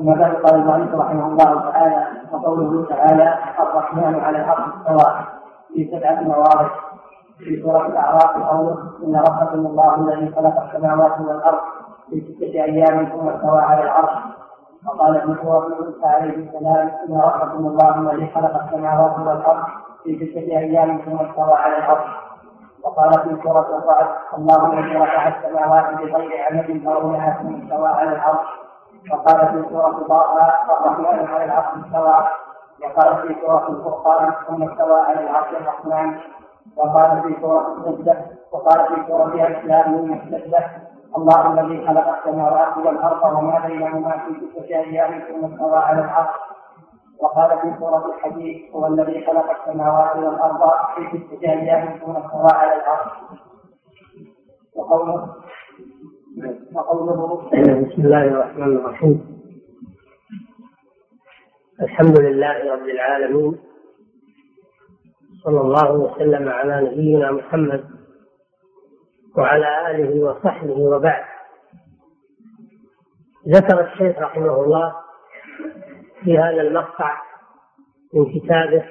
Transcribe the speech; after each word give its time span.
أما 0.00 0.14
بعد 0.14 0.34
قال 0.34 0.54
المؤلف 0.54 0.94
رحمه 0.94 1.26
الله 1.26 1.70
تعالى 1.70 2.06
وقوله 2.32 2.86
تعالى 2.88 3.38
الرحمن 3.58 4.20
على 4.20 4.38
العرش 4.38 4.60
استوى 4.60 5.14
في 5.74 5.90
سبعة 5.92 6.20
مواضع. 6.20 6.68
في 7.38 7.62
سورة 7.62 7.86
الأعراف 7.86 8.36
قوله 8.50 8.76
إن 9.02 9.16
ربكم 9.16 9.66
الله 9.66 9.94
الذي 9.94 10.34
خلق 10.34 10.62
السماوات 10.62 11.20
والأرض 11.20 11.58
في 12.10 12.20
ستة 12.20 12.64
أيام 12.64 13.04
ثم 13.06 13.28
استوى 13.28 13.60
على 13.60 13.82
العرش. 13.82 14.10
وقال 14.86 15.16
ابن 15.16 15.36
موسى 15.44 16.06
عليه 16.06 16.34
السلام 16.36 16.90
إن 17.08 17.20
ربكم 17.20 17.66
الله 17.66 17.94
الذي 17.98 18.30
خلق 18.34 18.62
السماوات 18.64 19.18
والأرض 19.18 19.64
في 20.04 20.26
ستة 20.30 20.58
أيام 20.58 20.98
ثم 20.98 21.16
استوى 21.16 21.54
على 21.54 21.76
العرش. 21.76 22.10
وقال 22.84 23.12
في 23.12 23.42
سورة 23.42 23.78
الرعد 23.78 24.06
الله 24.38 24.72
الذي 24.72 24.96
رفع 24.96 25.28
السماوات 25.28 25.94
بغير 25.94 26.30
عمد 26.50 26.84
ترونها 26.84 27.38
ثم 27.42 27.62
استوى 27.62 27.88
على 27.88 28.12
العرش. 28.12 28.46
وقال 29.08 29.48
في 29.48 29.68
سورة 29.68 30.06
طه 30.08 30.50
الرحمن 30.70 31.26
على 31.26 31.44
العرش 31.44 31.84
استوى 31.84 32.28
وقال 32.82 33.28
في 33.28 33.40
سورة 33.40 33.68
الفرقان 33.68 34.32
ثم 34.48 34.62
استوى 34.62 35.00
على 35.00 35.20
العرش 35.20 35.48
الرحمن. 35.60 36.18
وقال 36.76 37.22
في 37.22 37.40
سورة 37.40 37.76
السجدة 37.78 38.26
وقال 38.52 38.86
في 38.86 39.06
سورة 39.08 39.24
الإسلام 39.26 40.12
السجدة. 40.12 40.70
الله 41.16 41.52
الذي 41.52 41.86
خلق 41.86 42.08
السماوات 42.18 42.76
والأرض 42.76 43.38
وما 43.38 43.58
بينهما 43.66 44.18
في 44.18 44.34
ستة 44.40 44.64
أيام 44.68 45.20
ثم 45.20 45.52
استوى 45.52 45.76
على 45.76 46.00
العرش. 46.00 46.34
وقال 47.20 47.58
في 47.60 47.74
سورة 47.78 48.06
الحديث 48.06 48.74
هو 48.74 48.86
الذي 48.86 49.26
خلق 49.26 49.50
السماوات 49.50 50.16
والأرض 50.16 50.70
في 50.94 51.18
ستة 51.18 51.48
أيام 51.50 51.98
ثم 51.98 52.16
استوى 52.16 52.50
على 52.52 52.74
العرش. 52.74 53.10
وقوله 54.76 55.12
وقوله 55.16 55.34
بسم 56.30 58.02
الله 58.04 58.22
الرحمن 58.22 58.76
الرحيم. 58.76 59.42
الحمد 61.82 62.20
لله 62.20 62.72
رب 62.72 62.88
العالمين. 62.88 63.58
صلى 65.44 65.60
الله 65.60 65.92
وسلم 65.92 66.48
على 66.48 66.90
نبينا 66.90 67.30
محمد 67.30 67.84
وعلى 69.36 69.90
آله 69.90 70.24
وصحبه 70.24 70.78
وبعد. 70.78 71.24
ذكر 73.48 73.92
الشيخ 73.92 74.18
رحمه 74.18 74.64
الله 74.64 74.94
في 76.24 76.38
هذا 76.38 76.62
المقطع 76.62 77.22
من 78.14 78.40
كتابه 78.40 78.84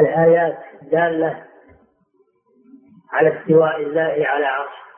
الآيات 0.00 0.58
الدالة 0.82 1.44
على 3.12 3.40
استواء 3.40 3.82
الله 3.82 4.26
على 4.26 4.46
عرشه. 4.46 4.91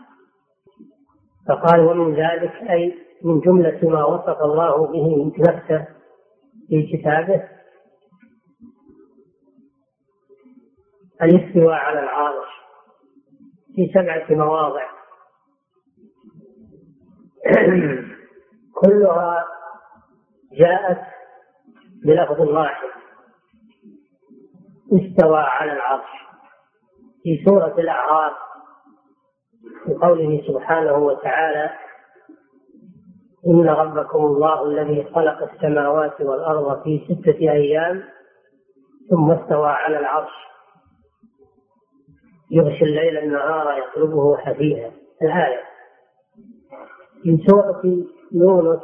فقال 1.48 1.80
ومن 1.80 2.14
ذلك 2.14 2.52
أي 2.70 2.98
من 3.24 3.40
جملة 3.40 3.80
ما 3.82 4.04
وصف 4.04 4.42
الله 4.42 4.86
به 4.86 5.32
نفسه 5.38 5.86
في 6.68 6.96
كتابه 6.96 7.48
الاستواء 11.22 11.74
على 11.74 12.00
العرش 12.00 12.48
في 13.74 13.90
سبعة 13.94 14.26
مواضع. 14.30 14.84
كلها 18.82 19.44
جاءت 20.52 21.00
بلفظ 22.04 22.40
واحد 22.40 22.88
استوى 24.92 25.38
على 25.38 25.72
العرش 25.72 26.10
في 27.22 27.44
سورة 27.46 27.74
الأعراف. 27.78 28.32
بقوله 29.86 30.42
سبحانه 30.48 30.96
وتعالى 30.96 31.70
إن 33.46 33.68
ربكم 33.68 34.18
الله 34.24 34.66
الذي 34.66 35.04
خلق 35.14 35.52
السماوات 35.52 36.20
والأرض 36.20 36.82
في 36.82 37.04
ستة 37.04 37.38
أيام 37.38 38.04
ثم 39.10 39.30
استوى 39.30 39.68
على 39.68 39.98
العرش. 39.98 40.32
يغشي 42.50 42.84
الليل 42.84 43.18
النهار 43.18 43.78
يطلبه 43.78 44.36
حثيثا. 44.36 44.92
الآية 45.22 45.60
من 47.24 47.38
سورة 47.46 47.82
يونس 48.32 48.80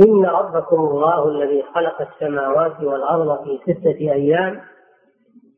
إن 0.00 0.24
ربكم 0.26 0.76
الله 0.76 1.28
الذي 1.28 1.62
خلق 1.74 2.00
السماوات 2.00 2.80
والأرض 2.82 3.44
في 3.44 3.58
ستة 3.72 3.98
أيام 4.12 4.60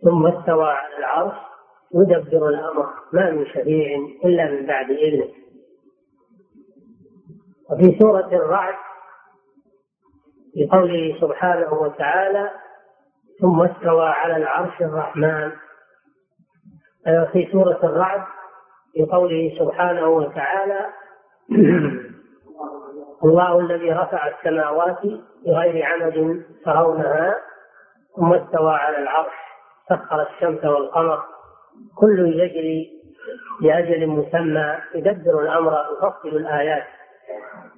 ثم 0.04 0.26
استوى 0.26 0.68
على 0.68 0.98
العرش. 0.98 1.51
يدبر 1.94 2.48
الأمر 2.48 2.86
ما 3.12 3.30
من 3.30 3.46
شفيع 3.46 3.98
إلا 4.24 4.50
من 4.50 4.66
بعد 4.66 4.90
إذنه. 4.90 5.28
وفي 7.70 7.98
سورة 7.98 8.26
الرعد 8.26 8.74
في 10.54 10.68
قوله 10.72 11.20
سبحانه 11.20 11.72
وتعالى 11.72 12.50
ثم 13.40 13.60
استوى 13.62 14.06
على 14.08 14.36
العرش 14.36 14.80
الرحمن 14.82 15.52
في 17.32 17.48
سورة 17.52 17.78
الرعد 17.82 18.22
في 18.92 19.04
قوله 19.04 19.54
سبحانه 19.58 20.08
وتعالى 20.08 20.86
الله 23.24 23.60
الذي 23.60 23.92
رفع 23.92 24.28
السماوات 24.28 24.98
بغير 25.46 25.84
عمد 25.86 26.42
ترونها 26.64 27.34
ثم 28.16 28.32
استوى 28.32 28.72
على 28.72 28.98
العرش 28.98 29.32
سخر 29.88 30.22
الشمس 30.22 30.64
والقمر 30.64 31.22
كل 31.96 32.40
يجري 32.40 33.02
لأجل 33.62 34.06
مسمى 34.06 34.76
يدبر 34.94 35.42
الأمر 35.42 35.72
يفصل 35.92 36.28
الآيات. 36.36 36.84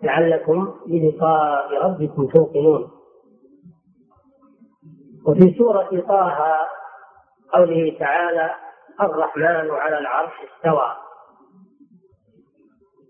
لعلكم 0.02 0.74
بلقاء 0.86 1.84
ربكم 1.84 2.26
توقنون. 2.26 2.90
وفي 5.26 5.54
سورة 5.58 6.02
طه 6.08 6.56
قوله 7.52 7.96
تعالى 7.98 8.50
الرحمن 9.00 9.70
على 9.70 9.98
العرش 9.98 10.32
استوى. 10.32 10.96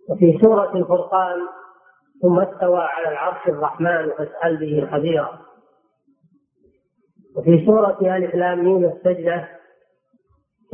وفي 0.08 0.38
سورة 0.42 0.76
الفرقان 0.76 1.38
ثم 2.22 2.38
استوى 2.38 2.80
على 2.80 3.08
العرش 3.08 3.48
الرحمن 3.48 4.10
فاسأل 4.18 4.56
به 4.56 4.88
خبيرا 4.92 5.38
وفي 7.36 7.66
سورة 7.66 7.98
آل 8.16 8.38
لام 8.38 8.64
ميم 8.64 8.84
السجدة 8.84 9.48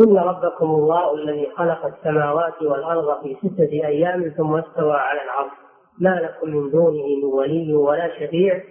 إن 0.01 0.17
ربكم 0.17 0.65
الله 0.65 1.15
الذي 1.15 1.51
خلق 1.57 1.87
السماوات 1.87 2.63
والأرض 2.63 3.23
في 3.23 3.37
ستة 3.43 3.73
أيام 3.73 4.29
ثم 4.29 4.55
استوى 4.55 4.93
على 4.93 5.21
العرش. 5.23 5.53
ما 5.99 6.21
لكم 6.21 6.51
من 6.51 6.71
دونه 6.71 7.07
من 7.07 7.25
ولي 7.25 7.75
ولا 7.75 8.09
شفيع. 8.19 8.63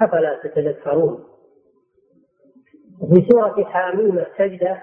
أفلا 0.00 0.40
تتذكرون؟ 0.42 1.24
وفي 3.02 3.26
سورة 3.30 3.64
حاميم 3.64 4.18
السجدة 4.18 4.82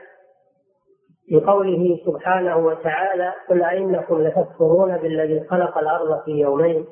في 1.26 1.40
قوله 1.40 2.00
سبحانه 2.06 2.58
وتعالى 2.58 3.34
قل 3.50 3.64
أئنكم 3.64 4.22
لتكفرون 4.22 4.98
بالذي 4.98 5.44
خلق 5.50 5.78
الأرض 5.78 6.24
في 6.26 6.32
يومين 6.32 6.86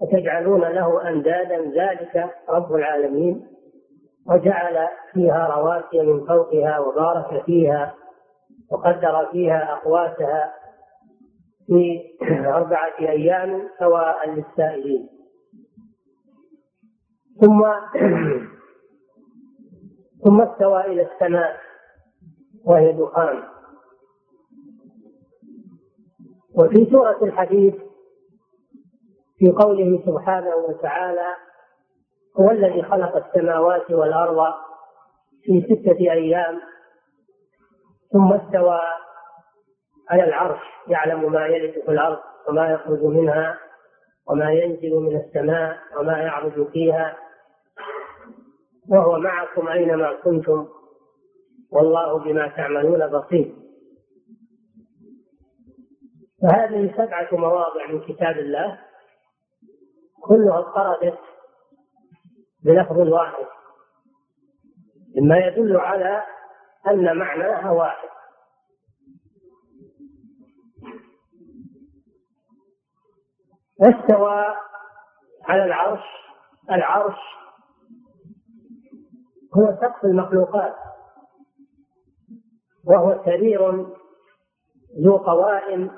وتجعلون 0.00 0.60
له 0.60 1.08
أندادا. 1.08 1.56
ذلك 1.56 2.30
رب 2.48 2.74
العالمين. 2.74 3.46
وجعل 4.30 4.88
فيها 5.12 5.46
رواسي 5.46 6.02
من 6.02 6.26
فوقها 6.26 6.78
وبارك 6.78 7.44
فيها. 7.44 7.94
وقدر 8.70 9.28
فيها 9.32 9.72
أقواتها 9.72 10.54
في 11.66 12.02
أربعة 12.46 12.92
أيام 13.00 13.68
سواء 13.78 14.30
للسائلين. 14.30 15.08
ثم 17.40 17.62
ثم 20.24 20.40
استوى 20.40 20.80
إلى 20.80 21.02
السماء 21.12 21.60
وهي 22.64 22.92
دخان. 22.92 23.42
وفي 26.54 26.90
سورة 26.90 27.24
الحديث 27.24 27.74
في 29.38 29.50
قوله 29.50 30.02
سبحانه 30.06 30.56
وتعالى 30.56 31.26
هو 32.40 32.50
الذي 32.50 32.82
خلق 32.82 33.26
السماوات 33.26 33.90
والأرض 33.90 34.54
في 35.42 35.62
ستة 35.62 36.12
أيام 36.12 36.60
ثم 38.12 38.32
استوى 38.32 38.80
على 40.10 40.24
العرش 40.24 40.60
يعلم 40.88 41.32
ما 41.32 41.46
يلد 41.46 41.72
في 41.84 41.90
الأرض 41.90 42.18
وما 42.48 42.70
يخرج 42.70 43.02
منها 43.02 43.58
وما 44.28 44.50
ينزل 44.52 44.94
من 44.94 45.16
السماء 45.16 45.78
وما 45.98 46.18
يعرج 46.18 46.68
فيها. 46.68 47.16
وهو 48.88 49.18
معكم 49.18 49.68
أينما 49.68 50.12
كنتم 50.12 50.68
والله 51.72 52.18
بما 52.18 52.48
تعملون 52.48 53.06
بصير. 53.06 53.54
فهذه 56.42 56.92
سبعة 56.96 57.28
مواضع 57.32 57.86
من 57.88 58.00
كتاب 58.00 58.38
الله 58.38 58.78
كلها 60.20 60.58
اضطردت 60.58 61.18
بلفظ 62.64 62.98
واحد 62.98 63.44
مما 65.16 65.38
يدل 65.38 65.76
على 65.76 66.22
أن 66.90 67.18
معناها 67.18 67.70
واحد. 67.70 68.08
استوى 73.80 74.44
على 75.44 75.64
العرش. 75.64 76.04
العرش 76.70 77.18
هو 79.56 79.76
سقف 79.80 80.04
المخلوقات. 80.04 80.74
وهو 82.84 83.24
سرير 83.24 83.72
ذو 85.04 85.16
قوائم 85.16 85.90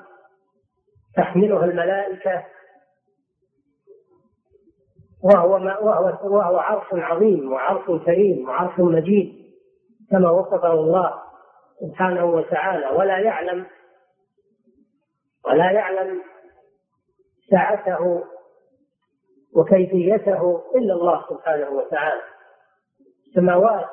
تحمله 1.15 1.63
الملائكة. 1.65 2.45
وهو 5.23 5.59
ما 5.59 5.79
وهو 5.79 6.35
وهو 6.35 6.57
عرش 6.57 6.87
عظيم 6.93 7.51
وعرش 7.51 7.85
كريم 8.05 8.49
وعرش 8.49 8.79
مجيد. 8.79 9.48
كما 10.11 10.31
وصفه 10.31 10.73
الله 10.73 11.21
سبحانه 11.81 12.25
وتعالى 12.25 12.87
ولا 12.87 13.17
يعلم 13.19 13.65
ولا 15.45 15.71
يعلم 15.71 16.21
سعته 17.51 18.23
وكيفيته 19.55 20.63
إلا 20.75 20.93
الله 20.93 21.25
سبحانه 21.29 21.69
وتعالى. 21.69 22.21
السماوات 23.27 23.89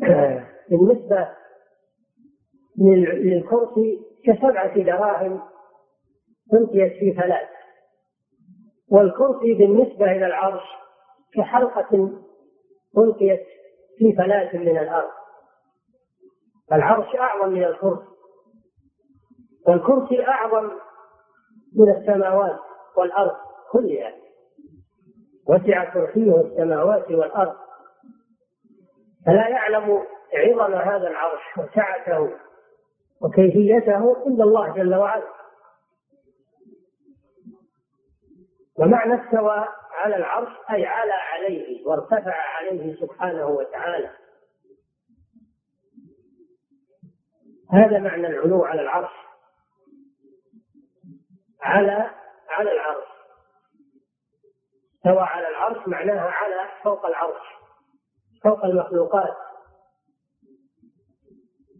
بالنسبة 0.70 1.28
للكرسي 2.78 4.00
كسبعة 4.26 4.82
دراهم 4.82 5.42
ألقيت 6.54 6.92
في 6.92 7.14
ثلاث. 7.22 7.48
والكرسي 8.90 9.54
بالنسبة 9.54 10.04
إلى 10.12 10.26
العرش 10.26 10.62
كحلقة 11.34 12.10
ألقيت 12.98 13.46
في 14.00 14.12
فلاة 14.12 14.56
من 14.56 14.78
الأرض. 14.78 15.10
العرش 16.72 17.16
أعظم 17.16 17.48
من 17.48 17.64
الكرسي. 17.64 18.06
والكرسي 19.68 20.26
أعظم 20.28 20.70
من 21.76 21.90
السماوات 21.96 22.58
والأرض 22.96 23.36
كلها. 23.72 24.12
وسع 25.48 25.84
كرسيه 25.84 26.40
السماوات 26.40 27.10
والأرض. 27.10 27.56
فلا 29.26 29.48
يعلم 29.48 30.02
عظم 30.34 30.74
هذا 30.74 31.08
العرش 31.08 31.40
وسعته 31.58 32.30
وكيفيته 33.22 34.26
إلا 34.26 34.44
الله 34.44 34.74
جل 34.74 34.94
وعلا. 34.94 35.28
ومعنى 38.78 39.24
استوى 39.24 39.68
على 40.00 40.16
العرش 40.16 40.48
أي 40.70 40.86
على 40.86 41.12
عليه 41.12 41.86
وارتفع 41.86 42.34
عليه 42.34 43.00
سبحانه 43.00 43.46
وتعالى. 43.46 44.10
هذا 47.72 47.98
معنى 47.98 48.26
العلو 48.26 48.64
على 48.64 48.82
العرش. 48.82 49.12
على 51.60 52.10
على 52.48 52.72
العرش. 52.72 53.08
استوى 54.96 55.20
على 55.20 55.48
العرش 55.48 55.88
معناها 55.88 56.30
على 56.30 56.68
فوق 56.82 57.06
العرش 57.06 57.46
فوق 58.44 58.64
المخلوقات. 58.64 59.36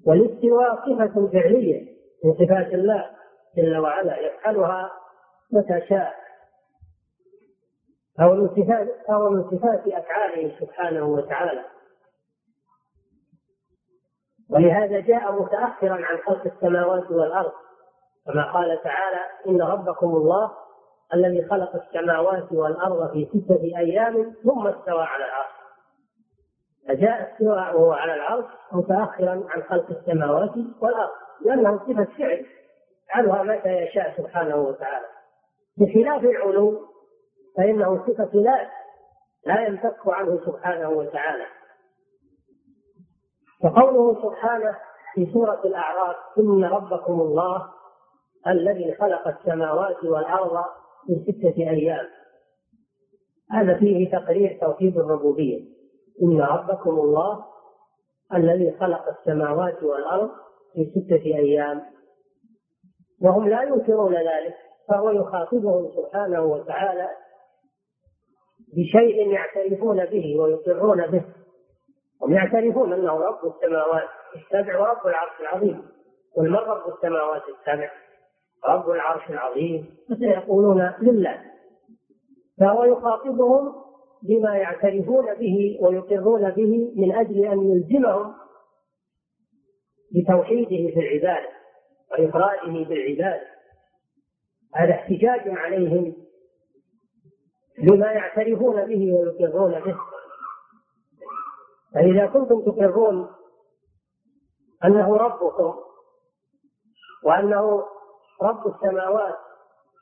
والاستواء 0.06 0.76
صفة 0.76 1.30
فعلية 1.32 1.96
من 2.24 2.34
صفات 2.34 2.74
الله 2.74 3.16
جل 3.56 3.76
وعلا 3.76 4.18
يفعلها 4.18 4.90
متى 5.52 5.86
شاء. 5.88 6.19
أو 8.20 8.34
من 8.34 8.48
صفات 8.48 8.88
أو 9.10 9.30
من 9.30 9.50
صفات 9.50 9.88
أفعاله 9.88 10.60
سبحانه 10.60 11.04
وتعالى. 11.04 11.64
ولهذا 14.50 15.00
جاء 15.00 15.42
متأخرا 15.42 15.94
عن 15.94 16.18
خلق 16.26 16.46
السماوات 16.46 17.10
والأرض. 17.10 17.52
كما 18.26 18.52
قال 18.52 18.82
تعالى 18.82 19.20
إن 19.48 19.62
ربكم 19.62 20.06
الله 20.06 20.50
الذي 21.14 21.48
خلق 21.48 21.76
السماوات 21.76 22.52
والأرض 22.52 23.12
في 23.12 23.28
ستة 23.34 23.62
أيام 23.62 24.34
ثم 24.44 24.66
استوى 24.66 25.02
على 25.02 25.24
العرش. 25.24 25.50
فجاء 26.88 27.32
استواءه 27.32 27.94
على 27.94 28.14
العرش 28.14 28.44
متأخرا 28.72 29.44
عن 29.48 29.62
خلق 29.62 29.90
السماوات 29.90 30.52
والأرض 30.80 31.10
لأنه 31.44 31.78
صفة 31.78 32.08
فعل. 32.18 32.46
يفعلها 33.10 33.42
متى 33.42 33.68
يشاء 33.68 34.14
سبحانه 34.16 34.56
وتعالى. 34.56 35.06
بخلاف 35.78 36.24
العلو 36.24 36.89
فإنه 37.56 38.06
صفة 38.06 38.30
لا 38.34 38.70
لا 39.46 39.66
ينفك 39.66 39.96
عنه 40.06 40.40
سبحانه 40.46 40.88
وتعالى. 40.90 41.46
وقوله 43.64 44.22
سبحانه 44.22 44.76
في 45.14 45.32
سورة 45.32 45.60
الأعراف 45.64 46.16
إن 46.38 46.64
ربكم 46.64 47.20
الله 47.20 47.68
الذي 48.46 48.94
خلق 48.94 49.28
السماوات 49.28 50.04
والأرض 50.04 50.64
في 51.06 51.32
ستة 51.32 51.70
أيام. 51.70 52.06
هذا 53.50 53.78
فيه 53.78 54.10
تقرير 54.10 54.58
توحيد 54.60 54.98
الربوبية. 54.98 55.64
إن 56.22 56.40
ربكم 56.40 56.90
الله 56.90 57.44
الذي 58.34 58.76
خلق 58.80 59.08
السماوات 59.08 59.82
والأرض 59.82 60.30
في 60.72 60.90
ستة 60.90 61.24
أيام. 61.24 61.82
وهم 63.22 63.48
لا 63.48 63.62
ينكرون 63.62 64.14
ذلك 64.14 64.54
فهو 64.88 65.10
يخاطبهم 65.10 65.90
سبحانه 65.96 66.42
وتعالى 66.42 67.08
بشيء 68.76 69.32
يعترفون 69.32 70.04
به 70.04 70.36
ويقرون 70.40 71.06
به. 71.06 71.24
هم 72.22 72.32
يعترفون 72.32 72.92
أنه 72.92 73.12
رب 73.12 73.54
السماوات 73.54 74.08
السبع 74.36 74.80
ورب 74.80 75.06
العرش 75.06 75.40
العظيم. 75.40 75.82
قل 76.36 76.50
من 76.50 76.56
رب 76.56 76.94
السماوات 76.94 77.42
السبع؟ 77.42 77.90
رب 78.68 78.90
العرش 78.90 79.30
العظيم. 79.30 79.86
فسيقولون 80.08 80.92
لله. 81.02 81.42
فهو 82.60 82.84
يخاطبهم 82.84 83.74
بما 84.22 84.56
يعترفون 84.56 85.34
به 85.34 85.78
ويقرون 85.80 86.50
به 86.50 86.92
من 86.96 87.12
أجل 87.12 87.46
أن 87.46 87.70
يلزمهم 87.70 88.34
بتوحيده 90.14 90.94
في 90.94 91.00
العبادة 91.00 91.48
وافراده 92.10 92.88
بالعباده 92.88 93.46
هذا 94.74 94.90
احتجاج 94.90 95.40
عليهم 95.46 96.14
بما 97.82 98.06
يعترفون 98.12 98.86
به 98.86 99.12
ويقرون 99.14 99.80
به. 99.80 99.96
فإذا 101.94 102.26
كنتم 102.26 102.60
تقرون 102.60 103.28
أنه 104.84 105.16
ربكم 105.16 105.74
وأنه 107.24 107.84
رب 108.42 108.66
السماوات 108.66 109.36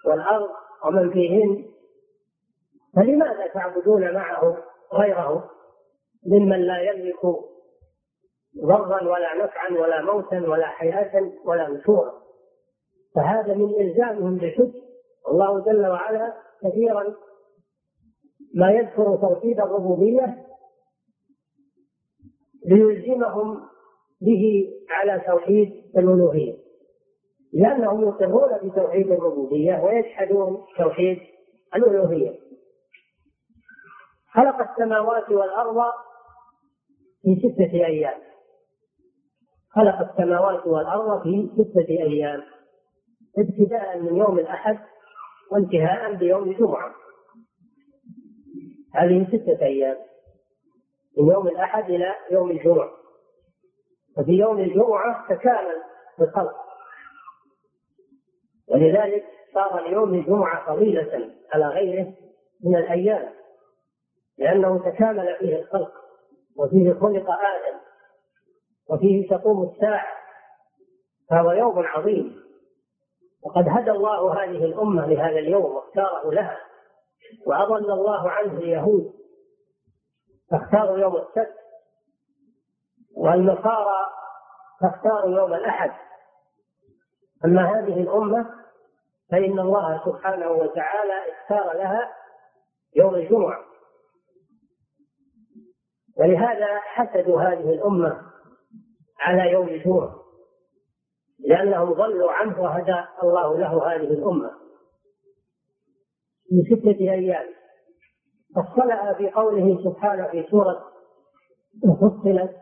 والأرض 0.07 0.51
ومن 0.85 1.11
فيهن 1.11 1.65
فلماذا 2.97 3.47
تعبدون 3.47 4.15
معه 4.15 4.57
غيره 4.93 5.51
ممن 6.27 6.61
لا 6.61 6.81
يملك 6.81 7.21
ضرا 8.65 9.03
ولا 9.03 9.45
نفعا 9.45 9.71
ولا 9.71 10.03
موتا 10.03 10.49
ولا 10.49 10.67
حياة 10.67 11.33
ولا 11.45 11.69
نشورا؟ 11.69 12.13
فهذا 13.15 13.55
من 13.55 13.75
إلزامهم 13.81 14.37
بالحج 14.37 14.73
الله 15.29 15.61
جل 15.65 15.87
وعلا 15.87 16.35
كثيرا 16.63 17.15
ما 18.55 18.71
يذكر 18.71 19.17
توحيد 19.17 19.61
الربوبية 19.61 20.45
ليلزمهم 22.67 23.61
به 24.21 24.69
على 24.91 25.23
توحيد 25.27 25.85
الألوهية. 25.99 26.57
لأنهم 27.53 28.09
يقرون 28.09 28.71
بتوحيد 28.71 29.11
الربوبية 29.13 29.81
ويجحدون 29.85 30.65
توحيد 30.79 31.19
الألوهية. 31.77 32.39
خلق 34.33 34.71
السماوات 34.71 35.31
والأرض 35.31 35.93
في 37.23 37.37
ستة 37.37 37.87
أيام. 37.87 38.21
خلق 39.71 40.11
السماوات 40.11 40.67
والأرض 40.67 41.23
في 41.23 41.51
ستة 41.55 41.89
أيام. 41.89 42.43
ابتداء 43.39 43.99
من 43.99 44.17
يوم 44.17 44.39
الأحد 44.39 44.79
وانتهاء 45.53 46.15
بيوم 46.15 46.51
الجمعة. 46.51 46.95
هذه 48.99 49.27
ستة 49.29 49.67
أيام 49.67 49.97
من 51.19 51.29
يوم 51.33 51.49
الأحد 51.49 51.91
إلى 51.91 52.15
يوم 52.31 52.51
الجمعة. 52.51 52.91
وفي 54.19 54.33
يوم 54.33 54.59
الجمعة 54.59 55.29
تكامل 55.29 55.83
الخلق. 56.21 56.57
ولذلك 58.69 59.25
صار 59.55 59.89
ليوم 59.89 60.15
الجمعة 60.15 60.67
فضيلة 60.67 61.31
على 61.53 61.67
غيره 61.67 62.13
من 62.65 62.77
الأيام 62.77 63.33
لأنه 64.39 64.91
تكامل 64.91 65.37
فيه 65.39 65.57
الخلق 65.59 65.93
وفيه 66.57 66.93
خلق 66.93 67.31
آدم 67.31 67.79
وفيه 68.91 69.29
تقوم 69.29 69.71
الساعة. 69.71 70.19
فهو 71.31 71.51
يوم 71.53 71.79
عظيم. 71.79 72.43
وقد 73.43 73.65
هدى 73.69 73.91
الله 73.91 74.45
هذه 74.45 74.65
الأمة 74.65 75.07
لهذا 75.07 75.39
اليوم 75.39 75.65
واختاره 75.65 76.31
لها. 76.33 76.68
وأضل 77.47 77.91
الله 77.91 78.31
عنه 78.31 78.53
اليهود. 78.53 79.13
فاختاروا 80.51 80.99
يوم 80.99 81.17
السبت. 81.17 81.55
والنصارى 83.17 83.99
فاختاروا 84.81 85.39
يوم 85.41 85.55
الأحد. 85.55 85.91
أما 87.45 87.79
هذه 87.79 88.01
الأمة 88.01 88.51
فإن 89.31 89.59
الله 89.59 90.05
سبحانه 90.05 90.51
وتعالى 90.51 91.33
اختار 91.33 91.77
لها 91.77 92.13
يوم 92.97 93.15
الجمعة. 93.15 93.65
ولهذا 96.19 96.79
حسدوا 96.79 97.41
هذه 97.43 97.71
الأمة 97.73 98.23
على 99.21 99.53
يوم 99.53 99.69
الجمعة 99.69 100.15
لأنهم 101.39 101.93
ضلوا 101.93 102.33
عنه 102.33 102.63
وهدى 102.63 103.05
الله 103.23 103.59
له 103.59 103.95
هذه 103.95 104.13
الأمة. 104.13 104.68
في 106.49 106.77
ستة 106.77 107.01
أيام 107.13 107.47
فصلها 108.57 109.13
في 109.13 109.31
قوله 109.31 109.85
سبحانه 109.85 110.29
في 110.29 110.47
سورة 110.51 110.85
فصلت 112.01 112.57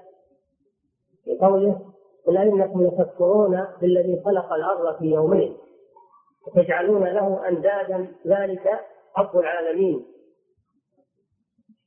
في 1.25 1.39
قوله 1.41 1.81
قل 2.27 2.37
أئنكم 2.37 2.87
لتكفرون 2.87 3.65
بالذي 3.81 4.23
خلق 4.25 4.53
الأرض 4.53 4.99
في 4.99 5.05
يومين 5.05 5.57
وتجعلون 6.47 7.05
له 7.05 7.49
أندادا 7.49 8.07
ذلك 8.27 8.81
رب 9.19 9.37
العالمين. 9.39 10.07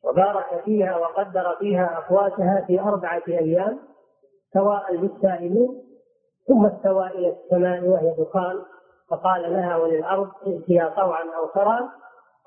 وبارك 0.03 0.61
فيها 0.65 0.97
وقدر 0.97 1.55
فيها 1.59 1.97
أقواتها 1.97 2.63
في 2.67 2.79
أربعة 2.79 3.23
أيام 3.27 3.79
سواء 4.53 4.93
للسائلين 4.93 5.83
ثم 6.47 6.65
استوى 6.65 7.07
إلى 7.07 7.35
السماء 7.43 7.83
وهي 7.83 8.15
دخان 8.19 8.55
فقال 9.09 9.41
لها 9.41 9.77
وللأرض 9.77 10.29
ائتيا 10.47 10.89
طوعا 10.95 11.23
أو 11.37 11.47
كرها 11.47 11.91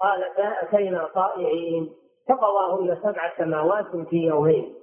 قالتا 0.01 0.63
أتينا 0.63 1.09
طائعين. 1.15 1.91
فقضاهن 2.29 2.97
سبع 3.03 3.37
سماوات 3.39 3.97
في 4.11 4.17
يومين. 4.17 4.75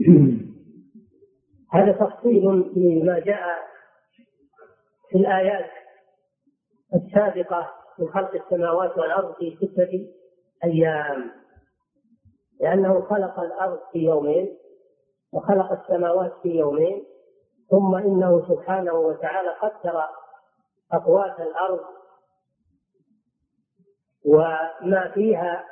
هذا 1.74 1.92
تفصيل 1.92 2.72
لما 2.76 3.18
جاء 3.18 3.42
في 5.10 5.18
الآيات 5.18 5.70
السابقة 6.94 7.70
من 7.98 8.08
خلق 8.08 8.34
السماوات 8.34 8.98
والأرض 8.98 9.34
في 9.34 9.56
ستة 9.56 10.08
أيام. 10.64 11.30
لأنه 12.60 13.00
خلق 13.00 13.40
الأرض 13.40 13.78
في 13.92 13.98
يومين 13.98 14.56
وخلق 15.32 15.72
السماوات 15.72 16.32
في 16.42 16.48
يومين 16.48 17.04
ثم 17.70 17.94
إنه 17.94 18.48
سبحانه 18.48 18.92
وتعالى 18.94 19.48
قدر 19.62 20.04
أقوات 20.92 21.40
الأرض 21.40 21.80
وما 24.24 25.10
فيها 25.14 25.64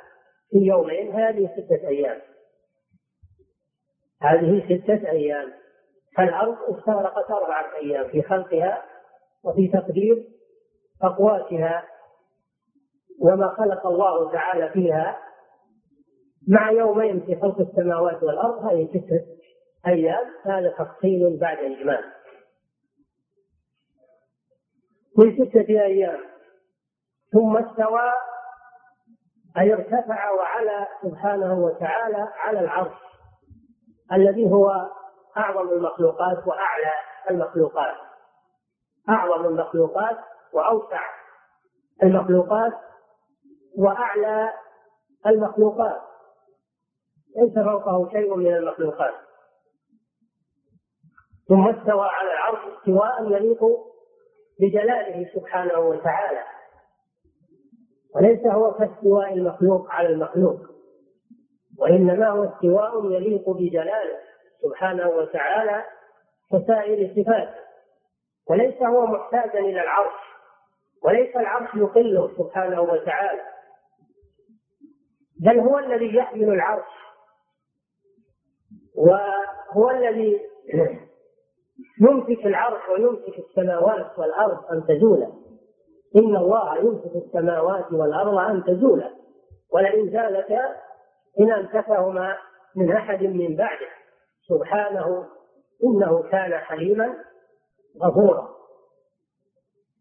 في 0.49 0.57
يومين 0.57 1.11
هذه 1.11 1.49
ستة 1.57 1.87
أيام. 1.87 2.21
هذه 4.21 4.65
ستة 4.65 5.09
أيام. 5.09 5.53
فالأرض 6.17 6.57
استغرقت 6.75 7.31
أربعة 7.31 7.75
أيام 7.75 8.07
في 8.07 8.21
خلقها 8.21 8.85
وفي 9.43 9.67
تقدير 9.67 10.27
أقواتها 11.01 11.83
وما 13.21 13.47
خلق 13.47 13.87
الله 13.87 14.31
تعالى 14.31 14.69
فيها 14.69 15.19
مع 16.47 16.71
يومين 16.71 17.19
في 17.19 17.35
خلق 17.35 17.59
السماوات 17.59 18.23
والأرض. 18.23 18.65
هذه 18.65 18.87
ستة 18.87 19.25
أيام. 19.87 20.25
هذا 20.45 20.69
تفصيل 20.69 21.37
بعد 21.37 21.57
إجمال 21.57 22.03
في 25.19 25.45
ستة 25.45 25.69
أيام. 25.69 26.19
ثم 27.31 27.57
استوى 27.57 28.11
أي 29.57 29.73
ارتفع 29.73 30.31
وعلى 30.31 30.87
سبحانه 31.03 31.53
وتعالى 31.59 32.27
على 32.37 32.59
العرش 32.59 32.97
الذي 34.11 34.51
هو 34.51 34.89
أعظم 35.37 35.69
المخلوقات 35.69 36.47
وأعلى 36.47 36.93
المخلوقات. 37.29 37.95
أعظم 39.09 39.45
المخلوقات 39.45 40.17
وأوسع 40.53 41.01
المخلوقات 42.03 42.73
وأعلى 43.77 44.53
المخلوقات. 45.25 46.01
ليس 47.35 47.53
فوقه 47.65 48.09
شيء 48.11 48.35
من 48.35 48.55
المخلوقات. 48.55 49.13
ثم 51.47 51.67
استوى 51.67 52.07
على 52.07 52.33
العرش 52.33 52.59
استواء 52.77 53.31
يليق 53.31 53.88
بجلاله 54.59 55.29
سبحانه 55.33 55.79
وتعالى. 55.79 56.43
وليس 58.15 58.45
هو 58.45 58.73
كاستواء 58.73 59.33
المخلوق 59.33 59.91
على 59.91 60.07
المخلوق 60.07 60.59
وإنما 61.79 62.27
هو 62.29 62.43
استواء 62.43 63.11
يليق 63.11 63.49
بجلاله 63.49 64.19
سبحانه 64.61 65.09
وتعالى 65.09 65.83
كسائر 66.51 67.09
الصفات. 67.09 67.55
وليس 68.49 68.83
هو 68.83 69.05
محتاجا 69.05 69.59
إلى 69.59 69.81
العرش 69.81 70.19
وليس 71.03 71.35
العرش 71.35 71.75
يقله 71.75 72.37
سبحانه 72.37 72.81
وتعالى. 72.81 73.41
بل 75.39 75.59
هو 75.59 75.79
الذي 75.79 76.15
يحمل 76.15 76.49
العرش 76.49 76.99
وهو 78.95 79.89
الذي 79.91 80.41
يمسك 82.01 82.45
العرش 82.45 82.89
ويمسك 82.89 83.39
السماوات 83.39 84.19
والأرض 84.19 84.65
أن 84.71 84.83
تزولا. 84.87 85.27
إن 86.15 86.35
الله 86.35 86.77
يمسك 86.77 87.15
السماوات 87.15 87.93
والأرض 87.93 88.37
أن 88.37 88.63
تزولا. 88.63 89.09
ولئن 89.73 90.11
زالتا 90.11 90.75
إن 91.39 91.51
أمسكهما 91.51 92.37
من 92.75 92.91
أحد 92.91 93.23
من 93.23 93.55
بعده. 93.55 93.89
سبحانه 94.47 95.25
إنه 95.83 96.21
كان 96.21 96.53
حليما 96.53 97.15
غفورا. 98.03 98.49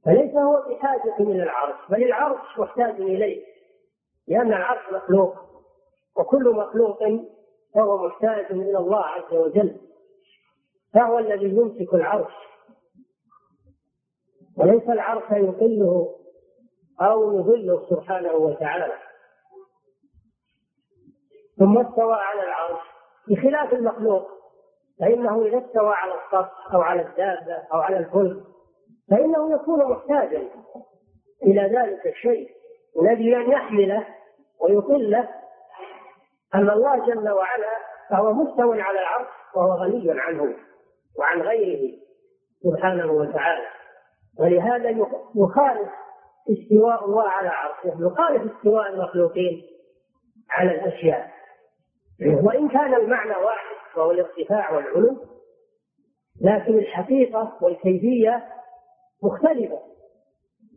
فليس 0.04 0.36
هو 0.36 0.62
بحاجة 0.70 1.16
إلى 1.20 1.42
العرش 1.42 1.76
بل 1.90 2.02
العرش 2.02 2.58
محتاج 2.58 3.00
إليه. 3.00 3.44
لأن 4.28 4.48
العرش 4.48 4.92
مخلوق 4.92 5.34
وكل 6.18 6.54
مخلوق 6.54 6.98
فهو 7.74 8.06
محتاج 8.06 8.46
إلى 8.50 8.78
الله 8.78 9.04
عز 9.04 9.34
وجل. 9.34 9.76
فهو 10.94 11.18
الذي 11.18 11.46
يمسك 11.46 11.94
العرش. 11.94 12.32
وليس 14.56 14.88
العرش 14.88 15.30
يقله 15.30 16.14
أو 17.00 17.38
يذله 17.38 17.86
سبحانه 17.90 18.32
وتعالى. 18.32 18.92
ثم 21.58 21.78
استوى 21.78 22.14
على 22.14 22.42
العرش 22.42 22.80
بخلاف 23.28 23.72
المخلوق 23.72 24.28
فإنه 25.00 25.44
إذا 25.46 25.58
استوى 25.58 25.94
على 25.94 26.12
السطح 26.14 26.74
أو 26.74 26.80
على 26.80 27.02
الدابة 27.02 27.54
أو 27.72 27.78
على 27.80 27.98
الفلك 27.98 28.42
فإنه 29.10 29.54
يكون 29.54 29.90
محتاجا 29.90 30.48
إلى 31.42 31.62
ذلك 31.62 32.06
الشيء 32.06 32.50
الذي 33.02 33.36
أن 33.36 33.50
يحمله 33.50 34.06
ويطله. 34.60 35.28
أما 36.54 36.72
الله 36.72 37.06
جل 37.06 37.28
وعلا 37.30 37.70
فهو 38.10 38.32
مستو 38.32 38.72
على 38.72 39.00
العرش 39.00 39.28
وهو 39.54 39.72
غني 39.72 40.04
عنه. 40.08 40.54
وعن 41.18 41.40
غيره 41.42 41.98
سبحانه 42.62 43.12
وتعالى. 43.12 43.66
ولهذا 44.38 44.90
يخالف 45.36 45.88
استواء 46.50 47.04
الله 47.04 47.28
على 47.28 47.48
عرشه 47.48 47.96
يخالف 48.00 48.52
استواء 48.56 48.88
المخلوقين 48.88 49.62
على 50.50 50.70
الأشياء. 50.74 51.30
وإن 52.42 52.68
كان 52.68 52.94
المعنى 52.94 53.30
واحد 53.44 53.76
وهو 53.96 54.10
الارتفاع 54.10 54.72
والعلو 54.76 55.16
لكن 56.40 56.78
الحقيقة 56.78 57.58
والكيفية 57.60 58.46
مختلفة 59.22 59.78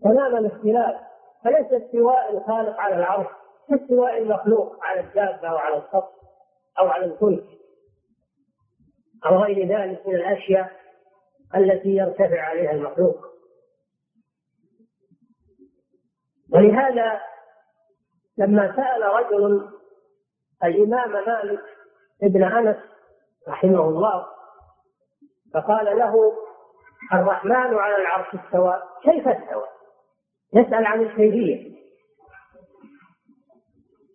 تمام 0.03 0.35
الاختلاف 0.37 1.01
فليس 1.43 1.83
استواء 1.83 2.33
الخالق 2.33 2.79
على 2.79 2.95
العرش 2.95 3.27
كاستواء 3.69 4.17
المخلوق 4.17 4.85
على 4.85 4.99
الدابة 4.99 5.47
أو 5.47 5.57
على 5.57 5.77
السطح 5.77 6.11
أو 6.79 6.87
على 6.87 7.05
الفلك. 7.05 7.43
أو 9.25 9.43
غير 9.43 9.67
ذلك 9.67 10.07
من 10.07 10.15
الأشياء 10.15 10.71
التي 11.55 11.89
يرتفع 11.89 12.41
عليها 12.41 12.71
المخلوق 12.71 13.25
ولهذا 16.53 17.21
لما 18.37 18.75
سأل 18.75 19.03
رجل 19.03 19.69
الإمام 20.63 21.11
مالك 21.11 21.61
ابن 22.23 22.43
أنس 22.43 22.77
رحمه 23.47 23.89
الله 23.89 24.25
فقال 25.53 25.97
له 25.97 26.33
الرحمن 27.13 27.75
على 27.77 27.95
العرش 27.97 28.35
استوى 28.35 28.81
كيف 29.03 29.27
استوى؟ 29.27 29.65
يسأل 30.53 30.85
عن 30.85 31.01
الكيفية 31.01 31.71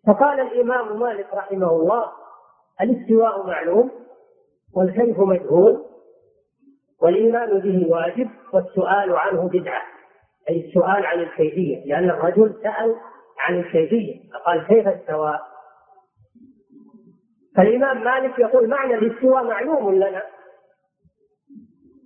فقال 0.07 0.41
الإمام 0.41 1.01
مالك 1.01 1.35
رحمه 1.35 1.71
الله 1.71 2.13
الاستواء 2.81 3.47
معلوم 3.47 4.06
والكيف 4.77 5.19
مجهول 5.19 5.85
والإيمان 7.03 7.59
به 7.59 7.87
واجب 7.89 8.31
والسؤال 8.53 9.17
عنه 9.17 9.49
بدعة 9.49 9.83
أي 10.51 10.67
السؤال 10.69 11.07
عن 11.07 11.21
الكيفية 11.21 11.85
لأن 11.85 12.11
الرجل 12.11 12.55
سأل 12.63 12.97
عن 13.39 13.59
الكيفية 13.59 14.31
فقال 14.33 14.67
كيف 14.67 14.89
استوى؟ 14.89 15.39
فالإمام 17.57 18.05
مالك 18.05 18.39
يقول 18.39 18.69
معنى 18.69 18.95
الاستواء 18.95 19.45
معلوم 19.45 19.95
لنا؟ 19.95 20.23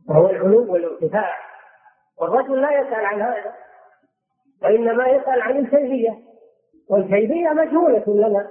وهو 0.09 0.31
العلو 0.31 0.73
والارتفاع. 0.73 1.37
والرجل 2.21 2.61
لا 2.61 2.81
يسأل 2.81 3.05
عن 3.05 3.21
هذا 3.23 3.55
وإنما 4.62 5.07
يسأل 5.07 5.43
عن 5.43 5.57
الكيفية. 5.57 6.19
والكيفية 6.91 7.49
مجهولة 7.49 8.05
لنا. 8.07 8.50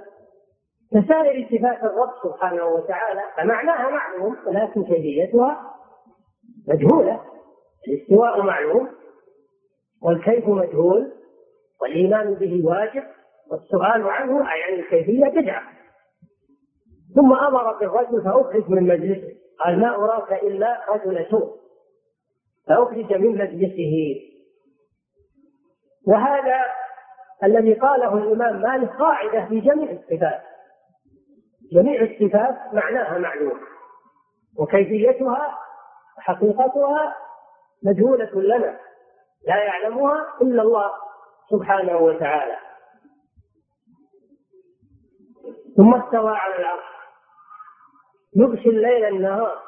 كسائر 0.92 1.46
صفات 1.46 1.84
الرب 1.84 2.10
سبحانه 2.22 2.64
وتعالى 2.64 3.22
فمعناها 3.36 3.90
معلوم 3.90 4.36
ولكن 4.46 4.84
كيفيتها؟ 4.84 5.74
مجهولة. 6.68 7.20
الاستواء 7.88 8.42
معلوم 8.42 8.88
والكيف 10.02 10.48
مجهول 10.48 11.12
والإيمان 11.80 12.34
به 12.34 12.62
واجب 12.64 13.02
والسؤال 13.50 14.08
عنه 14.08 14.38
يعني 14.38 14.80
الكيفية 14.80 15.40
بدعة. 15.40 15.62
ثم 17.14 17.32
أمر 17.32 17.72
بالرجل 17.72 18.24
فأخرج 18.24 18.68
من 18.68 18.82
مجلسه. 18.82 19.36
قال 19.64 19.80
ما 19.80 19.94
أراك 19.94 20.42
إلا 20.42 20.84
رجل 20.88 21.26
سوء. 21.30 21.56
فأخرج 22.68 23.12
من 23.12 23.38
مجلسه. 23.38 24.16
وهذا 26.06 26.60
الذي 27.44 27.74
قاله 27.74 28.14
الإمام 28.14 28.62
مالك 28.62 28.90
قاعدة 28.90 29.46
في 29.46 29.60
جميع 29.60 29.90
الصفات. 29.90 30.49
جميع 31.72 32.02
الصفات 32.02 32.74
معناها 32.74 33.18
معلوم. 33.18 33.60
وكيفيتها 34.58 35.58
حقيقتها 36.18 37.16
مجهولة 37.82 38.40
لنا 38.42 38.80
لا 39.46 39.56
يعلمها 39.64 40.34
إلا 40.42 40.62
الله 40.62 40.90
سبحانه 41.50 41.96
وتعالى. 41.96 42.56
ثم 45.76 45.94
استوى 45.94 46.30
على 46.30 46.56
العرش. 46.56 46.90
يغشي 48.36 48.68
الليل 48.68 49.04
النهار 49.04 49.62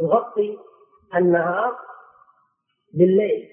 يغطي 0.00 0.58
النهار 1.14 1.76
بالليل. 2.94 3.50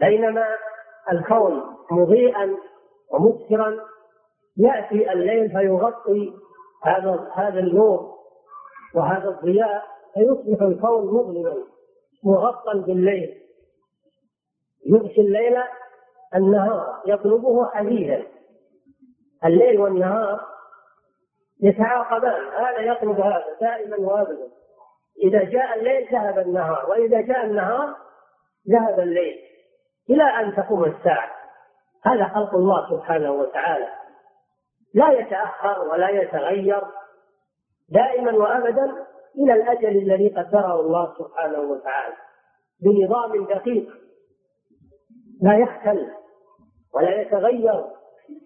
بينما 0.00 0.56
الكون 1.12 1.76
مضيئا 1.90 2.56
ومبصرا 3.10 3.76
يأتي 4.56 5.12
الليل 5.12 5.50
فيغطي 5.50 6.32
هذا 6.82 7.30
هذا 7.34 7.58
النور 7.58 8.14
وهذا 8.94 9.28
الضياء 9.28 9.82
فيصبح 10.14 10.62
الكون 10.62 11.06
مظلما 11.06 11.64
مغطى 12.24 12.78
بالليل. 12.78 13.34
يغشي 14.86 15.20
الليل 15.20 15.62
النهار 16.34 17.02
يطلبه 17.06 17.70
حديثا 17.70 18.26
الليل 19.44 19.80
والنهار 19.80 20.40
يتعاقبان 21.62 22.48
هذا 22.48 22.80
يطلب 22.80 23.20
هذا 23.20 23.44
دائما 23.60 23.96
وابدا. 23.96 24.48
إذا 25.24 25.44
جاء 25.44 25.78
الليل 25.78 26.08
ذهب 26.12 26.38
النهار 26.38 26.90
وإذا 26.90 27.20
جاء 27.20 27.44
النهار 27.44 27.96
ذهب 28.70 29.00
الليل. 29.00 29.38
إلى 30.10 30.24
أن 30.24 30.56
تقوم 30.56 30.84
الساعة. 30.84 31.30
هذا 32.04 32.24
خلق 32.24 32.54
الله 32.54 32.90
سبحانه 32.90 33.32
وتعالى. 33.32 33.88
لا 34.98 35.10
يتأخر 35.10 35.88
ولا 35.88 36.08
يتغير 36.08 36.82
دائما 37.88 38.32
وأبدا 38.32 39.06
إلى 39.36 39.52
الأجل 39.52 39.88
الذي 39.88 40.28
قدره 40.28 40.80
الله 40.80 41.14
سبحانه 41.18 41.58
وتعالى 41.58 42.14
بنظام 42.82 43.44
دقيق. 43.44 43.88
لا 45.42 45.58
يختل 45.58 46.10
ولا 46.94 47.20
يتغير 47.20 47.84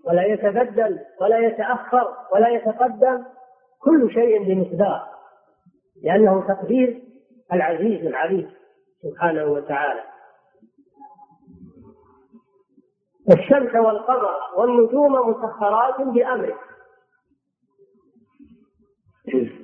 ولا 0.04 0.24
يتبدل 0.24 0.98
ولا 1.20 1.38
يتأخر 1.38 2.16
ولا 2.32 2.48
يتقدم 2.48 3.24
كل 3.80 4.10
شيء 4.14 4.42
بمقدار 4.42 5.08
لأنه 6.02 6.46
تقدير 6.48 7.02
العزيز 7.52 8.06
العليم 8.06 8.50
سبحانه 9.02 9.44
وتعالى. 9.44 10.11
الشمس 13.30 13.74
والقمر 13.74 14.36
والنجوم 14.56 15.30
مسخرات 15.30 16.00
بأمره. 16.00 16.58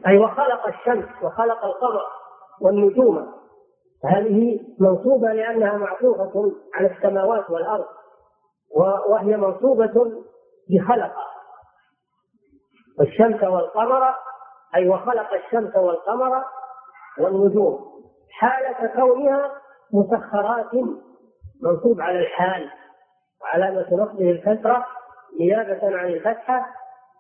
أي 0.07 0.19
وخلق 0.19 0.67
الشمس 0.67 1.09
وخلق 1.23 1.65
القمر 1.65 2.03
والنجوم. 2.61 3.35
هذه 4.05 4.61
منصوبة 4.81 5.33
لأنها 5.33 5.77
معطوفة 5.77 6.53
على 6.75 6.97
السماوات 6.97 7.51
والأرض 7.51 7.87
وهي 9.11 9.37
منصوبة 9.37 10.23
بخلق. 10.71 11.15
الشمس 13.01 13.43
والقمر 13.43 14.15
أي 14.75 14.89
وخلق 14.89 15.33
الشمس 15.35 15.77
والقمر 15.77 16.45
والنجوم. 17.19 17.89
حالة 18.31 18.87
كونها 18.95 19.53
مسخرات 19.93 20.75
منصوب 21.63 22.01
على 22.01 22.19
الحال. 22.19 22.71
وعلامة 23.43 23.87
نصبه 23.93 24.31
الكسرة 24.31 24.87
نيابة 25.41 25.97
عن 25.97 26.07
الفتحة 26.09 26.67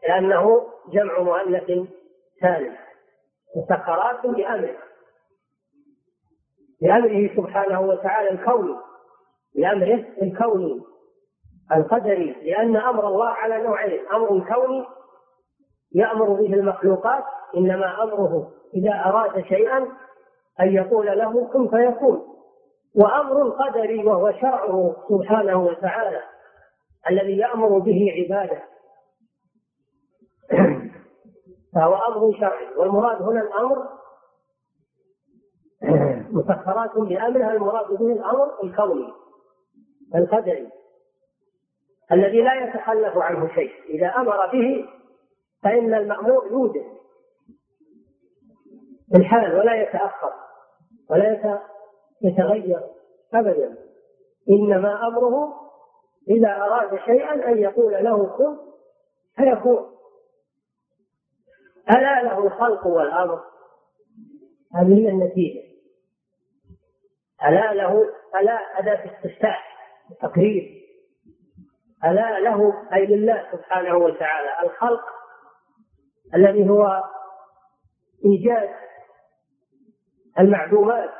لأنه 0.08 0.66
جمع 0.92 1.18
مؤنث 1.20 1.88
سالم 2.40 2.76
مسخرات 3.56 4.26
بأمره. 4.26 4.76
بأمره 6.82 7.36
سبحانه 7.36 7.80
وتعالى 7.80 8.30
الكوني. 8.30 8.76
بأمره 9.56 10.04
الكوني. 10.22 10.80
القدري. 11.76 12.32
لأن 12.32 12.76
أمر 12.76 13.08
الله 13.08 13.28
على 13.28 13.62
نوعين. 13.62 14.06
أمر 14.12 14.28
كوني 14.54 14.86
يأمر 15.94 16.32
به 16.32 16.54
المخلوقات 16.54 17.24
إنما 17.56 18.02
أمره 18.02 18.50
إذا 18.74 19.02
أراد 19.06 19.44
شيئا 19.44 19.78
أن 20.60 20.74
يقول 20.74 21.06
له 21.06 21.48
كن 21.52 21.68
فيكون. 21.68 22.37
وأمر 22.94 23.50
قدري 23.50 24.04
وهو 24.04 24.32
شرعه 24.32 24.96
سبحانه 25.08 25.56
وتعالى 25.56 26.22
الذي 27.10 27.38
يأمر 27.38 27.78
به 27.78 28.06
عباده. 28.16 28.62
فهو 31.74 31.94
أمر 31.94 32.38
شرعي 32.40 32.74
والمراد 32.76 33.22
هنا 33.22 33.40
الأمر 33.40 33.88
مسخرات 36.36 36.98
بأمرها 36.98 37.52
المراد 37.52 37.88
به 37.88 38.12
الأمر 38.12 38.62
الكوني 38.64 39.12
القدري 40.14 40.68
الذي 42.12 42.42
لا 42.42 42.54
يتخلف 42.54 43.16
عنه 43.16 43.54
شيء. 43.54 43.72
إذا 43.88 44.06
أمر 44.06 44.46
به 44.46 44.88
فإن 45.62 45.94
المأمور 45.94 46.46
يوجد 46.50 46.84
في 49.12 49.18
الحال 49.18 49.58
ولا 49.58 49.82
يتأخر 49.82 50.32
ولا 51.10 51.32
يتغير 52.22 52.80
أبدا. 53.34 53.78
إنما 54.50 55.06
أمره 55.06 55.54
إذا 56.28 56.56
أراد 56.56 56.98
شيئا 57.04 57.48
أن 57.48 57.58
يقول 57.58 57.92
له 57.92 58.26
كن 58.26 58.58
فيكون. 59.36 59.98
ألا 61.90 62.22
له 62.22 62.46
الخلق 62.46 62.86
والأمر؟ 62.86 63.40
هذه 64.74 64.94
هي 64.94 65.08
النتيجة. 65.08 65.68
ألا 67.44 67.74
له 67.74 68.04
ألا 68.40 68.52
أداة 68.52 69.16
استفتاح 69.16 69.68
تقرير 70.20 70.78
ألا 72.04 72.40
له 72.40 72.88
أي 72.92 73.06
لله 73.06 73.46
سبحانه 73.52 73.96
وتعالى 73.96 74.48
الخلق 74.62 75.04
الذي 76.34 76.70
هو 76.70 77.04
إيجاد 78.24 78.70
المعدومات 80.38 81.10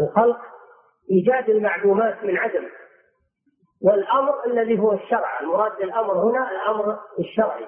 الخلق 0.00 0.40
إيجاد 1.10 1.50
المعدومات 1.50 2.24
من 2.24 2.36
عدم 2.38 2.68
والأمر 3.82 4.44
الذي 4.46 4.78
هو 4.78 4.92
الشرع 4.92 5.40
المراد 5.40 5.76
بالأمر 5.76 6.12
هنا 6.12 6.50
الأمر 6.50 6.98
الشرعي. 7.18 7.66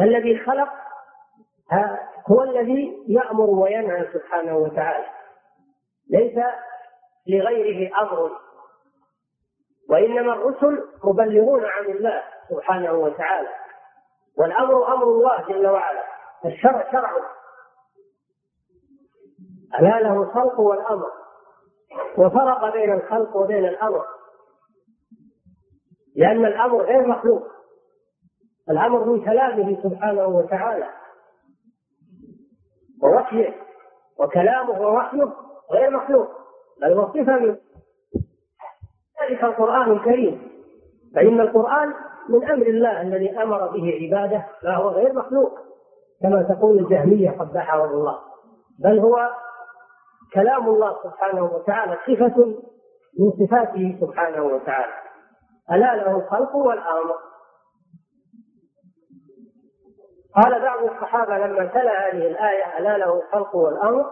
الذي 0.00 0.38
خلق 0.38 0.68
هو 2.30 2.42
الذي 2.42 3.04
يأمر 3.08 3.50
وينهى 3.50 4.08
سبحانه 4.12 4.56
وتعالى 4.56 5.06
ليس 6.10 6.38
لغيره 7.28 8.02
أمر. 8.02 8.30
وإنما 9.88 10.32
الرسل 10.32 10.88
مبلغون 11.04 11.64
عن 11.64 11.84
الله 11.84 12.22
سبحانه 12.50 12.92
وتعالى 12.92 13.48
والأمر 14.38 14.94
أمر 14.94 15.04
الله 15.04 15.44
جل 15.48 15.66
وعلا 15.66 16.04
الشرع 16.44 16.92
شرعه 16.92 17.20
ألا 19.74 20.00
له 20.00 20.22
الخلق 20.22 20.60
والأمر. 20.60 21.06
وفرق 22.18 22.72
بين 22.72 22.92
الخلق 22.92 23.36
وبين 23.36 23.64
الأمر. 23.64 24.04
لأن 26.16 26.44
الأمر 26.44 26.82
غير 26.82 27.06
مخلوق. 27.06 27.42
الأمر 28.70 29.04
من 29.04 29.24
كلامه 29.24 29.82
سبحانه 29.82 30.26
وتعالى. 30.26 30.88
ووحيه. 33.02 33.54
وكلامه 34.18 34.80
ووحيه 34.80 35.32
غير 35.72 35.90
مخلوق. 35.90 36.28
بل 36.82 36.92
هو 36.92 37.08
صفة 37.08 37.38
من 37.38 37.56
ذلك 39.22 39.44
القرآن 39.44 39.92
الكريم. 39.92 40.50
فإن 41.14 41.40
القرآن 41.40 41.94
من 42.28 42.50
أمر 42.50 42.66
الله 42.66 43.00
الذي 43.00 43.42
أمر 43.42 43.66
به 43.66 43.98
عباده 44.02 44.46
فهو 44.62 44.88
غير 44.88 45.12
مخلوق. 45.12 45.58
كما 46.22 46.42
تقول 46.42 46.78
الجهمية 46.78 47.30
قبحهم 47.30 47.90
الله. 47.90 48.18
بل 48.78 48.98
هو 48.98 49.30
كلام 50.36 50.68
الله 50.68 50.96
سبحانه 51.02 51.44
وتعالى 51.44 51.98
صفة 52.06 52.36
من 53.18 53.46
صفاته 53.46 53.98
سبحانه 54.00 54.42
وتعالى. 54.42 54.92
ألا 55.70 55.94
له 55.94 56.16
الخلق 56.16 56.56
والأمر. 56.56 57.14
قال 60.34 60.62
بعض 60.62 60.82
الصحابة 60.82 61.38
لما 61.38 61.66
تلا 61.66 62.08
هذه 62.08 62.26
الآية 62.26 62.78
ألا 62.78 62.98
له 62.98 63.22
الخلق 63.22 63.56
والأمر 63.56 64.06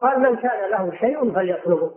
قال 0.00 0.20
من 0.20 0.36
كان 0.36 0.70
له 0.70 0.96
شيء 0.96 1.34
فليطلبه. 1.34 1.90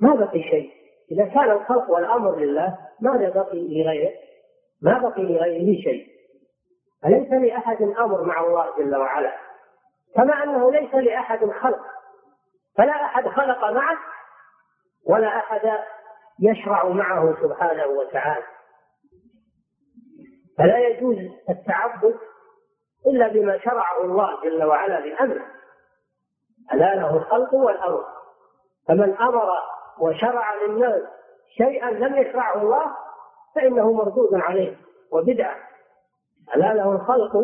ما 0.00 0.14
بقي 0.14 0.42
شيء. 0.42 0.70
إذا 1.12 1.24
كان 1.24 1.50
الخلق 1.50 1.90
والأمر 1.90 2.36
لله 2.36 2.78
ماذا 3.00 3.28
بقي 3.28 3.82
لغيره 3.82 4.12
ما 4.82 4.98
بقي 4.98 5.22
لغيره 5.22 5.82
شيء. 5.82 6.06
أليس 7.06 7.32
لأحد 7.32 7.82
أمر 7.82 8.24
مع 8.24 8.40
الله 8.40 8.66
جل 8.78 8.96
وعلا؟ 8.96 9.32
كما 10.16 10.42
أنه 10.42 10.70
ليس 10.70 10.94
لأحد 10.94 11.50
خلق. 11.50 11.93
فلا 12.78 12.92
أحد 12.92 13.28
خلق 13.28 13.64
معه 13.64 13.98
ولا 15.06 15.28
أحد 15.28 15.78
يشرع 16.40 16.84
معه 16.88 17.36
سبحانه 17.42 17.86
وتعالى. 17.86 18.44
فلا 20.58 20.78
يجوز 20.78 21.16
التعبد 21.50 22.18
إلا 23.06 23.28
بما 23.28 23.58
شرعه 23.58 24.04
الله 24.04 24.42
جل 24.42 24.64
وعلا 24.64 25.00
بأمره. 25.00 25.46
ألا 26.72 26.94
له 26.94 27.16
الخلق 27.16 27.54
والأمر. 27.54 28.04
فمن 28.88 29.16
أمر 29.16 29.50
وشرع 30.00 30.54
للناس 30.54 31.02
شيئا 31.56 31.90
لم 31.90 32.16
يشرعه 32.16 32.62
الله 32.62 32.96
فإنه 33.54 33.92
مردود 33.92 34.34
عليه 34.34 34.76
وبدعة. 35.12 35.56
ألا 36.56 36.74
له 36.74 36.92
الخلق 36.92 37.36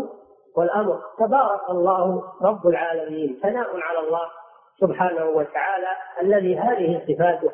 والأمر. 0.56 1.02
تبارك 1.18 1.70
الله 1.70 2.32
رب 2.42 2.66
العالمين. 2.66 3.40
ثناء 3.42 3.80
على 3.80 3.98
الله. 3.98 4.39
سبحانه 4.80 5.24
وتعالى 5.24 5.88
الذي 6.22 6.58
هذه 6.58 7.02
صفاته 7.08 7.52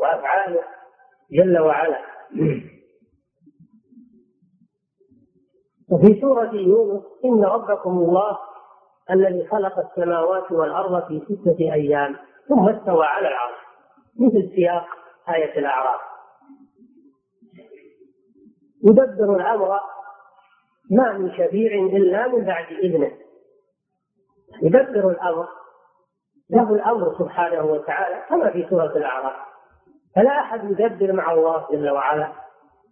وأفعاله 0.00 0.64
جل 1.32 1.58
وعلا. 1.58 2.00
وفي 5.90 6.20
سورة 6.20 6.54
يونس 6.54 7.02
إن 7.24 7.44
ربكم 7.44 7.90
الله 7.90 8.38
الذي 9.10 9.46
خلق 9.48 9.78
السماوات 9.78 10.52
والأرض 10.52 11.08
في 11.08 11.20
ستة 11.20 11.72
أيام 11.72 12.16
ثم 12.48 12.68
استوى 12.68 13.06
على 13.06 13.28
العرش. 13.28 13.58
مثل 14.20 14.54
سياق 14.54 14.86
آية 15.28 15.58
الأعراف. 15.58 16.00
يدبر 18.84 19.36
الأمر 19.36 19.80
ما 20.90 21.12
من 21.12 21.32
شفيع 21.32 21.72
إلا 21.96 22.28
من 22.28 22.44
بعد 22.44 22.72
إذنه. 22.72 23.12
يدبر 24.62 25.10
الأمر 25.10 25.48
له 26.50 26.74
الأمر 26.74 27.18
سبحانه 27.18 27.64
وتعالى 27.64 28.24
كما 28.28 28.50
في 28.50 28.66
سورة 28.70 28.96
الأعراف. 28.96 29.46
فلا 30.16 30.40
أحد 30.40 30.70
يدبر 30.70 31.12
مع 31.12 31.32
الله 31.32 31.66
جل 31.72 31.90
وعلا 31.90 32.32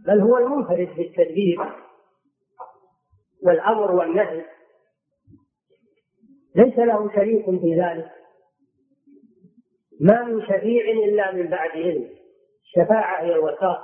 بل 0.07 0.21
هو 0.21 0.39
المنفرد 0.39 0.89
بالتدبير 0.97 1.73
والأمر 3.43 3.93
والنهي. 3.93 4.45
ليس 6.57 6.79
له 6.79 7.11
شريك 7.15 7.45
في 7.45 7.81
ذلك. 7.81 8.11
ما 10.01 10.23
من 10.23 10.43
شفيع 10.43 10.85
إلا 11.05 11.33
من 11.33 11.49
بعد 11.49 11.71
إذن 11.71 12.09
الشفاعة 12.65 13.23
هي 13.23 13.33
الوساط 13.33 13.81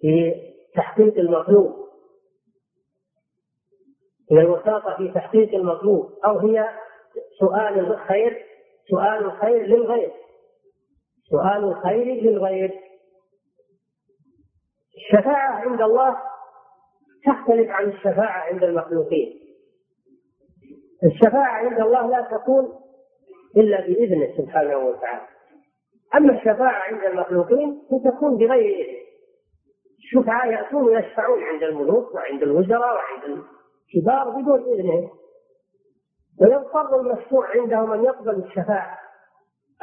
في 0.00 0.34
تحقيق 0.74 1.18
المطلوب. 1.18 1.84
هي 4.30 4.40
الوساطة 4.40 4.96
في 4.96 5.12
تحقيق 5.14 5.54
المطلوب 5.54 6.12
أو 6.24 6.38
هي 6.38 6.83
سؤال 7.38 7.78
الخير 7.78 8.46
سؤال 8.90 9.24
الخير 9.24 9.66
للغير. 9.66 10.12
سؤال 11.30 11.64
الخير 11.64 12.22
للغير. 12.22 12.80
الشفاعة 14.96 15.52
عند 15.52 15.82
الله 15.82 16.16
تختلف 17.26 17.70
عن 17.70 17.88
الشفاعة 17.88 18.40
عند 18.40 18.64
المخلوقين. 18.64 19.40
الشفاعة 21.04 21.52
عند 21.52 21.80
الله 21.80 22.10
لا 22.10 22.28
تكون 22.38 22.72
إلا 23.56 23.80
بإذنه 23.80 24.36
سبحانه 24.36 24.76
وتعالى. 24.76 25.26
أما 26.14 26.32
الشفاعة 26.32 26.82
عند 26.92 27.04
المخلوقين 27.04 27.82
فتكون 27.90 28.36
بغير 28.36 28.86
إذن. 28.86 29.04
الشفعاء 29.98 30.52
يأتون 30.52 30.98
يشفعون 30.98 31.42
عند 31.42 31.62
الملوك 31.62 32.14
وعند 32.14 32.42
الوزراء 32.42 32.94
وعند 32.94 33.42
الكبار 33.94 34.30
بدون 34.30 34.62
إذنهم 34.62 35.10
ويضطر 36.40 37.00
المشفوع 37.00 37.50
عندهم 37.50 37.92
أن 37.92 38.04
يقبل 38.04 38.44
الشفاعة. 38.44 38.98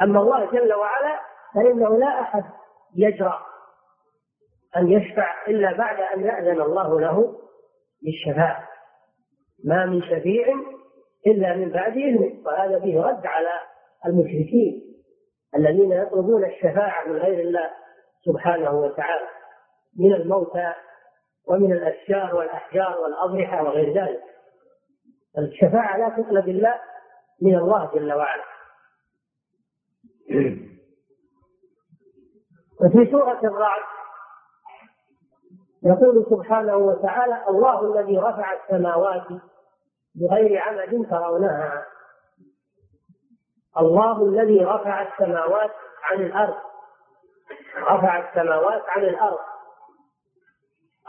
أما 0.02 0.20
الله 0.20 0.50
جل 0.50 0.74
وعلا 0.74 1.20
فإنه 1.54 1.98
لا 1.98 2.20
أحد 2.20 2.44
يجرأ 2.96 3.42
أن 4.76 4.88
يشفع 4.88 5.46
إلا 5.48 5.72
بعد 5.72 6.00
أن 6.00 6.24
يأذن 6.24 6.60
الله 6.60 7.00
له 7.00 7.38
بالشفاعة 8.02 8.68
ما 9.64 9.86
من 9.86 10.02
شفيع 10.02 10.54
إلا 11.26 11.56
من 11.56 11.70
بعد 11.70 11.96
إذنه. 11.96 12.46
وهذا 12.46 12.80
فيه 12.80 13.00
رد 13.00 13.26
على 13.26 13.50
المشركين 14.06 14.82
الذين 15.56 15.92
يطلبون 15.92 16.44
الشفاعة 16.44 17.08
من 17.08 17.16
غير 17.16 17.40
الله 17.40 17.70
سبحانه 18.24 18.70
وتعالى. 18.70 19.28
من 19.98 20.14
الموتى 20.14 20.72
ومن 21.48 21.72
الأشجار 21.72 22.34
والأحجار 22.34 22.98
والأضرحة 23.00 23.62
وغير 23.64 23.94
ذلك. 23.94 24.22
الشفاعة 25.38 25.96
لا 25.96 26.08
تطلب 26.08 26.48
إلا 26.48 26.80
من 27.42 27.54
الله 27.58 27.90
جل 27.94 28.12
وعلا. 28.12 28.44
وفي 32.80 33.10
سورة 33.10 33.40
الرعد 33.44 33.82
يقول 35.84 36.26
سبحانه 36.30 36.76
وتعالى 36.76 37.44
الله 37.48 37.94
الذي 37.94 38.18
رفع 38.18 38.52
السماوات 38.52 39.26
بغير 40.14 40.62
عمد 40.62 41.08
ترونها 41.10 41.86
الله 43.78 44.24
الذي 44.24 44.64
رفع 44.64 45.02
السماوات 45.02 45.70
عن 46.02 46.20
الأرض. 46.20 46.58
رفع 47.76 48.28
السماوات 48.28 48.82
عن 48.88 49.02
الأرض. 49.02 49.38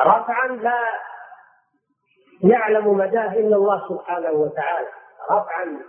رفعا 0.02 0.48
لا 0.48 0.84
يعلم 2.44 2.94
مداه 2.94 3.34
إلا 3.34 3.56
الله 3.56 3.90
سبحانه 3.90 4.32
وتعالى. 4.32 4.88
رفعا. 5.32 5.80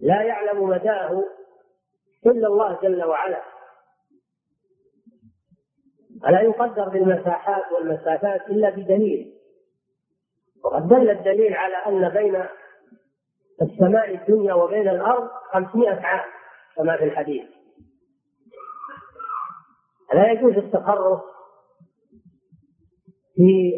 لا 0.00 0.22
يعلم 0.22 0.68
مداه 0.68 1.24
إلا 2.26 2.46
الله 2.46 2.78
جل 2.82 3.04
وعلا. 3.04 3.42
ألا 6.28 6.40
يقدر 6.40 6.88
بالمساحات 6.88 7.72
والمسافات 7.72 8.50
إلا 8.50 8.70
بدليل. 8.70 9.34
وقد 10.64 10.88
دل 10.88 11.10
الدليل 11.10 11.54
على 11.54 11.76
أن 11.76 12.08
بين 12.08 12.44
السماء 13.62 14.14
الدنيا 14.14 14.54
وبين 14.54 14.88
الأرض 14.88 15.28
خمسمائة 15.28 16.00
عام 16.00 16.30
كما 16.76 16.96
في 16.96 17.04
الحديث. 17.04 17.44
لا 20.14 20.32
يجوز 20.32 20.54
التخرص 20.54 21.20
في 23.34 23.72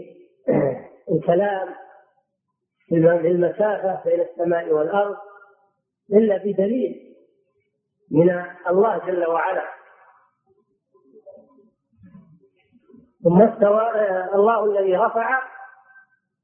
الكلام 1.12 1.74
في 2.88 2.94
المسافة 2.96 4.02
بين 4.04 4.20
السماء 4.20 4.72
والأرض 4.72 5.16
إلا 6.12 6.37
بدليل 6.37 7.14
من 8.11 8.44
الله 8.68 8.98
جل 8.98 9.26
وعلا. 9.26 9.64
ثم 13.24 13.42
استوى 13.42 13.90
الله 14.35 14.64
الذي 14.64 14.96
رفع 14.96 15.42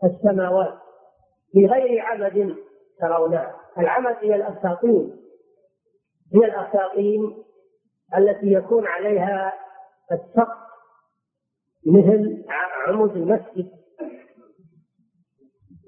السماوات 0.05 0.79
بغير 1.55 2.01
عمد 2.01 2.57
ترونها. 3.01 3.57
العمد 3.79 4.17
هي 4.21 4.35
الأساطين 4.35 5.17
هي 6.35 6.45
الأساطين 6.45 7.45
التي 8.17 8.53
يكون 8.53 8.87
عليها 8.87 9.53
السقف 10.13 10.59
مثل 11.87 12.45
عمود 12.87 13.17
المسجد. 13.17 13.71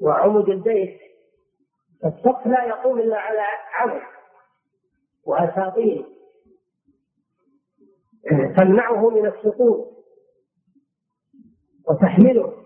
وعمود 0.03 0.49
البيت. 0.49 1.01
السقف 2.05 2.47
لا 2.47 2.65
يقوم 2.65 2.99
إلا 2.99 3.19
على 3.19 3.47
عمد 3.75 4.03
وأساطين 5.25 6.07
تمنعه 8.57 9.11
من 9.11 9.27
السقوط 9.27 10.05
وتحمله. 11.88 12.65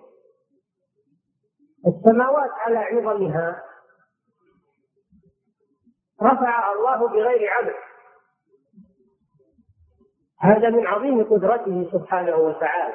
السماوات 1.86 2.50
على 2.50 2.78
عظمها. 2.78 3.62
رفع 6.22 6.72
الله 6.72 7.08
بغير 7.08 7.50
عمل 7.50 7.74
هذا 10.40 10.70
من 10.70 10.86
عظيم 10.86 11.24
قدرته 11.24 11.90
سبحانه 11.92 12.36
وتعالى. 12.36 12.94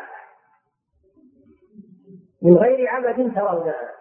من 2.42 2.58
غير 2.58 2.88
عمد 2.88 3.36
ترونها. 3.36 4.01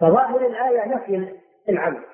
فظاهر 0.00 0.46
الآية 0.46 0.94
نفي 0.94 1.40
العمل 1.68 2.04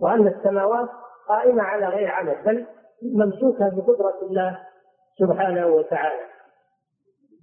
وأن 0.00 0.26
السماوات 0.26 0.88
قائمة 1.28 1.62
على 1.62 1.86
غير 1.86 2.10
عمل 2.10 2.42
بل 2.44 2.66
ممسوكة 3.02 3.68
بقدرة 3.76 4.22
الله 4.22 4.60
سبحانه 5.18 5.66
وتعالى. 5.66 6.20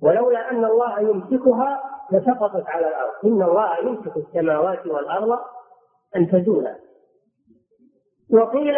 ولولا 0.01 0.51
أن 0.51 0.65
الله 0.65 0.99
يمسكها 0.99 1.83
لسقطت 2.11 2.67
على 2.67 2.87
الأرض. 2.87 3.13
إن 3.25 3.41
الله 3.41 3.77
يمسك 3.79 4.17
السماوات 4.17 4.87
والأرض 4.87 5.39
أن 6.15 6.31
تزولا 6.31 6.75
وقيل 8.33 8.75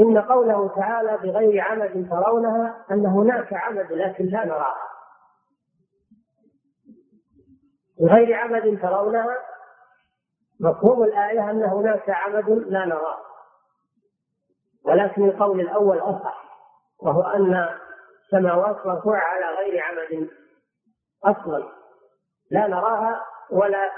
إن 0.00 0.18
قوله 0.18 0.68
تعالى 0.68 1.18
بغير 1.22 1.60
عمد 1.60 2.08
ترونها 2.10 2.84
أن 2.90 3.06
هناك 3.06 3.52
عمد 3.52 3.92
لكن 3.92 4.24
لا 4.24 4.44
نراها. 4.44 4.88
بغير 8.00 8.34
عمد 8.34 8.78
ترونها 8.82 9.36
مفهوم 10.60 11.02
الآية 11.02 11.50
أن 11.50 11.62
هناك 11.62 12.10
عمد 12.10 12.48
لا 12.48 12.84
نراه. 12.84 13.18
ولكن 14.84 15.28
القول 15.28 15.60
الأول 15.60 15.98
أصح 15.98 16.44
وهو 17.02 17.22
أن 17.22 17.68
السماوات 18.24 18.86
مرفوعة 18.86 19.20
على 19.20 19.56
غير 19.56 19.82
عمد 19.82 20.28
أصلا. 21.24 21.64
لا 22.50 22.66
نراها 22.66 23.24
ولا 23.50 23.90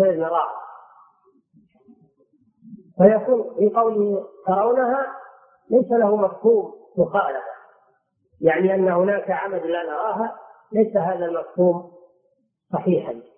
غير 0.00 0.20
نراها. 0.20 0.62
فيكون 2.98 3.54
في 3.58 3.74
قوله 3.76 4.28
ترونها 4.46 5.16
ليس 5.70 5.90
له 5.90 6.16
مفهوم 6.16 6.74
مخالفة. 6.96 7.52
يعني 8.40 8.74
أن 8.74 8.88
هناك 8.88 9.30
عمد 9.30 9.62
لا 9.62 9.82
نراها 9.82 10.38
ليس 10.72 10.96
هذا 10.96 11.26
المفهوم 11.26 11.92
صحيحا. 12.72 13.31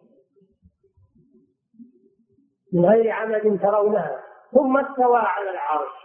من 2.75 2.85
غير 2.87 3.11
عمد 3.11 3.61
ترونها 3.63 4.21
ثم 4.53 4.77
استوى 4.77 5.19
على 5.19 5.51
العرش. 5.51 6.05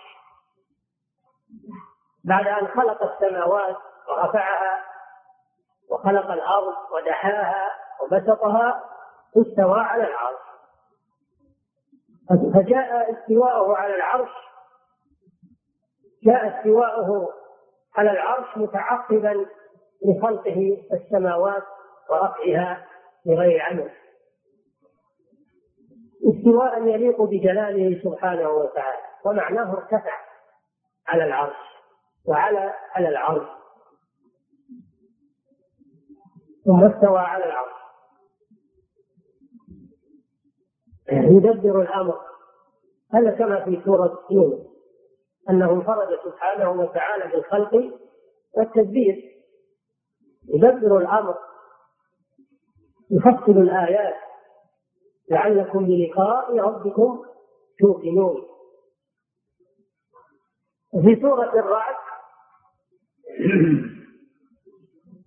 بعد 2.24 2.48
أن 2.48 2.68
خلق 2.68 3.04
السماوات 3.04 3.78
ورفعها 4.10 4.84
وخلق 5.92 6.32
الأرض 6.32 6.76
ودحاها 6.92 7.70
وبسطها 8.02 8.84
استوى 9.38 9.80
على 9.80 10.04
العرش. 10.04 10.50
فجاء 12.54 13.12
استواءه 13.14 13.78
على 13.78 13.96
العرش 13.96 14.32
جاء 16.24 16.60
استواءه 16.60 17.30
على 17.96 18.12
العرش 18.12 18.58
متعقبا 18.58 19.46
لخلقه 20.06 20.84
السماوات 20.94 21.64
ورفعها 22.10 22.86
بغير 23.26 23.62
عمل. 23.62 23.92
استواء 26.32 26.88
يليق 26.88 27.22
بجلاله 27.22 28.02
سبحانه 28.04 28.50
وتعالى 28.50 29.02
ومعناه 29.26 29.74
ارتفع 29.74 30.14
على 31.08 31.24
العرش 31.24 31.70
وعلى 32.28 32.74
على 32.92 33.10
العرش. 33.10 33.48
ثم 36.66 36.84
استوى 36.84 37.20
على 37.20 37.46
العرش. 37.46 37.80
يدبر 41.12 41.82
الأمر. 41.82 42.20
هذا 43.14 43.32
كما 43.32 43.66
في 43.66 43.82
سورة 43.86 44.20
يونس. 44.32 44.68
أنه 45.50 45.72
انفرد 45.72 46.20
سبحانه 46.26 46.72
وتعالى 46.72 47.32
بالخلق 47.32 48.00
والتدبير. 48.58 49.16
يدبر 50.48 50.98
الأمر. 50.98 51.36
يفصل 53.12 53.52
الآيات. 53.52 54.29
لعلكم 55.30 55.86
بلقاء 55.86 56.58
ربكم 56.58 57.26
توقنون. 57.80 58.46
وفي 60.94 61.22
سورة 61.22 61.60
الرعد 61.60 61.96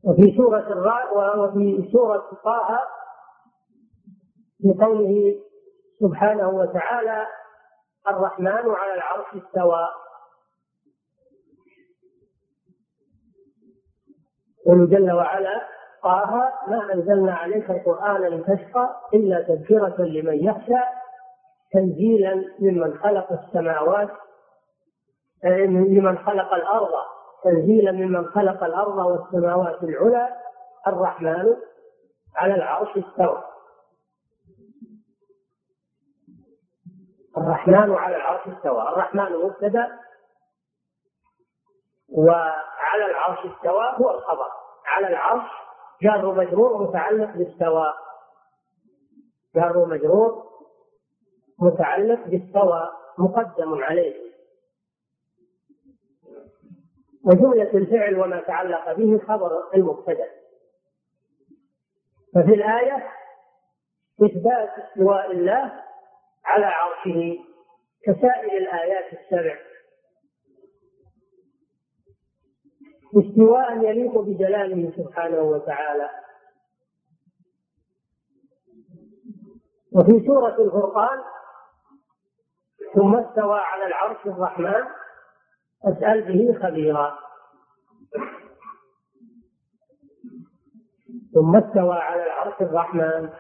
وفي 0.05 0.37
سورة 0.37 0.73
الرعد 0.73 1.17
وفي 1.39 1.91
سورة 1.93 2.31
طه 2.45 2.81
في 4.63 4.85
قوله 4.85 5.35
سبحانه 6.01 6.49
وتعالى 6.49 7.27
الرحمن 8.09 8.71
على 8.71 8.95
العرش 8.95 9.27
استوى. 9.35 9.89
قل 14.67 14.91
جل 14.91 15.13
وعلا 15.13 15.69
طه 16.03 16.53
ما 16.69 16.95
أنزلنا 16.95 17.35
عليك 17.35 17.71
القران 17.71 18.23
لتشقى 18.23 19.01
إلا 19.15 19.43
تذكرة 19.43 20.03
لمن 20.05 20.35
يخشى 20.45 20.81
تنزيلا 21.73 22.35
ممن 22.59 22.99
خلق 22.99 23.33
السماوات 23.33 24.09
لمن 25.45 26.19
خلق 26.19 26.55
الأرض 26.55 26.91
تنزيلا 27.45 27.93
ممن 27.93 28.27
خلق 28.27 28.65
الأرض 28.65 28.97
والسماوات 28.99 29.83
العلى 29.83 30.37
الرحمن 30.87 31.57
على 32.37 32.55
العرش 32.55 32.89
استوى. 32.89 33.45
الرحمن 37.39 37.95
على 37.95 38.17
العرش 38.17 38.49
استوى. 38.49 38.83
الرحمن 38.83 39.33
مبتدأ 39.33 39.99
وعلى 42.09 43.07
العرش 43.11 43.39
استوى 43.39 43.85
هو 44.01 44.11
الخبر. 44.11 44.49
على 44.87 45.09
العرش 45.09 45.51
جار 46.03 46.35
مجرور 46.35 46.89
متعلق 46.89 47.37
باستوى 47.37 47.93
جار 49.55 49.87
مجرور 49.87 50.45
متعلق 51.59 52.27
باستوى 52.27 52.93
مقدم 53.19 53.75
عليه. 53.75 54.33
وجملة 57.25 57.71
الفعل 57.75 58.19
وما 58.21 58.41
تعلق 58.41 58.93
به 58.93 59.19
خبر 59.19 59.75
المبتدأ. 59.75 60.29
ففي 62.35 62.55
الآية 62.55 63.09
إثبات 64.23 64.71
استواء 64.79 65.31
الله 65.31 65.83
على 66.45 66.67
عرشه 66.67 67.39
كسائر 68.05 68.57
الآيات 68.57 69.13
السبع. 69.13 69.72
استواء 73.17 73.85
يليق 73.85 74.19
بجلاله 74.19 74.93
سبحانه 74.97 75.41
وتعالى. 75.41 76.11
وفي 79.93 80.27
سورة 80.27 80.63
الفرقان 80.63 81.19
ثم 82.95 83.15
استوى 83.15 83.59
على 83.59 83.87
العرش 83.87 84.27
الرحمن 84.27 84.85
أسأل 85.85 86.23
به 86.23 86.59
خبيرا. 86.63 87.19
ثم 91.35 91.57
استوى 91.57 91.97
على 91.97 92.27
العرش 92.27 92.61
الرحمن. 92.61 93.31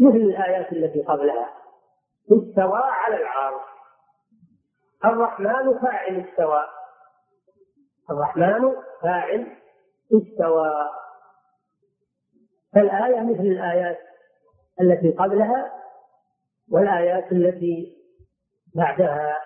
مثل 0.00 0.16
الآيات 0.16 0.72
التي 0.72 1.02
قبلها. 1.02 1.54
استوى 2.32 2.82
على 2.82 3.16
العرش. 3.16 3.62
الرحمن 5.04 5.78
فاعل 5.78 6.20
استوى. 6.20 6.77
الرحمن 8.10 8.74
فاعل 9.02 9.56
استوى. 10.12 10.74
فالآية 12.74 13.20
مثل 13.20 13.40
الآيات 13.40 13.98
التي 14.80 15.10
قبلها 15.10 15.72
والآيات 16.70 17.32
التي 17.32 17.96
بعدها. 18.74 19.36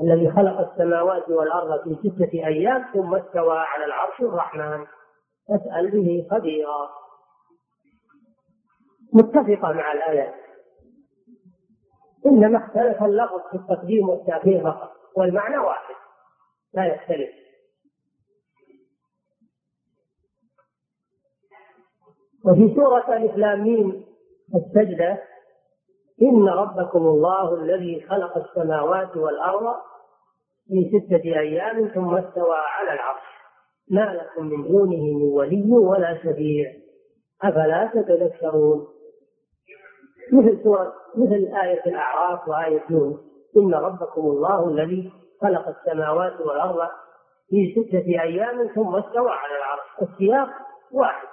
الذي 0.00 0.30
خلق 0.30 0.70
السماوات 0.70 1.28
والأرض 1.28 1.84
في 1.84 2.10
ستة 2.10 2.46
أيام 2.46 2.84
ثم 2.92 3.14
استوى 3.14 3.58
على 3.58 3.84
العرش 3.84 4.20
الرحمن. 4.20 4.86
فاسأل 5.48 5.90
به 5.90 6.26
خبيرا. 6.30 6.90
متفقة 9.12 9.72
مع 9.72 9.92
الآيات 9.92 10.43
إنما 12.26 12.58
اختلف 12.58 13.02
اللفظ 13.02 13.40
في 13.50 13.56
التقديم 13.56 14.08
والتأخير 14.08 14.64
فقط 14.64 14.90
والمعنى 15.16 15.58
واحد 15.58 15.94
لا 16.74 16.84
يختلف. 16.84 17.30
وفي 22.44 22.74
سورة 22.74 23.16
الإسلام 23.16 23.92
السجدة 24.54 25.22
إن 26.22 26.48
ربكم 26.48 26.98
الله 27.06 27.54
الذي 27.54 28.06
خلق 28.08 28.38
السماوات 28.38 29.16
والأرض 29.16 29.74
في 30.68 30.90
ستة 30.90 31.24
أيام 31.24 31.88
ثم 31.88 32.14
استوى 32.14 32.56
على 32.56 32.92
العرش. 32.92 33.22
ما 33.90 34.14
لكم 34.14 34.46
من 34.46 34.68
دونه 34.68 35.02
من 35.02 35.22
ولي 35.22 35.72
ولا 35.72 36.18
شفيع. 36.18 36.72
أفلا 37.42 37.90
تتذكرون؟ 37.94 38.93
مثل 40.32 40.62
سورة 40.64 40.94
مثل 41.16 41.56
آية 41.62 41.82
الأعراف 41.86 42.48
وآية 42.48 42.82
يونس 42.90 43.16
إن 43.56 43.74
ربكم 43.74 44.20
الله 44.20 44.68
الذي 44.68 45.12
خلق 45.42 45.68
السماوات 45.68 46.40
والأرض 46.40 46.88
في 47.50 47.74
ستة 47.76 48.22
أيام 48.22 48.66
ثم 48.74 48.94
استوى 48.96 49.30
على 49.30 49.58
العرش. 49.58 50.10
السياق 50.12 50.48
واحد. 50.92 51.28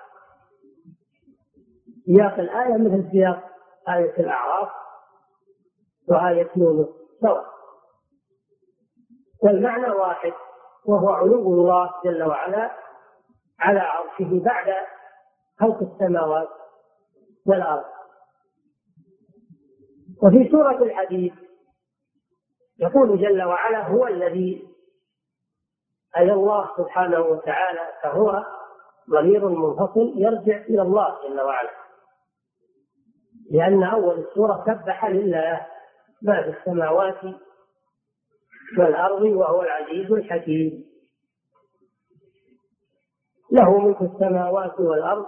سياق 2.05 2.39
الآية 2.39 2.77
مثل 2.77 3.11
سياق 3.11 3.43
آية 3.89 4.19
الأعراف 4.19 4.69
وآية 6.09 6.49
يونس 6.55 6.87
سواء 7.21 7.45
والمعنى 9.43 9.91
واحد 9.91 10.33
وهو 10.85 11.09
علو 11.09 11.53
الله 11.53 11.89
جل 12.05 12.23
وعلا 12.23 12.71
على 13.59 13.79
عرشه 13.79 14.43
بعد 14.43 14.73
خلق 15.59 15.79
السماوات 15.81 16.49
والأرض. 17.47 17.83
وفي 20.23 20.49
سورة 20.51 20.83
الحديد 20.83 21.33
يقول 22.79 23.21
جل 23.21 23.43
وعلا 23.43 23.87
هو 23.87 24.07
الذي 24.07 24.67
أي 26.17 26.31
الله 26.31 26.69
سبحانه 26.77 27.19
وتعالى 27.19 27.79
فهو 28.03 28.43
ضمير 29.09 29.49
منفصل 29.49 30.13
يرجع 30.15 30.57
إلى 30.57 30.81
الله 30.81 31.27
جل 31.27 31.41
وعلا. 31.41 31.71
لأن 33.51 33.83
أول 33.83 34.19
السورة 34.19 34.63
سبح 34.67 35.05
لله 35.05 35.67
ما 36.21 36.41
في 36.43 36.59
السماوات 36.59 37.23
والأرض 38.77 39.21
وهو 39.21 39.61
العزيز 39.61 40.11
الحكيم. 40.11 40.85
له 43.51 43.77
ملك 43.77 44.01
السماوات 44.01 44.79
والأرض 44.79 45.25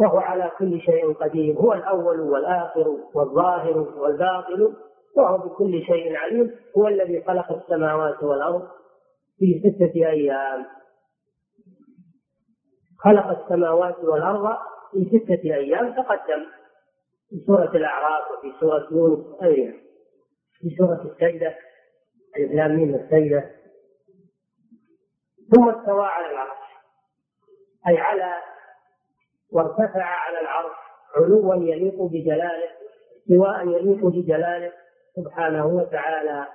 وهو 0.00 0.18
على 0.18 0.50
كل 0.58 0.80
شيء 0.80 1.12
قدير 1.12 1.54
هو 1.54 1.72
الأول 1.72 2.20
والآخر 2.20 2.88
والظاهر 3.14 3.78
والباطن 3.78 4.74
وهو 5.16 5.38
بكل 5.38 5.82
شيء 5.82 6.16
عليم 6.16 6.50
هو 6.78 6.88
الذي 6.88 7.22
خلق 7.22 7.52
السماوات 7.52 8.22
والأرض 8.22 8.68
في 9.38 9.60
ستة 9.60 9.94
أيام. 9.94 10.66
خلق 12.98 13.42
السماوات 13.42 13.98
والأرض 13.98 14.56
في 14.92 15.18
ستة 15.18 15.54
أيام 15.54 15.92
تقدم 15.92 16.46
في 17.30 17.44
سورة 17.46 17.76
الأعراف 17.76 18.24
وفي 18.30 18.52
سورة 18.60 18.88
يونس 18.90 19.42
أيضا 19.42 19.72
في 20.60 20.76
سورة 20.78 21.12
السجدة 21.12 21.54
الإسلام 22.36 22.70
من 22.70 22.94
السجدة 22.94 23.50
ثم 25.54 25.68
استوى 25.68 26.06
على 26.06 26.30
العرش 26.30 26.58
أي 27.88 27.98
على 27.98 28.34
وارتفع 29.54 30.04
على 30.04 30.40
العرش 30.40 30.72
علوا 31.16 31.54
يليق 31.54 32.02
بجلاله 32.02 32.70
سواء 33.28 33.68
يليق 33.68 34.06
بجلاله 34.06 34.72
سبحانه 35.16 35.66
وتعالى. 35.66 36.46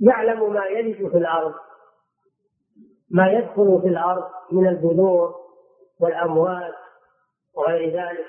يعلم 0.00 0.52
ما 0.52 0.64
يلج 0.64 0.96
في 1.10 1.16
الأرض 1.18 1.54
ما 3.10 3.32
يدخل 3.32 3.80
في 3.82 3.88
الأرض 3.88 4.24
من 4.52 4.68
البذور 4.68 5.34
والأموات 6.00 6.74
وغير 7.54 7.90
ذلك 8.00 8.26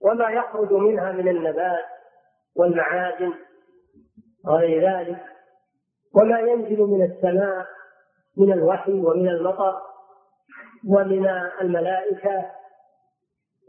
وما 0.00 0.30
يخرج 0.30 0.72
منها 0.72 1.12
من 1.12 1.28
النبات 1.28 1.84
والمعادن 2.56 3.32
وغير 4.44 4.90
ذلك 4.90 5.24
وما 6.14 6.40
ينزل 6.40 6.80
من 6.80 7.02
السماء 7.02 7.66
من 8.36 8.52
الوحي 8.52 8.92
ومن 8.92 9.28
المطر 9.28 9.87
ومن 10.86 11.26
الملائكة. 11.60 12.50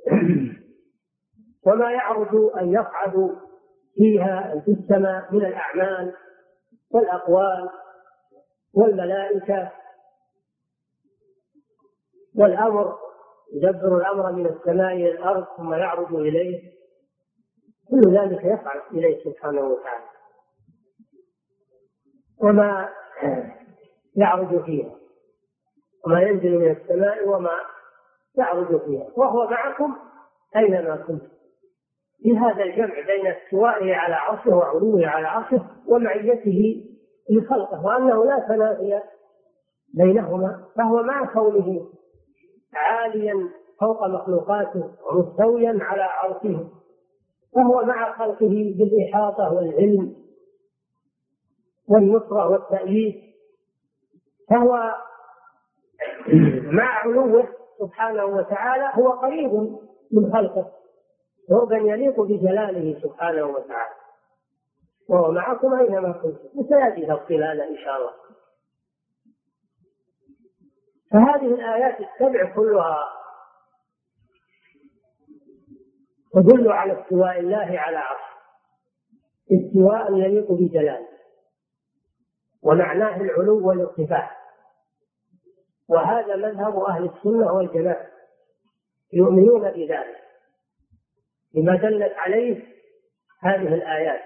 وما 1.68 1.92
يعرج 1.92 2.36
أن 2.62 2.74
يصعد 2.74 3.38
فيها 3.96 4.62
في 4.66 4.72
السماء 4.72 5.34
من 5.34 5.46
الأعمال 5.46 6.14
والأقوال 6.92 7.70
والملائكة. 8.74 9.72
والأمر 12.36 12.96
يدبر 13.54 13.98
الأمر 13.98 14.32
من 14.32 14.46
السماء 14.46 14.94
إلى 14.94 15.12
الأرض 15.12 15.46
ثم 15.58 15.74
يعرج 15.74 16.14
إليه. 16.16 16.72
كل 17.90 18.18
ذلك 18.18 18.44
يفعل 18.46 18.82
إليه 18.92 19.24
سبحانه 19.24 19.62
وتعالى. 19.62 20.06
وما 22.38 22.90
يعرج 24.16 24.64
فيها. 24.66 24.99
وما 26.06 26.22
ينزل 26.22 26.58
من 26.58 26.72
السماء 26.72 27.28
وما 27.28 27.52
يعرج 28.38 28.82
فيها. 28.82 29.08
وهو 29.18 29.48
معكم 29.48 29.96
أينما 30.56 30.96
كنتم. 30.96 31.28
في 32.24 32.38
هذا 32.38 32.64
الجمع 32.64 32.94
بين 32.94 33.28
استوائه 33.28 33.96
على 33.96 34.16
عرشه 34.16 34.56
وعلوه 34.56 35.08
على 35.08 35.28
عرشه 35.28 35.66
ومعيته 35.88 36.86
لخلقه 37.30 37.86
وأنه 37.86 38.26
لا 38.26 38.46
تنافي 38.48 39.02
بينهما 39.94 40.66
فهو 40.76 41.04
مع 41.04 41.34
كونه 41.34 41.90
عاليا 42.74 43.50
فوق 43.80 44.08
مخلوقاته 44.08 44.92
ومستويا 45.12 45.78
على 45.82 46.04
عرشه 46.04 46.70
فهو 47.56 47.84
مع 47.86 48.18
خلقه 48.18 48.74
بالإحاطة 48.78 49.54
والعلم 49.54 50.16
والنصرة 51.88 52.50
والتأييد 52.50 53.16
فهو 54.50 54.94
مع 56.64 56.84
علوه 56.84 57.48
سبحانه 57.80 58.26
وتعالى 58.26 58.92
هو 58.94 59.10
قريب 59.10 59.54
من 60.12 60.34
خلقه. 60.34 60.72
قربا 61.50 61.78
يليق 61.78 62.22
بجلاله 62.22 63.00
سبحانه 63.04 63.44
وتعالى. 63.44 63.96
وهو 65.10 65.32
معكم 65.32 65.74
أينما 65.74 66.12
كنتم. 66.12 66.50
وسيأتي 66.56 67.06
تفصيل 67.06 67.44
إن 67.44 67.78
شاء 67.78 67.98
الله. 67.98 68.14
فهذه 71.12 71.46
الآيات 71.46 72.00
السبع 72.00 72.56
كلها 72.56 73.10
تدل 76.34 76.72
على 76.72 77.02
استواء 77.02 77.40
الله 77.40 77.80
على 77.80 77.98
عرشه. 77.98 78.40
استواء 79.52 80.14
يليق 80.14 80.52
بجلاله. 80.52 81.08
ومعناه 82.64 83.22
العلو 83.22 83.68
والارتفاع. 83.68 84.39
وهذا 85.90 86.36
مذهب 86.36 86.80
أهل 86.80 87.06
السنة 87.06 87.54
والجماعة 87.54 88.08
يؤمنون 89.14 89.72
بذلك 89.72 90.20
لما 91.56 91.76
دلت 91.76 92.14
عليه 92.14 92.64
هذه 93.42 93.74
الآيات 93.76 94.22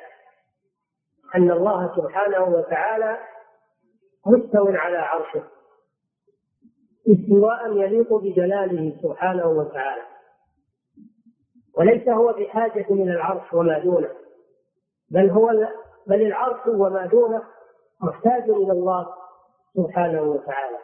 أن 1.36 1.52
الله 1.52 1.96
سبحانه 1.96 2.44
وتعالى 2.44 3.18
مستو 4.26 4.68
على 4.68 4.98
عرشه 4.98 5.44
استواء 7.08 7.72
يليق 7.72 8.14
بجلاله 8.14 8.98
سبحانه 9.02 9.48
وتعالى 9.48 10.02
وليس 11.78 12.10
هو 12.10 12.34
بحاجة 12.34 12.86
إلى 12.90 13.12
العرش 13.12 13.54
وما 13.54 13.80
دونه 13.80 14.10
بل 15.12 15.30
هو 15.30 15.48
بل 16.08 16.22
العرش 16.22 16.68
وما 16.68 17.06
دونه 17.06 17.44
محتاج 18.02 18.44
إلى 18.50 18.72
الله 18.72 19.08
سبحانه 19.76 20.22
وتعالى. 20.22 20.78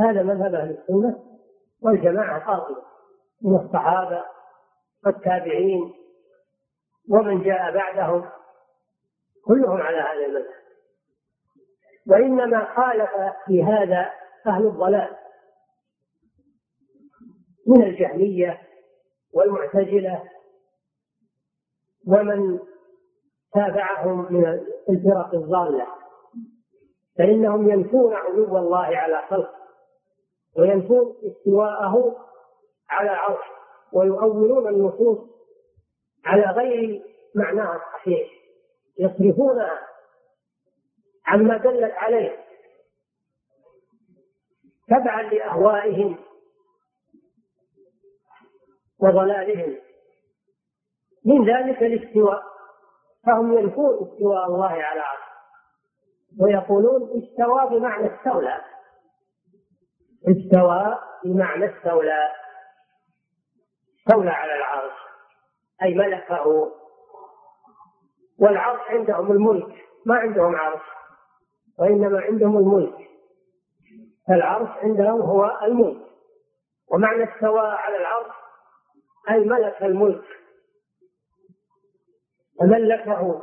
هذا 0.00 0.22
مذهب 0.22 0.54
أهل 0.54 0.70
السنة 0.70 1.24
والجماعة 1.82 2.46
قاطبة 2.46 2.82
من 3.42 3.56
الصحابة 3.56 4.24
والتابعين 5.06 5.94
ومن 7.10 7.42
جاء 7.42 7.74
بعدهم 7.74 8.24
كلهم 9.44 9.82
على 9.82 9.96
هذا 9.96 10.26
المذهب. 10.26 10.64
وإنما 12.06 12.74
خالف 12.76 13.10
في 13.46 13.64
هذا 13.64 14.10
أهل 14.46 14.66
الضلال 14.66 15.16
من 17.66 17.82
الجهمية 17.82 18.60
والمعتزلة 19.32 20.22
ومن 22.06 22.58
تابعهم 23.52 24.32
من 24.32 24.46
الفرق 24.88 25.34
الضالة 25.34 25.86
فإنهم 27.18 27.70
ينفون 27.70 28.14
علو 28.14 28.58
الله 28.58 28.86
على 28.86 29.22
خلقه. 29.30 29.63
وينفون 30.58 31.16
استواءه 31.24 32.16
على 32.90 33.10
عرشه 33.10 33.54
ويؤولون 33.92 34.68
النصوص 34.68 35.18
على 36.24 36.42
غير 36.42 37.02
معناها 37.34 37.76
الصحيح 37.76 38.30
يصرفونها 38.98 39.88
عما 41.26 41.56
دلت 41.56 41.92
عليه 41.92 42.44
تبعا 44.88 45.22
لأهوائهم 45.22 46.18
وضلالهم. 48.98 49.76
من 51.24 51.48
ذلك 51.48 51.82
الاستواء 51.82 52.42
فهم 53.26 53.58
ينفون 53.58 54.08
استواء 54.08 54.46
الله 54.46 54.70
على 54.70 55.00
عرشه 55.00 55.34
ويقولون 56.40 57.22
استوى 57.22 57.78
بمعنى 57.78 58.14
استولى. 58.14 58.73
استوى 60.28 60.98
بمعنى 61.24 61.76
استولى. 61.76 62.32
استولى 63.98 64.30
على 64.30 64.54
العرش 64.54 64.92
أي 65.82 65.94
ملكه. 65.94 66.72
والعرش 68.38 68.80
عندهم 68.88 69.32
الملك 69.32 69.84
ما 70.06 70.14
عندهم 70.16 70.56
عرش 70.56 70.82
وإنما 71.78 72.20
عندهم 72.20 72.58
الملك. 72.58 73.10
فالعرش 74.28 74.68
عندهم 74.68 75.20
هو 75.20 75.58
الملك. 75.62 76.06
ومعنى 76.92 77.24
استوى 77.34 77.60
على 77.60 77.96
العرش 77.96 78.34
أي 79.30 79.38
ملك 79.38 79.82
الملك. 79.82 80.24
وملكه 82.60 83.42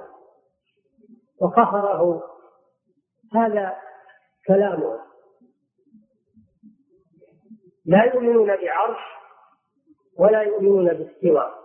وقهره. 1.42 2.24
هذا 3.36 3.78
كلامه. 4.48 5.11
لا 7.86 8.04
يؤمنون 8.04 8.48
بعرش 8.48 9.00
ولا 10.18 10.42
يؤمنون 10.42 10.94
باستواء 10.94 11.62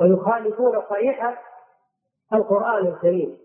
ويخالفون 0.00 0.82
صريح 0.88 1.44
القرآن 2.32 2.86
الكريم. 2.86 3.38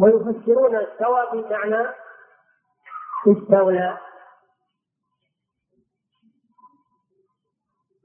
ويفسرون 0.00 0.76
استوى 0.76 1.26
بمعنى 1.32 1.94
استولى. 3.28 3.98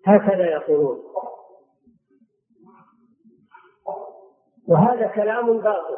هكذا 0.07 0.51
يقولون. 0.51 1.03
وهذا 4.67 5.07
كلام 5.07 5.57
باطل 5.61 5.97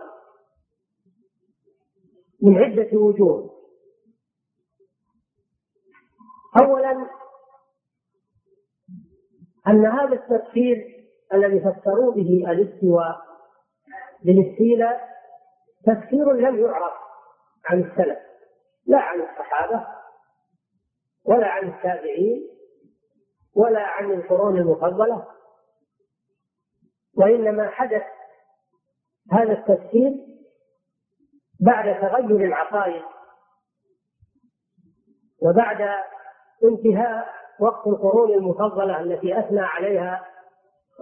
من 2.41 2.57
عدة 2.57 2.97
وجوه. 2.97 3.56
أولا 6.61 7.09
أن 9.67 9.85
هذا 9.85 10.13
التفسير 10.13 11.07
الذي 11.33 11.59
فسروا 11.59 12.13
به 12.13 12.43
الاستواء 12.51 13.27
بالاستيلاء 14.23 15.09
تفسير 15.85 16.33
لم 16.33 16.59
يعرف 16.59 16.93
عن 17.65 17.83
السلف 17.83 18.19
لا 18.85 18.99
عن 18.99 19.21
الصحابة 19.21 19.87
ولا 21.25 21.47
عن 21.47 21.67
التابعين 21.67 22.49
ولا 23.55 23.81
عن 23.81 24.11
القرون 24.11 24.57
المفضلة 24.57 25.27
وإنما 27.17 27.69
حدث 27.69 28.03
هذا 29.31 29.51
التفسير 29.51 30.27
بعد 31.59 32.01
تغير 32.01 32.45
العقائد 32.45 33.03
وبعد 35.41 36.03
انتهاء 36.67 37.29
وقت 37.59 37.87
القرون 37.87 38.33
المفضلة 38.33 38.99
التي 38.99 39.39
أثنى 39.39 39.61
عليها 39.61 40.25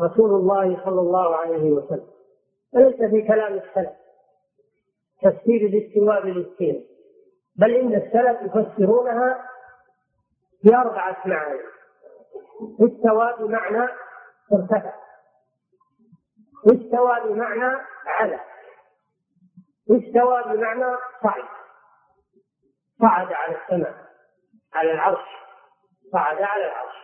رسول 0.02 0.30
الله 0.30 0.86
صلى 0.86 1.02
الله 1.02 1.36
عليه 1.36 1.72
وسلم. 1.72 2.08
وليس 2.74 2.96
في 2.96 3.28
كلام 3.28 3.54
السلف 3.54 3.92
تفسير 5.22 5.62
الاستواء 5.62 6.24
بالاستيلاء 6.24 6.84
بل 7.56 7.72
إن 7.76 7.96
السلف 7.96 8.42
يفسرونها 8.42 9.50
بأربعة 10.64 11.18
معاني. 11.26 11.60
استوى 12.80 13.34
بمعنى 13.40 13.90
ارتفع. 14.54 14.94
استوى 16.66 17.20
بمعنى 17.26 17.78
على 18.06 18.40
استوى 19.92 20.44
بمعنى 20.44 20.96
صعد. 21.24 21.44
صعد 23.02 23.34
على 23.34 23.56
السماء 23.56 23.96
على 24.74 24.92
العرش. 24.92 25.45
صعد 26.12 26.42
على 26.42 26.66
العرش. 26.66 26.96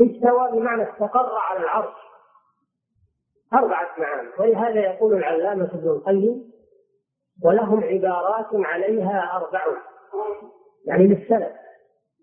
استوى 0.00 0.52
بمعنى 0.52 0.82
استقر 0.82 1.38
على 1.38 1.58
العرش. 1.58 1.94
أربعة 3.54 3.88
معاني. 3.98 4.28
ولهذا 4.38 4.80
يقول 4.80 5.14
العلامة 5.14 5.64
ابن 5.64 5.88
القيم 5.88 6.52
ولهم 7.44 7.84
عبارات 7.84 8.46
عليها 8.52 9.36
أربع. 9.36 9.64
يعني 10.86 11.06
للسلف. 11.06 11.52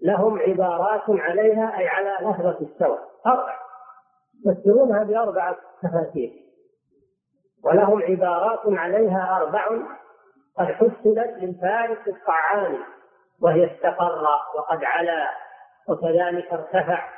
لهم 0.04 0.40
عبارات 0.40 1.04
عليها 1.08 1.78
أي 1.78 1.88
على 1.88 2.18
لفظة 2.22 2.68
استوى. 2.72 3.00
أربع. 3.28 3.60
يفسرونها 4.46 5.04
بأربعة 5.04 5.58
تفاسير. 5.84 6.32
ولهم 7.64 8.02
عبارات 8.02 8.62
عليها 8.66 9.38
أربع. 9.38 9.68
قد 10.58 10.66
حسنت 10.66 11.38
للفارس 11.38 12.08
الطعام 12.08 12.78
وهي 13.42 13.76
استقر 13.76 14.28
وقد 14.58 14.84
علا. 14.84 15.51
وكذلك 15.90 16.54
ارتفع 16.54 17.10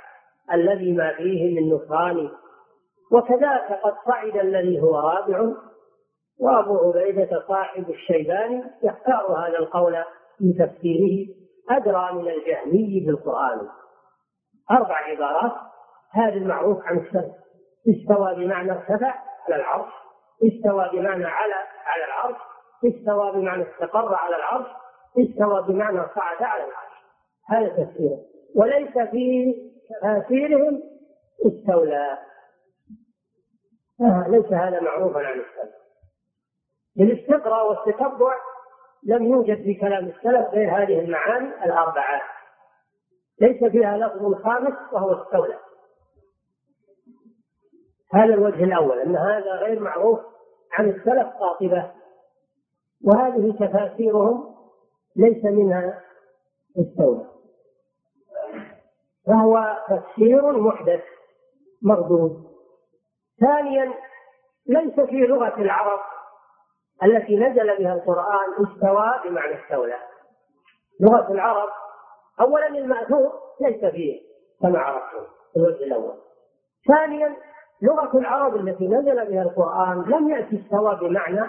الذي 0.53 0.93
ما 0.93 1.13
فيه 1.13 1.61
من 1.61 1.75
نكران 1.75 2.29
وكذاك 3.11 3.79
قد 3.83 3.93
صعد 4.05 4.37
الذي 4.37 4.81
هو 4.81 4.95
رابع. 4.95 5.51
وابو 6.39 6.77
عبيده 6.77 7.43
صاحب 7.47 7.89
الشيباني 7.89 8.63
يختار 8.83 9.47
هذا 9.47 9.59
القول 9.59 10.03
في 10.37 10.53
تفسيره. 10.59 11.33
أدرى 11.69 12.13
من 12.13 12.27
الجهمي 12.27 13.03
بالقرآن. 13.05 13.67
أربع 14.71 14.95
عبارات. 14.95 15.51
هذا 16.11 16.33
المعروف 16.33 16.77
عن 16.85 16.97
السلف 16.97 17.33
استوى 17.89 18.35
بمعنى 18.35 18.71
ارتفع 18.71 19.13
على 19.45 19.55
العرش. 19.55 19.93
استوى 20.43 20.89
بمعنى 20.93 21.25
على 21.25 21.53
على 21.85 22.05
العرش. 22.05 22.41
استوى 22.85 23.31
بمعنى 23.31 23.63
استقر 23.63 24.15
على 24.15 24.35
العرش. 24.35 24.67
استوى 25.17 25.63
بمعنى 25.63 25.99
صعد 26.15 26.43
على 26.43 26.63
العرش. 26.63 26.93
هذا 27.49 27.67
تفسيره. 27.67 28.32
وليس 28.55 28.97
في 29.11 29.55
تفاسيرهم 29.89 30.83
استولى 31.45 32.17
آه 34.01 34.25
ليس 34.27 34.45
هذا 34.45 34.79
معروفا 34.79 35.19
عن 35.19 35.39
السلف. 35.39 35.75
للاستقراء 36.95 37.69
والتتبع 37.69 38.33
لم 39.03 39.23
يوجد 39.23 39.63
في 39.63 39.73
كلام 39.73 40.05
السلف 40.05 40.49
غير 40.49 40.77
هذه 40.77 40.99
المعاني 40.99 41.65
الأربعة. 41.65 42.21
ليس 43.41 43.63
فيها 43.63 43.97
لفظ 43.97 44.33
خامس 44.43 44.93
وهو 44.93 45.23
استولى 45.23 45.59
هذا 48.13 48.33
الوجه 48.33 48.63
الأول 48.63 48.99
أن 48.99 49.15
هذا 49.15 49.51
غير 49.51 49.79
معروف 49.79 50.19
عن 50.71 50.89
السلف 50.89 51.27
قاطبة. 51.27 51.91
وهذه 53.03 53.51
تفاسيرهم 53.59 54.55
ليس 55.15 55.45
منها 55.45 56.01
استولى 56.79 57.32
فهو 59.27 59.77
تفسير 59.89 60.51
محدث 60.51 61.03
مردود 61.81 62.53
ثانيا 63.41 63.93
ليس 64.67 64.99
في 64.99 65.15
لغة 65.15 65.61
العرب 65.61 65.99
التي 67.03 67.35
نزل 67.35 67.77
بها 67.77 67.93
القرآن 67.93 68.49
استوى 68.59 69.29
بمعنى 69.29 69.63
استولى. 69.63 69.97
لغة 71.01 71.31
العرب 71.31 71.69
أولا 72.39 72.67
المأثور 72.67 73.31
ليس 73.61 73.85
فيه 73.85 74.21
كما 74.61 74.79
عرفتم 74.79 75.25
في 75.53 75.59
الوجه 75.59 75.83
الأول. 75.83 76.15
ثانيا 76.87 77.35
لغة 77.81 78.17
العرب 78.17 78.55
التي 78.55 78.87
نزل 78.87 79.25
بها 79.25 79.41
القرآن 79.41 80.01
لم 80.01 80.29
يأتي 80.29 80.61
استوى 80.61 80.95
بمعنى 80.95 81.47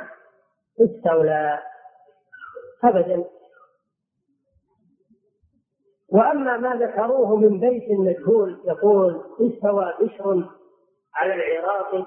استولى. 0.81 1.63
أبدا. 2.85 3.25
وأما 6.15 6.57
ما 6.57 6.75
ذكروه 6.75 7.37
من 7.37 7.61
بيت 7.61 7.91
مجهول 7.91 8.61
يقول 8.65 9.21
استوى 9.41 9.95
بشر 10.01 10.45
على 11.17 11.35
العراق 11.35 12.07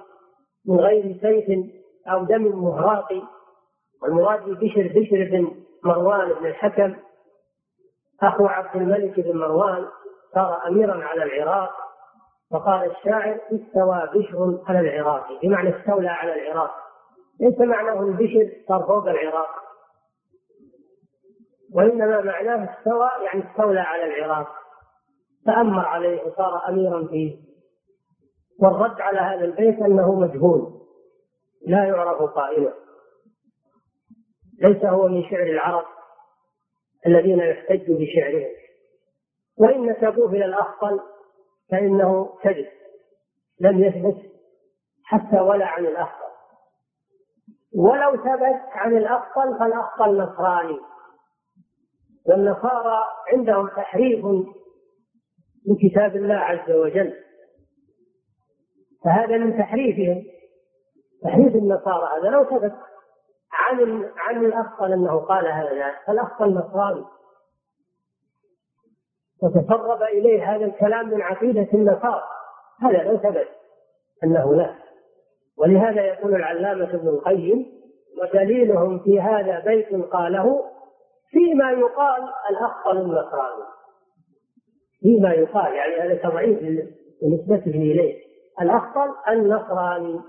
من 0.65 0.79
غير 0.79 1.17
سيف 1.21 1.65
أو 2.07 2.23
دم 2.23 2.63
مهراق. 2.63 3.07
والمراد 4.01 4.49
ببشر 4.49 4.91
بشر 4.95 5.29
بن 5.31 5.51
مروان 5.83 6.33
بن 6.33 6.45
الحكم. 6.45 6.95
أخو 8.23 8.45
عبد 8.45 8.75
الملك 8.75 9.19
بن 9.19 9.37
مروان 9.37 9.85
صار 10.33 10.67
أميرا 10.67 11.03
على 11.03 11.23
العراق. 11.23 11.71
فقال 12.51 12.91
الشاعر 12.91 13.39
استوى 13.51 14.09
بشر 14.13 14.59
على 14.67 14.79
العراق 14.79 15.27
بمعنى 15.43 15.77
استولى 15.77 16.09
على 16.09 16.33
العراق. 16.33 16.71
ليس 17.39 17.59
معناه 17.59 18.01
البشر 18.01 18.51
صار 18.67 18.83
فوق 18.83 19.07
العراق. 19.07 19.66
وإنما 21.77 22.21
معناه 22.21 22.73
استوى 22.73 23.09
يعني 23.25 23.51
استولى 23.51 23.79
على 23.79 24.03
العراق. 24.03 24.47
تأمر 25.45 25.85
عليه 25.85 26.23
وصار 26.23 26.69
أميرا 26.69 27.07
فيه. 27.07 27.37
والرد 28.59 29.01
على 29.01 29.19
هذا 29.19 29.45
البيت 29.45 29.81
أنه 29.81 30.15
مجهول. 30.19 30.81
لا 31.67 31.83
يعرف 31.83 32.21
قائله 32.21 32.73
ليس 34.61 34.85
هو 34.85 35.07
من 35.07 35.29
شعر 35.29 35.43
العرب 35.43 35.85
الذين 37.07 37.39
يحتج 37.39 37.91
بشعرهم. 37.91 38.51
وإن 39.57 39.91
نسبوه 39.91 40.31
إلى 40.31 40.45
الأفضل 40.45 40.99
فإنه 41.71 42.37
كذب. 42.41 42.67
لم 43.59 43.83
يثبت 43.83 44.17
حتى 45.03 45.39
ولا 45.39 45.65
عن 45.65 45.85
الأفضل. 45.85 46.27
ولو 47.75 48.15
ثبت 48.15 48.61
عن 48.71 48.97
الأفضل 48.97 49.59
فالأفضل 49.59 50.17
نصراني. 50.17 50.79
والنصارى 52.27 53.03
عندهم 53.33 53.67
تحريف 53.67 54.25
لكتاب 55.67 56.15
الله 56.15 56.35
عز 56.35 56.71
وجل. 56.71 57.13
فهذا 59.05 59.37
من 59.37 59.57
تحريفهم. 59.57 60.23
تحريف 61.23 61.55
النصارى. 61.55 62.19
هذا 62.19 62.29
لو 62.29 62.43
ثبت 62.43 62.73
عن 63.53 64.09
عن 64.17 64.45
الافضل 64.45 64.93
أنه 64.93 65.17
قال 65.19 65.47
هذا 65.47 65.95
فالافضل 66.07 66.53
نصراني. 66.53 67.05
وتسرب 69.43 70.03
إليه 70.03 70.55
هذا 70.55 70.65
الكلام 70.65 71.09
من 71.09 71.21
عقيدة 71.21 71.67
النصارى. 71.73 72.23
هذا 72.81 73.03
لو 73.03 73.17
ثبت 73.17 73.47
أنه 74.23 74.55
لا. 74.55 74.75
ولهذا 75.57 76.01
يقول 76.05 76.35
العلامة 76.35 76.93
ابن 76.93 77.07
القيم 77.07 77.65
ودليلهم 78.21 78.99
في 78.99 79.21
هذا 79.21 79.59
بيت 79.59 80.05
قاله 80.11 80.76
فيما 81.29 81.71
يقال 81.71 82.23
الأفضل 82.49 83.01
النصراني 83.01 83.63
فيما 84.99 85.33
يقال 85.33 85.73
يعني 85.73 85.95
هذا 85.95 86.29
تضعيف 86.29 86.59
بنسبته 87.21 87.71
إليه. 87.71 88.23
الأفضل 88.61 89.13
النصراني. 89.29 90.19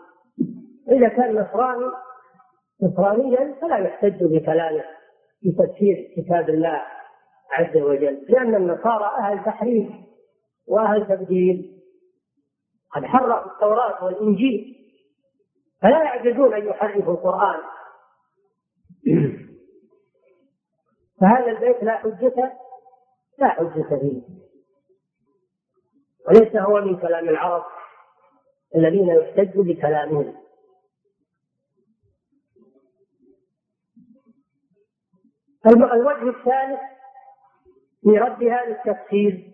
إذا 0.92 1.08
كان 1.08 1.34
نصراني 1.34 1.86
نصرانيا 2.82 3.54
فلا 3.60 3.76
يحتج 3.78 4.24
بكلامه 4.24 4.84
في 5.40 5.52
تفسير 5.52 6.14
كتاب 6.16 6.48
الله 6.48 6.82
عز 7.52 7.76
وجل 7.76 8.24
لأن 8.28 8.54
النصارى 8.54 9.04
أهل 9.18 9.44
تحريف 9.44 9.88
وأهل 10.68 11.06
تبديل. 11.08 11.78
قد 12.94 13.04
حرفوا 13.04 13.52
التوراة 13.52 14.04
والإنجيل 14.04 14.74
فلا 15.82 16.02
يعجزون 16.02 16.54
أن 16.54 16.66
يحرفوا 16.66 17.12
القرآن. 17.12 17.60
فهذا 21.20 21.50
البيت 21.50 21.82
لا 21.82 21.96
حجة 21.96 22.52
لا 23.38 23.48
حجة 23.48 23.98
فيه. 24.00 24.22
وليس 26.28 26.56
هو 26.56 26.80
من 26.80 26.96
كلام 27.00 27.28
العرب 27.28 27.64
الذين 28.76 29.08
يحتج 29.08 29.58
بكلامهم. 29.58 30.34
الوجه 35.66 36.28
الثالث 36.28 36.80
في 38.02 38.18
رد 38.18 38.42
هذا 38.42 38.68
التفسير 38.68 39.52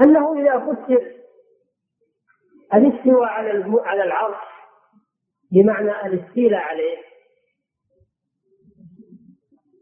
أنه 0.00 0.40
إذا 0.40 0.58
فسر 0.58 1.18
الاستواء 2.74 3.28
على 3.28 3.80
على 3.84 4.02
العرش 4.02 4.44
بمعنى 5.52 6.06
الاستيلاء 6.06 6.60
عليه 6.60 7.07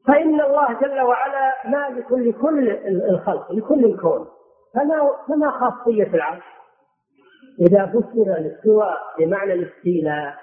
فإن 0.07 0.41
الله 0.41 0.73
جل 0.73 1.01
وعلا 1.01 1.55
مالك 1.65 2.13
لكل 2.13 2.71
الخلق 2.87 3.53
لكل 3.53 3.85
الكون. 3.85 4.27
فما 4.75 5.11
فما 5.29 5.51
خاصية 5.51 6.15
العرش؟ 6.15 6.45
إذا 7.61 7.87
فسر 7.87 8.37
الاستواء 8.39 8.99
بمعنى 9.19 9.53
الاستيلاء 9.53 10.35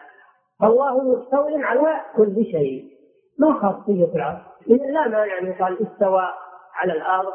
فالله 0.61 1.01
مستول 1.01 1.64
على 1.64 2.01
كل 2.16 2.45
شيء. 2.45 2.93
ما 3.39 3.53
خاصية 3.53 4.16
العرش؟ 4.16 4.41
إذا 4.70 4.86
لا 4.86 5.07
مانع 5.07 5.38
أن 5.38 5.45
يقال 5.45 5.88
استوى 5.88 6.30
على 6.74 6.93
الأرض 6.93 7.34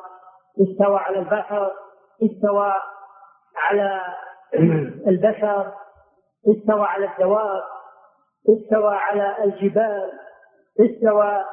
استوى 0.60 0.96
على 0.96 1.18
البحر 1.18 1.72
استوى 2.22 2.72
على 3.56 4.00
البشر 5.10 5.72
استوى 6.48 6.86
على 6.86 7.04
الدواب 7.04 7.62
استوى 8.48 8.94
على 8.94 9.44
الجبال 9.44 10.12
استوى 10.80 11.44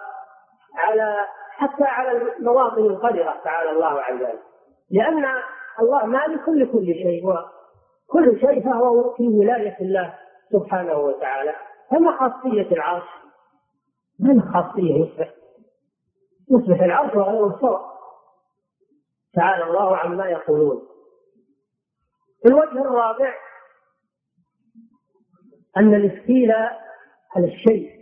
على 0.77 1.27
حتى 1.49 1.83
على 1.83 2.11
المواطن 2.11 2.85
القدرة 2.85 3.41
تعالى 3.43 3.69
الله 3.71 4.01
عن 4.01 4.19
ذلك. 4.19 4.43
لأن 4.91 5.25
الله 5.81 6.05
مالك 6.05 6.49
لكل 6.49 6.93
شيء 6.93 7.25
وكل 7.27 8.39
شيء 8.39 8.63
فهو 8.63 9.13
في 9.13 9.27
ولاية 9.27 9.77
الله 9.81 10.19
سبحانه 10.51 10.97
وتعالى. 10.97 11.55
فما 11.91 12.17
خاصية 12.17 12.71
العرش؟ 12.71 13.07
ما 14.19 14.51
خاصية 14.53 14.93
يصبح 15.05 15.29
يصبح 16.51 16.81
العرش 16.83 17.15
وغيره 17.15 17.57
سواء 17.61 17.81
تعالى 19.33 19.63
الله 19.63 19.97
عما 19.97 20.25
يقولون. 20.25 20.87
الوجه 22.45 22.81
الرابع 22.81 23.33
أن 25.77 25.93
الاستيلاء 25.93 26.81
على 27.35 27.45
الشيء. 27.47 27.94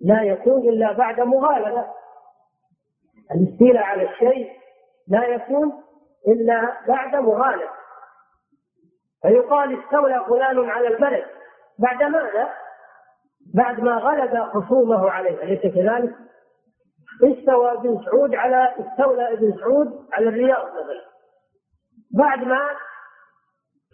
لا 0.00 0.22
يكون 0.22 0.68
إلا 0.68 0.92
بعد 0.92 1.20
مغالبة. 1.20 1.86
الاستيلاء 3.34 3.82
على 3.82 4.10
الشيء 4.10 4.52
لا 5.08 5.24
يكون 5.24 5.72
إلا 6.28 6.76
بعد 6.88 7.16
مغالبة. 7.16 7.70
فيقال 9.22 9.80
استولى 9.80 10.24
فلان 10.28 10.70
على 10.70 10.88
البلد. 10.88 11.24
بعد 11.78 12.02
ماذا؟ 12.02 12.48
بعد 13.54 13.80
ما 13.80 13.96
غلب 13.96 14.44
خصومه 14.44 15.10
عليه 15.10 15.42
أليس 15.42 15.74
كذلك؟ 15.74 16.14
استوى 17.24 17.72
ابن 17.72 18.04
سعود 18.04 18.34
على 18.34 18.74
استولى 18.78 19.32
ابن 19.32 19.58
سعود 19.58 20.06
على 20.12 20.28
الرياض 20.28 20.66
مثلا. 20.66 21.04
بعد 22.18 22.44
ما 22.44 22.70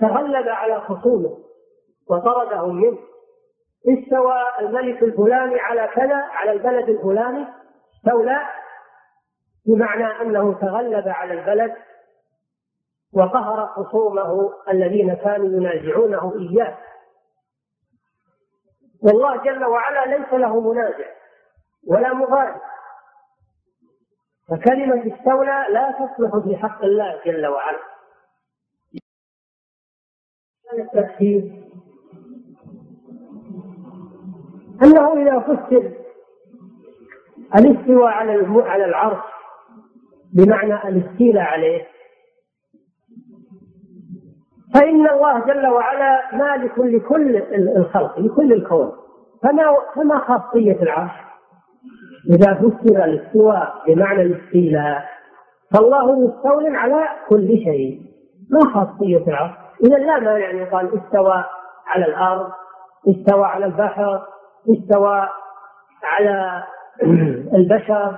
تغلب 0.01 0.49
على 0.49 0.81
خصومه 0.81 1.39
وطردهم 2.11 2.77
منه. 2.77 2.99
استوى 3.89 4.37
الملك 4.61 5.03
الفلاني 5.03 5.61
على 5.61 5.89
كذا 5.95 6.17
على 6.17 6.53
البلد 6.53 6.89
الفلاني 6.89 7.47
استولى 7.97 8.41
بمعنى 9.67 10.05
أنه 10.23 10.61
تغلب 10.61 11.09
على 11.09 11.35
البلد 11.35 11.77
وقهر 13.13 13.67
خصومه 13.67 14.53
الذين 14.71 15.15
كانوا 15.15 15.47
ينازعونه 15.47 16.35
إياه. 16.39 16.79
والله 19.03 19.37
جل 19.45 19.65
وعلا 19.65 20.17
ليس 20.17 20.33
له 20.33 20.61
منازع 20.61 21.07
ولا 21.87 22.13
مغالب 22.13 22.61
فكلمة 24.49 25.17
استولى 25.17 25.67
لا 25.71 25.91
تصلح 25.93 26.45
في 26.45 26.57
حق 26.57 26.85
الله 26.85 27.21
جل 27.25 27.47
وعلا. 27.47 27.81
التفسير 30.73 31.60
أنه 34.85 35.13
إذا 35.23 35.39
فسر. 35.39 35.93
الاستواء 37.59 38.13
على 38.13 38.63
على 38.63 38.85
العرش 38.85 39.23
بمعنى 40.35 40.89
الاستيلاء 40.89 41.45
عليه. 41.45 41.87
فإن 44.75 45.09
الله 45.09 45.39
جل 45.47 45.67
وعلا 45.67 46.37
مالك 46.37 46.79
لكل 46.79 47.37
الخلق 47.77 48.19
لكل 48.19 48.53
الكون. 48.53 48.93
فما 49.43 49.77
فما 49.95 50.19
خاصية 50.19 50.83
العرش؟ 50.83 51.11
إذا 52.31 52.55
فسر 52.55 53.05
الاستواء 53.05 53.75
بمعنى 53.87 54.23
الاستيلاء 54.23 55.05
فالله 55.75 56.21
مستول 56.21 56.77
على 56.77 57.09
كل 57.29 57.49
شيء. 57.49 58.01
ما 58.51 58.61
خاصية 58.61 59.25
العرش؟ 59.29 59.53
إذا 59.85 59.99
لا 59.99 60.21
مانع 60.21 60.51
أن 60.51 60.57
يقال 60.57 60.87
استوى 60.87 61.45
على 61.87 62.07
الأرض 62.07 62.51
استوى 63.09 63.45
على 63.45 63.67
البحر 63.67 64.23
استوى 64.69 65.29
على 66.05 66.63
البشر 67.55 68.17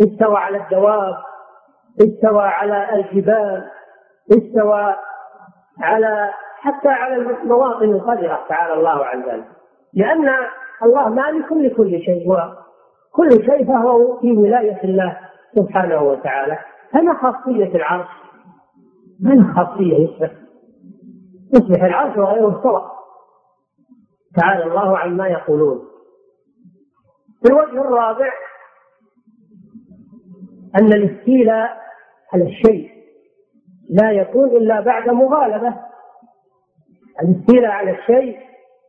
استوى 0.00 0.36
على 0.36 0.56
الدواب 0.56 1.14
استوى 2.00 2.42
على 2.42 2.94
الجبال 2.94 3.64
استوى 4.32 4.94
على 5.82 6.30
حتى 6.60 6.88
على 6.88 7.14
المواطن 7.16 7.84
القذرة 7.84 8.40
تعالى 8.48 8.74
الله 8.74 9.04
عن 9.04 9.22
ذلك 9.22 9.44
لأن 9.94 10.28
الله 10.82 11.08
مالك 11.08 11.52
لكل 11.52 12.00
شيء 12.04 12.30
وكل 12.30 13.30
شيء 13.30 13.66
فهو 13.66 14.20
في 14.20 14.32
ولاية 14.32 14.84
الله 14.84 15.18
سبحانه 15.54 16.02
وتعالى. 16.02 16.58
فما 16.92 17.14
خاصية 17.14 17.76
العرش؟ 17.76 18.08
من 19.20 19.54
خاصية؟ 19.54 19.96
يصبح 20.08 20.30
يصبح 21.54 21.82
العرش 21.84 22.16
وغيره 22.16 22.60
سواء 22.62 22.95
تعالى 24.36 24.64
الله 24.64 24.98
عما 24.98 25.28
يقولون. 25.28 25.88
الوجه 27.46 27.80
الرابع 27.80 28.32
أن 30.80 30.92
الاستيلاء 30.92 31.78
على 32.32 32.44
الشيء 32.44 32.90
لا 33.90 34.10
يكون 34.10 34.48
إلا 34.48 34.80
بعد 34.80 35.08
مغالبة. 35.08 35.74
الاستيلاء 37.22 37.70
على 37.70 37.90
الشيء 37.90 38.38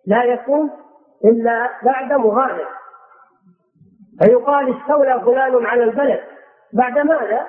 لا 0.06 0.24
يكون 0.24 0.72
إلا 1.26 1.70
بعد 1.84 2.14
مغالبة. 2.14 2.68
فيقال 4.20 4.78
استولى 4.78 5.22
فلان 5.26 5.66
على 5.66 5.84
البلد. 5.84 6.20
بعد 6.74 6.98
ماذا؟ 6.98 7.48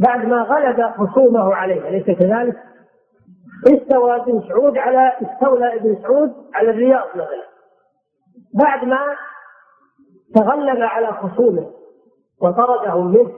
بعد 0.00 0.24
ما 0.24 0.42
غلب 0.42 0.90
خصومه 0.90 1.54
عليه 1.54 1.88
أليس 1.88 2.18
كذلك؟ 2.18 2.67
استوى 3.66 4.16
ابن 4.16 4.42
سعود 4.48 4.78
على 4.78 5.12
استولى 5.22 5.74
ابن 5.74 6.02
سعود 6.02 6.32
على 6.54 6.70
الرياض 6.70 7.08
مثلا. 7.14 7.48
بعد 8.54 8.84
ما 8.84 9.16
تغلب 10.34 10.82
على 10.82 11.06
خصومه 11.06 11.70
وطردهم 12.42 13.06
منه 13.06 13.32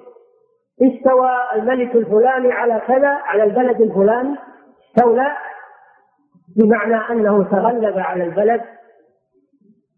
استوى 0.83 1.31
الملك 1.55 1.97
الفلاني 1.97 2.53
على 2.53 2.83
كذا 2.87 3.09
على 3.09 3.45
البلد 3.45 3.81
الفلاني 3.81 4.37
استولى 4.89 5.37
بمعنى 6.57 6.97
أنه 6.97 7.45
تغلب 7.45 7.99
على 7.99 8.25
البلد 8.25 8.61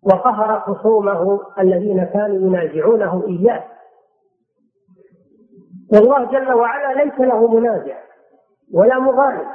وقهر 0.02 0.60
خصومه 0.60 1.40
الذين 1.58 2.04
كانوا 2.04 2.48
ينازعونه 2.48 3.24
إياه. 3.28 3.64
والله 5.92 6.24
جل 6.24 6.52
وعلا 6.52 7.04
ليس 7.04 7.20
له 7.20 7.46
منازع 7.46 7.96
ولا 8.74 8.98
مغالب. 8.98 9.46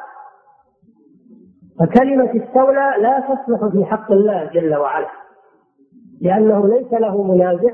فكلمة 1.80 2.44
استولى 2.44 2.94
لا 3.00 3.20
تصلح 3.20 3.72
في 3.72 3.86
حق 3.86 4.12
الله 4.12 4.46
جل 4.54 4.76
وعلا 4.76 5.08
لأنه 6.22 6.68
ليس 6.68 6.94
له 6.94 7.24
منازع 7.24 7.74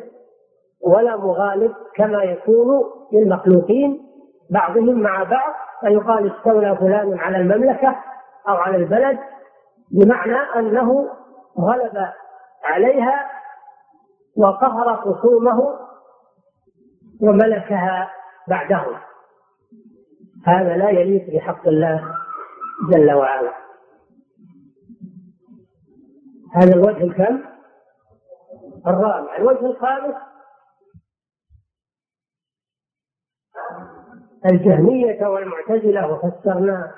ولا 0.82 1.18
مغالب 1.18 1.74
كما 1.95 2.24
يكون 2.24 2.84
للمخلوقين 3.14 4.01
بعضهم 4.49 4.99
مع 4.99 5.24
بعض 5.24 5.54
فيقال 5.82 6.32
استولى 6.32 6.78
فلان 6.78 7.20
على 7.20 7.38
المملكة 7.38 7.95
أو 8.49 8.56
على 8.56 8.78
البلد 8.78 9.20
بمعنى 9.91 10.38
أنه 10.56 11.10
غلب 11.60 12.08
عليها 12.64 13.30
وقهر 14.38 14.95
خصومه 14.95 15.80
وملكها 17.22 18.12
بعده. 18.47 18.86
هذا 20.45 20.78
لا 20.78 20.89
يليق 20.89 21.36
بحق 21.36 21.68
الله 21.68 22.16
جل 22.91 23.14
وعلا. 23.14 23.62
هذا 26.54 26.74
الوجه 26.74 27.04
الكم؟ 27.04 27.43
الرابع. 28.88 29.38
الوجه 29.38 29.66
الخامس؟ 29.66 30.16
الجهمية 34.45 35.28
والمعتزلة 35.28 36.12
وفسرنا 36.12 36.95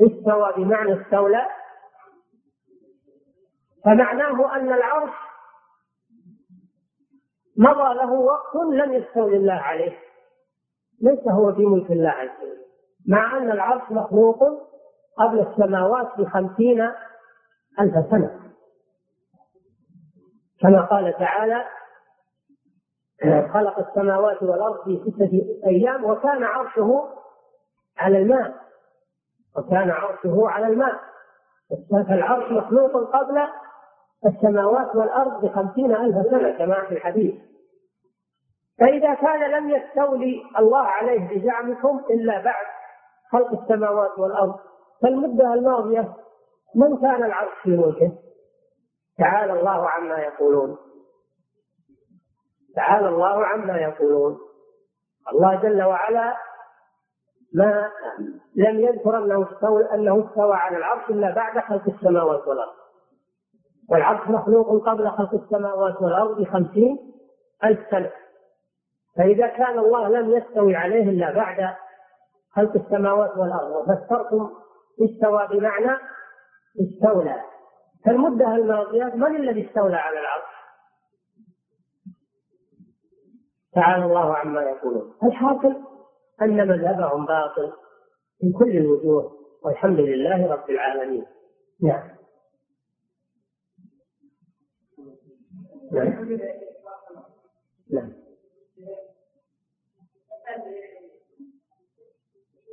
استوى 0.00 0.52
بمعنى 0.56 1.02
استولى. 1.02 1.46
فمعناه 3.84 4.56
أن 4.56 4.72
العرش 4.72 5.14
مضى 7.56 7.94
له 7.94 8.12
وقت 8.12 8.54
لم 8.72 8.92
يستولي 8.92 9.36
الله 9.36 9.52
عليه 9.52 9.98
ليس 11.02 11.28
هو 11.28 11.54
في 11.54 11.66
ملك 11.66 11.90
الله 11.90 12.10
عز 12.10 12.28
وجل. 12.42 12.64
مع 13.08 13.36
أن 13.36 13.50
العرش 13.50 13.90
مخلوق 13.90 14.44
قبل 15.18 15.40
السماوات 15.40 16.18
بخمسين 16.18 16.80
ألف 17.80 18.10
سنة. 18.10 18.47
كما 20.60 20.80
قال 20.84 21.14
تعالى 21.18 21.64
خلق 23.52 23.78
السماوات 23.78 24.42
والأرض 24.42 24.84
في 24.84 25.10
ستة 25.10 25.46
أيام 25.66 26.04
وكان 26.04 26.44
عرشه 26.44 27.08
على 27.98 28.18
الماء. 28.18 28.54
وكان 29.56 29.90
عرشه 29.90 30.48
على 30.48 30.66
الماء. 30.66 31.00
فالعرش 31.90 32.52
مخلوق 32.52 33.16
قبل 33.16 33.48
السماوات 34.26 34.96
والأرض 34.96 35.44
بخمسين 35.44 35.96
ألف 35.96 36.30
سنة 36.30 36.58
كما 36.58 36.84
في 36.88 36.94
الحديث. 36.94 37.34
فإذا 38.78 39.14
كان 39.14 39.50
لم 39.50 39.70
يستولي 39.70 40.42
الله 40.58 40.82
عليه 40.82 41.28
بزعمكم 41.28 42.00
إلا 42.10 42.42
بعد 42.42 42.66
خلق 43.32 43.62
السماوات 43.62 44.18
والأرض 44.18 44.54
فالمدة 45.02 45.54
الماضية 45.54 46.14
من 46.74 46.96
كان 47.00 47.24
العرش 47.24 47.52
في 47.62 47.70
ملكه؟ 47.70 48.12
تعالى 49.18 49.52
الله 49.52 49.88
عما 49.90 50.18
يقولون. 50.18 50.78
تعالى 52.76 53.08
الله 53.08 53.46
عما 53.46 53.76
يقولون. 53.78 54.38
الله 55.32 55.62
جل 55.62 55.82
وعلا 55.82 56.36
ما 57.54 57.90
لم 58.56 58.80
يذكر 58.80 59.18
أنه 59.18 59.52
استوى 59.52 59.94
أنه 59.94 60.28
استوى 60.28 60.54
على 60.54 60.76
العرش 60.76 61.10
إلا 61.10 61.34
بعد 61.34 61.58
خلق 61.58 61.88
السماوات 61.88 62.48
والأرض. 62.48 62.74
والعرش 63.90 64.28
مخلوق 64.28 64.88
قبل 64.88 65.10
خلق 65.10 65.34
السماوات 65.34 66.02
والأرض 66.02 66.40
بخمسين 66.40 66.98
ألف 67.64 67.90
سنة. 67.90 68.10
فإذا 69.16 69.46
كان 69.46 69.78
الله 69.78 70.08
لم 70.08 70.36
يستوي 70.36 70.76
عليه 70.76 71.10
إلا 71.10 71.32
بعد 71.32 71.74
خلق 72.52 72.76
السماوات 72.76 73.36
والأرض 73.36 73.70
وفسرتم 73.70 74.50
استوى 75.04 75.48
بمعنى 75.50 75.98
استولى. 76.80 77.42
فالمدة 78.04 78.54
الماضية 78.54 79.04
من 79.04 79.36
الذي 79.36 79.66
استولى 79.68 79.96
على 79.96 80.20
العرش؟ 80.20 80.58
تعالى 83.72 84.04
الله 84.04 84.36
عما 84.36 84.62
يقولون. 84.62 85.14
الحاصل 85.24 85.76
أن 86.42 86.68
مذهبهم 86.68 87.26
باطل 87.26 87.72
من 88.42 88.52
كل 88.52 88.76
الوجوه 88.76 89.32
والحمد 89.62 90.00
لله 90.00 90.52
رب 90.52 90.70
العالمين. 90.70 91.26
نعم. 91.82 92.10
نعم. 95.92 96.28
نعم. 97.90 98.27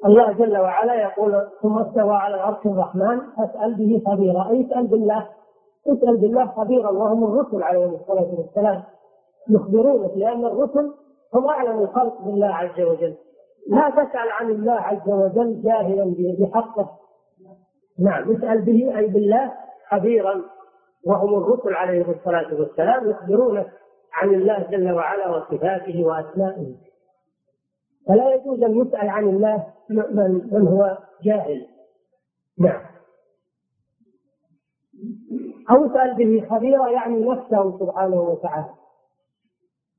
الله 0.06 0.32
جل 0.32 0.58
وعلا 0.58 0.95
يقول 0.95 1.47
ثم 1.62 1.78
استوى 1.78 2.16
على 2.16 2.36
العرش 2.36 2.66
الرحمن 2.66 3.20
فاسأل 3.38 3.76
به 3.76 4.01
خبيرا 4.08 4.49
أي 4.49 4.68
اسأل 4.68 4.88
بالله 4.88 5.28
اسأل 5.88 6.18
بالله 6.18 6.45
خبيرا 6.45 6.91
وهم 6.91 7.24
الرسل 7.24 7.64
عليهم 7.64 7.93
الصلاة 7.93 8.36
والسلام. 8.38 8.84
يخبرونك 9.49 10.12
لأن 10.18 10.45
الرسل 10.45 10.93
هم 11.34 11.47
أعلم 11.49 11.80
الخلق 11.80 12.22
بالله 12.22 12.47
عز 12.47 12.82
وجل. 12.82 13.16
لا 13.70 13.89
تسأل 13.89 14.30
عن 14.39 14.49
الله 14.49 14.74
عز 14.74 15.10
وجل 15.10 15.62
جاهلا 15.62 16.16
بحقه. 16.39 16.89
نعم 17.99 18.32
اسأل 18.32 18.62
به 18.62 18.97
أي 18.97 19.08
بالله 19.08 19.51
خبيرا 19.89 20.41
وهم 21.08 21.36
الرسل 21.36 21.74
عليهم 21.74 22.12
الصلاة 22.12 22.60
والسلام 22.60 23.10
يخبرونك 23.10 23.68
عن 24.14 24.30
الله 24.30 24.68
جل 24.72 24.91
وعلا 24.91 25.38
وصفاته 25.38 26.03
وأسمائه. 26.06 26.76
فلا 28.08 28.34
يجوز 28.36 28.64
أن 28.64 28.78
يسأل 28.78 29.10
عن 29.10 29.24
الله 29.24 29.68
من, 29.89 30.49
من 30.51 30.68
هو 30.68 30.97
جاهل. 31.24 31.68
نعم. 32.60 32.82
أو 35.72 35.86
اسأل 35.86 36.16
به 36.16 36.47
خبيرا 36.49 36.89
يعني 36.89 37.26
نفسه 37.26 37.80
سبحانه 37.80 38.22
وتعالى. 38.22 38.70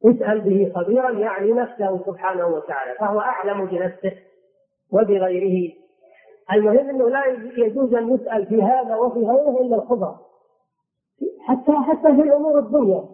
اسأل 0.04 0.40
به 0.40 0.72
خبيرا 0.74 1.10
يعني 1.10 1.52
نفسه 1.52 2.04
سبحانه 2.06 2.46
وتعالى 2.46 2.94
فهو 2.98 3.20
أعلم 3.20 3.66
بنفسه 3.66 4.12
وبغيره. 4.92 5.72
المهم 6.52 6.88
أنه 6.88 7.08
لا 7.08 7.26
يجوز 7.56 7.94
أن 7.94 8.14
يسأل 8.14 8.46
في 8.46 8.62
هذا 8.62 8.96
وفي 8.96 9.18
غيره 9.18 9.60
إلا 9.60 9.76
الخبر. 9.76 10.16
حتى 11.40 11.72
حتى 11.72 12.16
في 12.16 12.22
الأمور 12.22 12.58
الدنيا. 12.58 13.04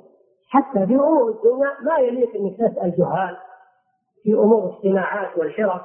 حتى 0.49 0.87
في 0.87 0.95
أمور 0.95 1.31
الدنيا 1.31 1.71
ما 1.83 1.99
يليق 1.99 2.37
أنك 2.37 2.57
تسأل 2.57 2.97
جهال. 2.99 3.37
في 4.23 4.33
أمور 4.33 4.69
الصناعات 4.69 5.39
والحرف 5.39 5.83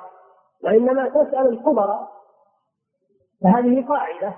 وإنما 0.63 1.09
تسأل 1.09 1.47
الخبراء 1.47 2.07
فهذه 3.43 3.85
قاعدة 3.87 4.33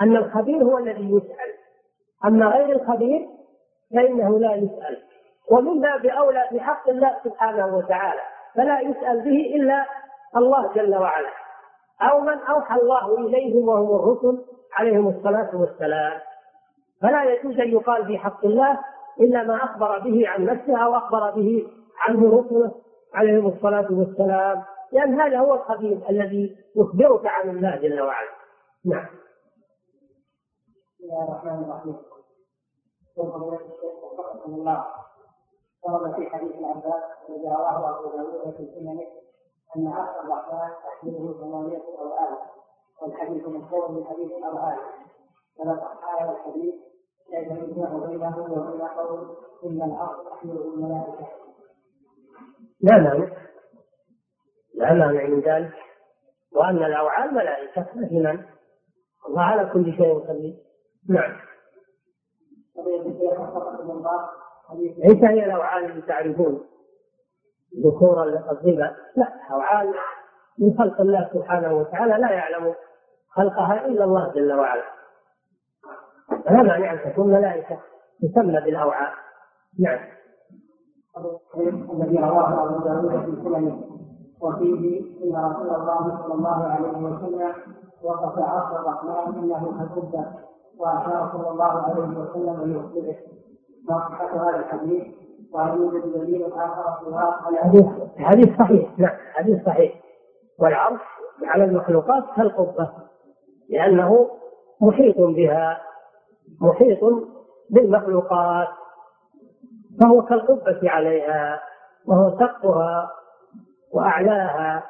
أن 0.00 0.16
الخبير 0.16 0.64
هو 0.64 0.78
الذي 0.78 1.10
يسأل. 1.10 1.54
أما 2.24 2.46
غير 2.46 2.76
الخبير 2.76 3.28
فإنه 3.94 4.38
لا 4.38 4.54
يسأل. 4.54 5.02
ومن 5.50 5.80
باب 5.80 6.06
أولى 6.06 6.48
بحق 6.52 6.88
الله 6.88 7.16
سبحانه 7.24 7.76
وتعالى 7.76 8.20
فلا 8.54 8.80
يسأل 8.80 9.20
به 9.20 9.56
إلا 9.56 9.86
الله 10.36 10.72
جل 10.72 10.96
وعلا. 10.96 11.30
أو 12.02 12.20
من 12.20 12.38
أوحى 12.38 12.80
الله 12.80 13.18
إليهم 13.18 13.68
وهم 13.68 13.96
الرسل 13.96 14.44
عليهم 14.72 15.08
الصلاة 15.08 15.50
والسلام. 15.54 16.20
فلا 17.02 17.24
يجوز 17.24 17.60
أن 17.60 17.68
يقال 17.68 18.06
في 18.06 18.18
حق 18.18 18.44
الله 18.44 18.78
إلا 19.20 19.42
ما 19.42 19.64
أخبر 19.64 19.98
به 19.98 20.28
عن 20.28 20.44
نفسه 20.44 20.84
أو 20.84 20.96
أخبر 20.96 21.30
به 21.30 21.66
عنه 22.00 22.38
رسله. 22.38 22.72
عليهم 23.14 23.46
الصلاة 23.46 23.86
والسلام 23.90 24.64
لأن 24.92 25.20
هذا 25.20 25.38
هو 25.38 25.54
الخبير 25.54 26.10
الذي 26.10 26.56
يخبرك 26.76 27.26
عن 27.26 27.48
الله 27.50 27.76
جل 27.76 28.00
وعلا. 28.00 28.30
نعم. 28.84 29.06
بسم 30.98 31.04
الله 31.04 31.24
الرحمن 31.24 31.64
الرحيم. 31.64 31.96
الله. 34.46 34.86
ورد 35.84 36.14
في 36.14 36.30
حديث 36.30 36.54
العباس 36.54 37.02
الذي 37.28 37.48
رواه 37.48 37.98
ابو 37.98 38.16
داود 38.16 38.54
في 38.56 38.66
سننه 38.74 39.06
أن 39.76 39.86
عرش 39.86 40.24
الرحمن 40.24 40.70
تحمله 40.84 41.34
ثمانية 41.40 41.82
اوآل 41.98 42.38
والحديث 43.02 43.48
مشهور 43.48 43.90
من 43.90 44.04
حديث 44.04 44.32
الارهاب 44.32 44.78
فلا 45.58 45.76
صح 45.76 46.20
هذا 46.20 46.30
الحديث 46.30 46.74
ليس 47.30 47.48
بينه 47.48 47.96
وبين 47.96 48.24
قول 48.84 49.36
إن 49.64 49.82
العرش 49.82 50.26
تحمله 50.26 50.74
الملائكة. 50.74 51.47
لا 52.80 52.98
مانع. 52.98 53.28
لا 54.74 54.92
مانع 54.92 55.24
من 55.24 55.40
ذلك. 55.40 55.74
وأن 56.52 56.76
الأوعال 56.76 57.34
ملائكة 57.34 57.86
مثلا 57.94 58.44
الله 59.28 59.42
على 59.42 59.70
كل 59.72 59.92
شيء 59.96 60.18
قدير. 60.18 60.54
نعم. 61.08 61.40
ليس 64.98 65.24
هي 65.24 65.44
الأوعال 65.44 65.84
اللي 65.84 66.02
تعرفون. 66.02 66.64
ذكور 67.86 68.22
الظبا 68.22 68.96
لا 69.16 69.32
أوعال 69.50 69.94
من 70.58 70.78
خلق 70.78 71.00
الله 71.00 71.30
سبحانه 71.32 71.72
وتعالى 71.72 72.14
لا 72.14 72.32
يعلم 72.32 72.74
خلقها 73.28 73.86
إلا 73.86 74.04
الله 74.04 74.32
جل 74.32 74.52
وعلا. 74.52 74.84
لا 76.50 76.62
مانع 76.62 76.92
أن 76.92 77.12
تكون 77.12 77.32
ملائكة 77.32 77.80
تسمى 78.22 78.60
بالأوعال 78.60 79.12
نعم. 79.78 80.17
الذي 81.90 82.18
رواه 82.18 82.64
أبو 82.64 82.84
داود 82.84 83.24
في 83.24 83.42
سننه. 83.44 83.80
وفيه 84.40 85.00
إن 85.24 85.36
رسول 85.36 85.74
الله 85.74 86.18
صلى 86.22 86.34
الله 86.34 86.64
عليه 86.64 86.98
وسلم 86.98 87.52
وقف 88.02 88.38
عرش 88.38 88.80
الرحمن 88.80 89.38
إنه 89.38 89.78
كالقبه 89.78 90.26
وأشار 90.78 91.30
صلى 91.32 91.50
الله 91.50 91.64
عليه 91.64 92.02
وسلم 92.04 92.62
ليخبره. 92.64 93.16
ما 93.88 93.98
صحه 93.98 94.50
هذا 94.50 94.56
الحديث 94.58 95.06
وهل 95.52 95.80
يوجد 95.80 96.12
دليل 96.12 96.52
اخر 96.52 97.04
في 97.04 97.08
الحديث 97.48 97.86
الحديث 98.18 98.58
صحيح 98.58 98.98
نعم 98.98 99.16
حديث 99.34 99.64
صحيح. 99.66 99.92
والعرش 100.58 101.00
على 101.44 101.64
المخلوقات 101.64 102.24
كالقبة 102.36 102.90
لأنه 103.70 104.28
محيط 104.80 105.16
بها 105.20 105.80
محيط 106.60 106.98
بالمخلوقات. 107.70 108.68
فهو 110.00 110.22
كالقبة 110.22 110.90
عليها 110.90 111.60
وهو 112.06 112.38
سقفها 112.38 113.10
وأعلاها 113.94 114.82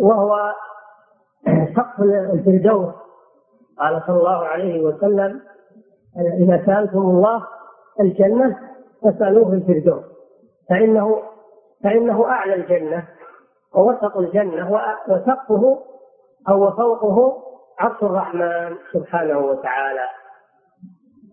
وهو 0.00 0.52
سقف 1.76 2.00
الفردوس. 2.00 2.94
قال 3.78 4.02
صلى 4.06 4.16
الله 4.16 4.44
عليه 4.46 4.80
وسلم 4.80 5.40
إذا 6.16 6.66
سألتم 6.66 6.98
الله 6.98 7.46
الجنة 8.00 8.58
فاسألوه 9.02 9.52
الفردوس 9.52 10.04
فإنه 10.70 11.22
فإنه 11.84 12.28
أعلى 12.28 12.54
الجنة 12.54 13.08
ووسط 13.74 14.16
الجنة 14.16 14.80
وسقفه 15.08 15.82
أو 16.48 16.70
فوقه 16.70 17.42
عرش 17.78 18.02
الرحمن 18.02 18.76
سبحانه 18.92 19.38
وتعالى. 19.38 20.08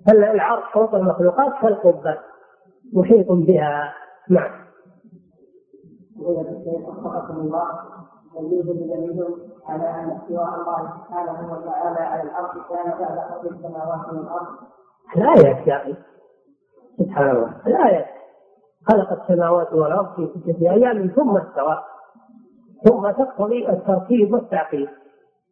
فالعرش 0.08 0.64
فوق 0.74 0.96
المخلوقات 0.96 1.54
كالقبة. 1.62 2.18
محيط 2.94 3.32
بها. 3.32 3.94
نعم. 4.30 4.52
الله 7.38 7.68
يوجد 8.52 8.80
دليل 8.88 9.26
على 9.66 9.89
ان 9.89 10.10
استواء 10.10 10.50
الله. 10.56 10.94
سبحانه 10.98 11.54
وتعالى 11.54 12.00
على 12.00 12.24
الأرض 12.24 12.54
كان 12.70 13.00
بعد 13.00 13.20
خلق 13.20 13.52
السماوات 13.52 14.14
والارض. 14.14 14.48
الآيات 15.16 15.68
يا 15.68 15.78
أخي. 15.78 15.96
سبحان 16.98 17.30
الله 17.30 17.54
الآيات 17.68 18.06
خلق 18.92 19.22
السماوات 19.22 19.74
والأرض 19.74 20.16
في 20.16 20.30
ستة 20.39 20.72
أيام 20.72 21.08
ثم 21.08 21.38
استوى. 21.38 21.84
ثم 22.88 23.12
تقتضي 23.12 23.70
الترتيب 23.70 24.34
والتعقيب 24.34 24.89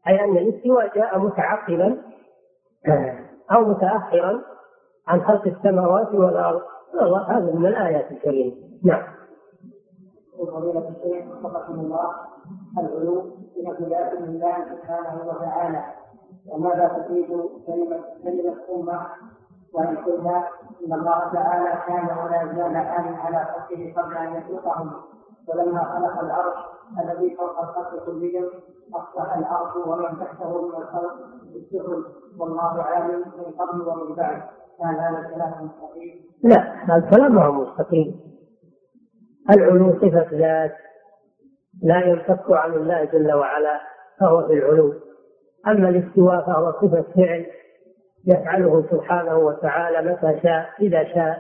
أي 0.07 0.23
أن 0.23 0.37
الاستواء 0.37 0.95
جاء 0.95 1.19
متعقبا 1.19 1.97
أو 3.51 3.65
متأخرا 3.65 4.41
عن 5.07 5.21
خلق 5.21 5.47
السماوات 5.47 6.13
والأرض. 6.13 6.61
هذا 7.27 7.51
من 7.53 7.65
الآيات 7.65 8.11
الكريمة. 8.11 8.55
نعم. 8.83 9.03
فضيلة 10.37 10.89
الشيخ 10.89 11.25
وفقكم 11.31 11.73
الله 11.73 12.11
العلو 12.77 13.23
بمقياس 13.55 14.13
الله 14.13 14.55
سبحانه 14.75 15.27
وتعالى. 15.27 15.83
وماذا 16.47 16.87
تفيد 16.87 17.27
كلمة 17.67 17.99
كلمة 18.23 18.55
أمة؟ 18.75 19.07
وإن 19.73 19.97
قلنا 19.97 20.47
إن 20.85 20.93
الله 20.93 21.33
تعالى 21.33 21.81
كان 21.87 22.17
ولا 22.17 22.45
زال 22.55 22.75
آمن 22.75 23.13
على 23.15 23.45
خلقه 23.45 23.93
قبل 24.01 24.17
أن 24.17 24.33
يخلقهم. 24.35 24.91
ولما 25.47 25.83
خلق 25.83 26.19
العرش 26.19 26.57
الذي 26.99 27.35
فوق 27.35 27.59
الخلق 27.59 28.05
كلهم 28.05 28.49
أصبح 28.93 29.37
العرش 29.37 29.75
ومن 29.75 30.19
تحته 30.19 30.67
من 30.67 30.75
الخلق 30.75 31.15
بالسفل 31.53 32.05
والله 32.39 32.83
عالم 32.83 33.19
من 33.19 33.53
قبل 33.59 33.87
ومن 33.87 34.15
بعد. 34.15 34.41
لا 36.43 36.85
هذا 36.85 37.05
الكلام 37.05 37.35
ما 37.35 37.45
هو 37.45 37.51
مستقيم. 37.51 38.19
العلو 39.49 39.93
صفة 39.93 40.27
ذات 40.31 40.75
لا 41.83 42.05
ينفك 42.05 42.51
عن 42.51 42.73
الله 42.73 43.03
جل 43.03 43.33
وعلا 43.33 43.79
فهو 44.19 44.47
في 44.47 44.53
العلو. 44.53 44.93
أما 45.67 45.89
الاستواء 45.89 46.45
فهو 46.45 46.71
صفة 46.71 47.01
فعل 47.01 47.45
يفعله 48.27 48.85
سبحانه 48.91 49.37
وتعالى 49.37 50.11
متى 50.11 50.39
شاء 50.41 50.69
إذا 50.79 51.03
شاء 51.03 51.39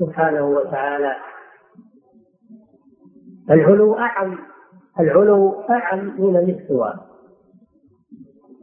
سبحانه 0.00 0.46
وتعالى. 0.48 1.12
العلو 3.50 3.94
أعم 3.98 4.38
العلو 5.00 5.60
أعم 5.70 6.20
من 6.20 6.36
الاستواء. 6.36 6.94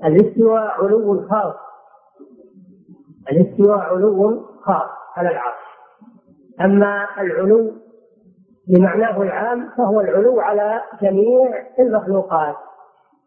الاستواء 0.06 0.84
علو 0.84 1.28
خاص. 1.28 1.71
الاستواء 3.30 3.80
علو 3.80 4.46
خاص 4.62 4.90
على 5.18 5.30
العرش. 5.30 5.62
أما 6.62 7.08
العلو 7.20 7.72
بمعناه 8.68 9.22
العام 9.22 9.70
فهو 9.78 10.02
العلو 10.02 10.40
على 10.40 10.82
جميع 11.02 11.66
المخلوقات. 11.80 12.56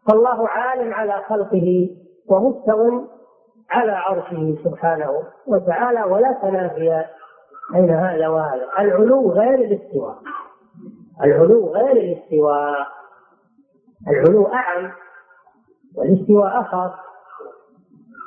فالله 0.07 0.47
عال 0.49 0.93
على 0.93 1.23
خلقه 1.29 1.89
ومستو 2.29 3.01
على 3.69 3.91
عرشه 3.91 4.55
سبحانه 4.63 5.23
وتعالى 5.47 6.03
ولا 6.03 6.31
تنافي 6.41 7.05
بين 7.73 7.89
هذا 7.89 8.27
وهذا. 8.27 8.67
العلو 8.79 9.31
غير 9.31 9.53
الاستواء. 9.53 10.15
العلو 11.23 11.73
غير 11.73 11.91
الاستواء. 11.91 12.87
العلو 14.07 14.47
أعم 14.47 14.91
والاستواء 15.97 16.61
أخف 16.61 16.93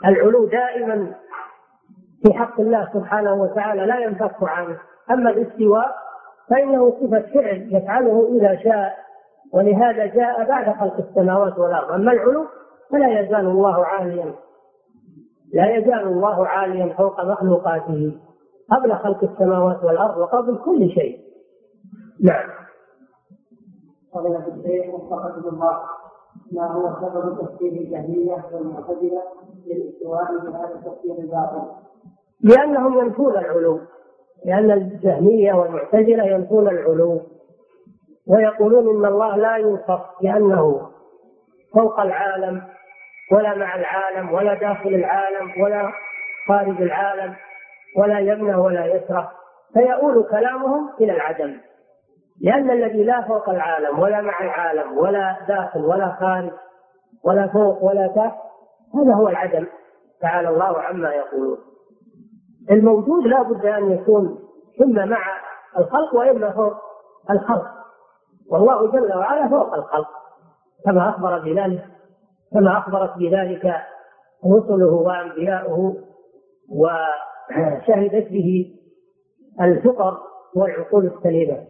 العلو 0.05 0.45
دائما 0.45 1.15
في 2.23 2.33
حق 2.35 2.61
الله 2.61 2.89
سبحانه 2.93 3.35
وتعالى 3.35 3.87
لا 3.87 3.99
ينفك 3.99 4.43
عنه. 4.43 4.79
أما 5.11 5.31
الاستواء 5.31 5.97
فإنه 6.51 6.91
صفة 6.91 7.21
فعل 7.21 7.69
يفعله 7.71 8.29
إذا 8.37 8.57
شاء 8.63 8.97
ولهذا 9.53 10.07
جاء 10.07 10.49
بعد 10.49 10.77
خلق 10.77 10.97
السماوات 10.97 11.59
والأرض. 11.59 11.93
أما 11.93 12.13
العلو 12.13 12.47
فلا 12.91 13.21
يزال 13.21 13.47
الله 13.47 13.85
عاليا. 13.85 14.35
لا 15.53 15.77
يزال 15.77 16.07
الله 16.07 16.47
عاليا 16.47 16.95
فوق 16.95 17.25
مخلوقاته 17.25 18.13
قبل 18.71 18.95
خلق 18.95 19.25
السماوات 19.25 19.85
والأرض 19.85 20.19
وقبل 20.19 20.59
كل 20.65 20.91
شيء. 20.91 21.21
نعم. 22.21 22.49
فضيلة 24.15 24.47
الشيخ 24.47 24.95
الله 25.53 25.81
ما 26.53 26.73
هو 26.73 26.97
سبب 27.01 27.39
تفسير 27.41 27.73
الجهمية 27.73 28.45
والمعتزلة 28.53 29.23
للاستواء 29.67 30.39
بهذا 30.39 30.75
التفسير 30.75 31.19
الباطل؟ 31.19 31.63
لأنهم 32.43 32.99
ينفون 32.99 33.33
العلو 33.39 33.81
لأن 34.47 34.71
الجهمية 34.71 35.53
والمعتزلة 35.53 36.25
ينفون 36.25 36.69
العلو 36.69 37.21
ويقولون 38.29 38.97
إن 38.97 39.13
الله 39.13 39.37
لا 39.37 39.57
يوصف 39.57 40.01
بأنه 40.23 40.89
فوق 41.75 42.01
العالم 42.01 42.63
ولا 43.33 43.55
مع 43.55 43.75
العالم 43.77 44.33
ولا 44.33 44.55
داخل 44.55 44.89
العالم 44.89 45.63
ولا 45.63 45.93
خارج 46.49 46.83
العالم 46.83 47.35
ولا 47.99 48.19
يمنع 48.19 48.57
ولا 48.57 48.87
يسرى 48.87 49.29
فيؤول 49.73 50.27
كلامهم 50.31 50.91
إلى 51.01 51.13
العدم. 51.13 51.61
لأن 52.43 52.71
الذي 52.71 53.05
لا 53.05 53.23
فوق 53.29 53.49
العالم 53.51 53.99
ولا 53.99 54.21
مع 54.21 54.41
العالم 54.41 54.99
ولا 54.99 55.37
داخل 55.49 55.85
ولا 55.85 56.17
خارج 56.21 56.51
ولا 57.25 57.49
فوق 57.49 57.85
ولا 57.85 58.07
تحت 58.07 58.39
هذا 58.95 59.15
هو 59.15 59.29
العدم 59.29 59.67
تعالى 60.21 60.49
الله 60.49 60.81
عما 60.81 61.15
يقولون. 61.15 61.59
الموجود 62.71 63.27
لا 63.27 63.43
بد 63.43 63.67
أن 63.67 63.91
يكون 63.91 64.39
إما 64.83 65.05
مع 65.05 65.19
الخلق 65.79 66.15
وإما 66.15 66.51
فوق 66.51 66.75
الخلق. 67.31 67.67
والله 68.51 68.93
جل 68.93 69.17
وعلا 69.17 69.49
فوق 69.49 69.75
الخلق. 69.75 70.09
كما 70.85 71.09
أخبر 71.09 71.39
بذلك 71.39 71.85
كما 72.53 72.79
أخبرت 72.79 73.19
بذلك 73.19 73.75
رسله 74.47 74.93
وأنبياؤه 74.93 75.97
وشهدت 76.71 78.29
به 78.29 78.75
الفطر 79.61 80.19
والعقول 80.57 81.07
السليمة. 81.07 81.65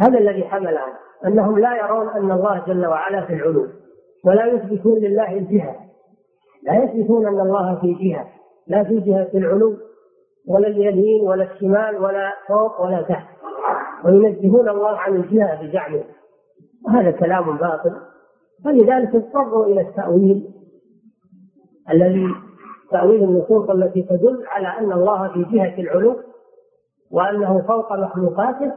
هذا 0.00 0.18
الذي 0.18 0.44
حملهم 0.44 0.92
أنهم 1.26 1.58
لا 1.58 1.76
يرون 1.76 2.08
أن 2.08 2.32
الله 2.32 2.64
جل 2.66 2.86
وعلا 2.86 3.26
في 3.26 3.34
العلو 3.34 3.66
ولا 4.24 4.46
يثبتون 4.46 4.98
لله 4.98 5.32
الجهة. 5.32 5.76
لا 6.62 6.84
يثبتون 6.84 7.26
أن 7.26 7.40
الله 7.40 7.80
في 7.80 7.94
جهة. 7.94 8.41
لا 8.66 8.84
في 8.84 9.00
جهة 9.00 9.30
العلو 9.34 9.76
ولا 10.48 10.68
اليمين 10.68 11.28
ولا 11.28 11.52
الشمال 11.52 11.96
ولا 11.96 12.32
فوق 12.48 12.80
ولا 12.80 13.02
تحت. 13.02 13.28
وينزهون 14.04 14.68
الله 14.68 14.96
عن 14.98 15.16
الجهة 15.16 15.62
بزعمه 15.62 16.04
وهذا 16.86 17.10
كلام 17.10 17.56
باطل. 17.56 17.96
فلذلك 18.64 19.14
اضطروا 19.14 19.66
إلى 19.66 19.80
التأويل 19.80 20.48
الذي 21.90 22.28
تأويل 22.90 23.24
النصوص 23.24 23.70
التي 23.70 24.02
تدل 24.02 24.44
على 24.46 24.68
أن 24.68 24.92
الله 24.92 25.28
في 25.28 25.44
جهة 25.44 25.80
العلو 25.80 26.16
وأنه 27.10 27.62
فوق 27.68 27.92
مخلوقاته. 27.92 28.72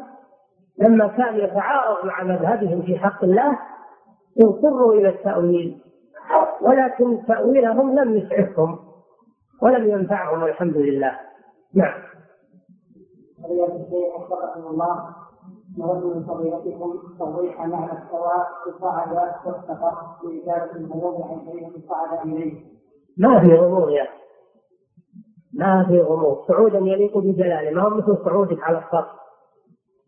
لما 0.80 1.08
كان 1.08 1.36
يتعارض 1.36 2.06
مع 2.06 2.24
مذهبهم 2.24 2.82
في 2.82 2.98
حق 2.98 3.24
الله 3.24 3.60
اضطروا 4.44 4.94
إلى 4.94 5.10
التأويل. 5.10 5.82
ولكن 6.62 7.26
تأويلهم 7.28 8.00
لم 8.00 8.18
يسعفهم. 8.18 8.80
ولم 9.62 9.90
ينفعهم 9.90 10.44
والحمد 10.44 10.78
لله. 10.78 11.20
نعم. 11.74 12.02
فضيلة 13.44 13.66
الشيخ 13.66 14.16
وفقكم 14.16 14.68
الله 14.68 15.16
نود 15.78 16.16
من 16.16 16.24
فضيلتكم 16.24 17.00
توضيح 17.20 17.60
معنى 17.60 17.92
السواء 17.92 18.48
صعد 18.82 19.12
واستقر 19.46 19.94
إجابة 20.24 20.72
الغموض 20.76 21.22
عن 21.22 21.46
شيء 21.46 21.72
صعد 21.90 22.28
إليه. 22.28 22.64
ما 23.18 23.40
في 23.40 23.54
غموض 23.56 23.90
يا 23.90 24.08
ما 25.54 25.86
في 25.88 26.02
غموض. 26.02 26.48
صعودا 26.48 26.78
يليق 26.78 27.18
بجلاله. 27.18 27.72
ما 27.72 27.82
هو 27.82 27.90
مثل 27.90 28.18
صعودك 28.26 28.64
على 28.64 28.78
السطح 28.78 29.16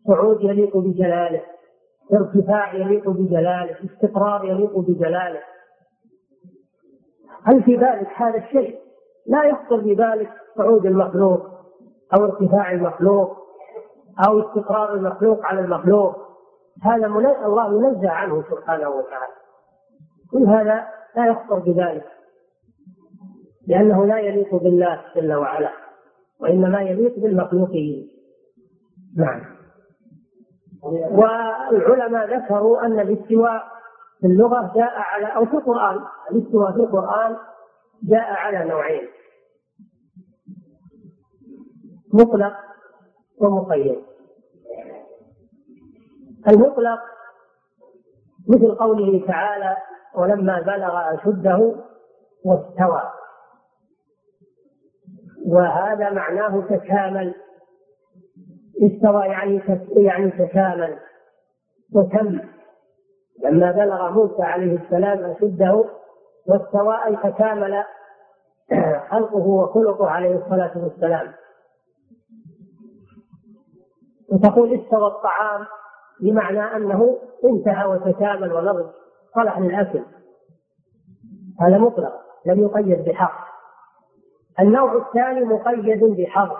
صعود 0.08 0.40
يليق 0.40 0.76
بجلاله. 0.76 1.42
ارتفاع 2.12 2.74
يليق 2.74 3.10
بجلاله. 3.10 3.76
استقرار 3.84 4.44
يليق 4.44 4.78
بجلاله. 4.78 5.40
هل 7.44 7.62
في 7.62 7.76
بالك 7.76 8.08
هذا 8.16 8.38
الشيء؟ 8.38 8.87
لا 9.28 9.44
يخطر 9.44 9.76
ببالك 9.76 10.30
صعود 10.56 10.86
المخلوق 10.86 11.46
أو 12.14 12.24
ارتفاع 12.24 12.72
المخلوق 12.72 13.36
أو 14.26 14.40
استقرار 14.40 14.94
المخلوق 14.94 15.46
على 15.46 15.60
المخلوق. 15.60 16.16
هذا 16.82 17.06
الله 17.46 17.68
منزه 17.68 18.10
عنه 18.10 18.44
سبحانه 18.50 18.88
وتعالى. 18.88 19.32
كل 20.32 20.44
هذا 20.46 20.88
لا 21.16 21.26
يخطر 21.26 21.58
بذلك 21.58 22.06
لأنه 23.68 24.06
لا 24.06 24.18
يليق 24.18 24.54
بالله 24.54 25.00
جل 25.16 25.34
وعلا 25.34 25.70
وإنما 26.40 26.82
يليق 26.82 27.18
بالمخلوقين. 27.18 28.10
نعم. 29.16 29.40
والعلماء 31.10 32.36
ذكروا 32.36 32.86
أن 32.86 33.00
الاستواء 33.00 33.62
في 34.20 34.26
اللغة 34.26 34.72
جاء 34.76 34.92
على 34.96 35.26
أو 35.26 35.46
في 35.46 35.54
القرآن 35.54 36.00
الاستواء 36.30 36.72
في 36.72 36.78
القرآن 36.78 37.36
جاء 38.02 38.32
على 38.32 38.64
نوعين. 38.64 39.08
مطلق 42.12 42.52
ومقيد. 43.40 44.02
المطلق 46.48 47.00
مثل 48.48 48.74
قوله 48.74 49.26
تعالى 49.26 49.76
ولما 50.14 50.60
بلغ 50.60 51.14
أشده 51.14 51.74
واستوى 52.44 53.02
وهذا 55.46 56.10
معناه 56.10 56.60
تكامل. 56.60 57.34
استوى 58.82 59.26
يعني 59.26 59.62
يعني 59.96 60.30
تكامل. 60.30 60.98
وتم. 61.94 62.40
لما 63.44 63.72
بلغ 63.72 64.10
موسى 64.10 64.42
عليه 64.42 64.78
السلام 64.84 65.24
أشده 65.24 65.84
واستوى 66.46 67.04
أي 67.06 67.16
تكامل 67.16 67.84
خلقه 69.10 69.46
وخلقه 69.46 70.10
عليه 70.10 70.36
الصلاة 70.36 70.72
والسلام. 70.78 71.32
وتقول 74.32 74.74
استوى 74.74 75.06
الطعام 75.06 75.66
بمعنى 76.20 76.76
أنه 76.76 77.18
انتهى 77.44 77.86
وتكامل 77.86 78.52
ونضج 78.52 78.86
صلح 79.34 79.58
للأكل. 79.58 80.02
هذا 81.60 81.78
مطلق 81.78 82.12
لم 82.46 82.60
يقيد 82.60 83.04
بحق. 83.04 83.48
النوع 84.60 84.96
الثاني 84.96 85.44
مقيد 85.44 86.04
بحرف. 86.04 86.58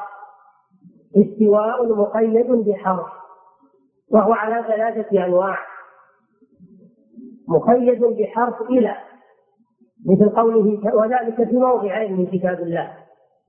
استواء 1.17 1.95
مقيد 1.95 2.47
بحرف 2.47 3.07
وهو 4.11 4.33
على 4.33 4.63
ثلاثة 4.63 5.25
أنواع. 5.25 5.59
مقيد 7.49 8.05
بحرف 8.05 8.63
إلى 8.63 8.97
مثل 10.07 10.29
قوله 10.29 10.95
وذلك 10.95 11.49
في 11.49 11.57
موضعين 11.57 12.17
من 12.17 12.27
كتاب 12.27 12.61
الله. 12.61 12.95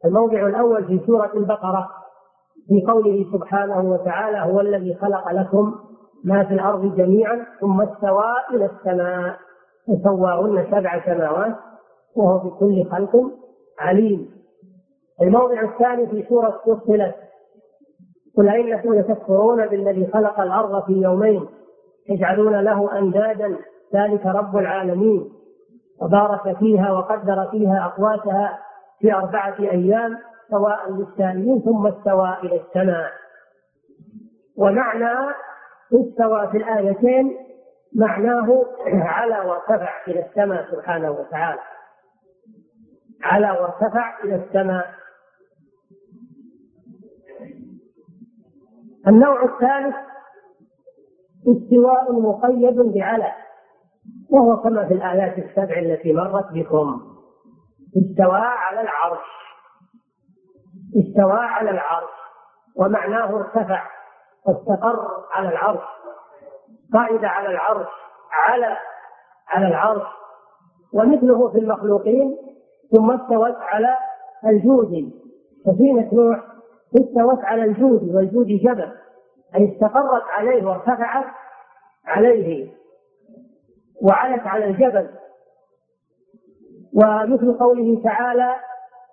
الموضع 0.05 0.47
الأول 0.47 0.87
في 0.87 1.05
سورة 1.05 1.31
البقرة. 1.33 1.89
في 2.69 2.81
قوله 2.87 3.25
سبحانه 3.33 3.81
وتعالى 3.91 4.37
هو 4.53 4.59
الذي 4.59 4.95
خلق 4.95 5.31
لكم 5.31 5.75
ما 6.23 6.43
في 6.43 6.53
الأرض 6.53 6.95
جميعا 6.95 7.45
ثم 7.61 7.81
استوى 7.81 8.33
إلى 8.53 8.65
السماء 8.65 9.35
فسواهن 9.87 10.65
سبع 10.71 11.05
سماوات 11.05 11.55
وهو 12.15 12.37
بكل 12.37 12.85
خلق 12.91 13.15
عليم. 13.79 14.29
الموضع 15.21 15.61
الثاني 15.61 16.07
في 16.07 16.25
سورة 16.29 16.49
فصلت 16.65 17.15
قل 18.37 18.49
أئنكم 18.49 18.93
لتكفرون 18.93 19.67
بالذي 19.67 20.07
خلق 20.13 20.39
الأرض 20.39 20.83
في 20.85 20.93
يومين 20.93 21.45
تجعلون 22.09 22.55
له 22.55 22.99
أندادا 22.99 23.57
ذلك 23.95 24.25
رب 24.25 24.57
العالمين 24.57 25.29
وبارك 26.01 26.57
فيها 26.57 26.91
وقدر 26.91 27.47
فيها 27.51 27.85
أقواتها 27.85 28.59
في 28.99 29.13
أربعة 29.13 29.55
أيام 29.59 30.17
سواء 30.49 30.91
للسائلين 30.91 31.61
ثم 31.61 31.87
استوى 31.87 32.37
إلى 32.43 32.61
السماء. 32.61 33.11
ومعنى 34.57 35.33
استوى 35.93 36.47
في 36.51 36.57
الآيتين 36.57 37.37
معناه 37.95 38.65
على 38.85 39.39
وارتفع 39.49 39.89
إلى 40.07 40.25
السماء 40.25 40.71
سبحانه 40.71 41.11
وتعالى. 41.11 41.61
على 43.23 43.51
وارتفع 43.51 44.23
إلى 44.23 44.35
السماء. 44.35 44.85
النوع 49.07 49.43
الثالث 49.43 49.95
استواء 51.47 52.11
مقيد 52.21 52.75
بعلى 52.75 53.33
وهو 54.29 54.61
كما 54.61 54.87
في 54.87 54.93
الآيات 54.93 55.37
السبع 55.37 55.79
التي 55.79 56.13
مرت 56.13 56.51
بكم. 56.53 57.01
استوى 57.97 58.39
على 58.39 58.81
العرش. 58.81 59.48
استوى 60.97 61.39
على 61.39 61.69
العرش 61.69 62.09
ومعناه 62.75 63.35
ارتفع 63.35 63.83
واستقر 64.45 65.25
على 65.31 65.49
العرش 65.49 65.83
قائد 66.93 67.25
على 67.25 67.47
العرش 67.49 67.87
على 68.31 68.77
على 69.47 69.67
العرش 69.67 70.07
ومثله 70.93 71.49
في 71.51 71.57
المخلوقين 71.57 72.37
ثم 72.95 73.11
استوت 73.11 73.55
على 73.55 73.97
الجود 74.45 75.11
سفينة 75.65 76.09
نوح 76.13 76.39
استوت 77.01 77.43
على 77.43 77.63
الجود 77.63 78.15
والجود 78.15 78.47
جبل 78.47 78.91
أي 79.55 79.73
استقرت 79.73 80.23
عليه 80.23 80.65
وارتفعت 80.65 81.25
عليه 82.05 82.71
وعلت 84.01 84.47
على 84.47 84.65
الجبل. 84.65 85.09
ومثل 86.93 87.57
قوله 87.59 88.01
تعالى 88.03 88.55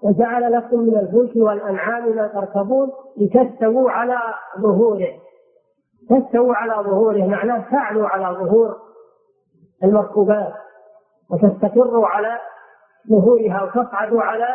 وجعل 0.02 0.52
لكم 0.52 0.80
من 0.80 0.96
الفلك 0.96 1.36
والأنعام 1.36 2.16
ما 2.16 2.26
تركبون 2.28 2.92
لتستووا 3.16 3.90
على 3.90 4.18
ظهوره. 4.60 5.12
تستووا 6.10 6.54
على 6.54 6.72
ظهوره 6.72 7.26
معناه 7.26 7.70
تعلوا 7.70 8.08
على 8.08 8.38
ظهور 8.38 8.76
المركوبات 9.84 10.54
وتستقروا 11.30 12.06
على 12.06 12.38
ظهورها 13.10 13.62
وتصعدوا 13.62 14.22
على 14.22 14.48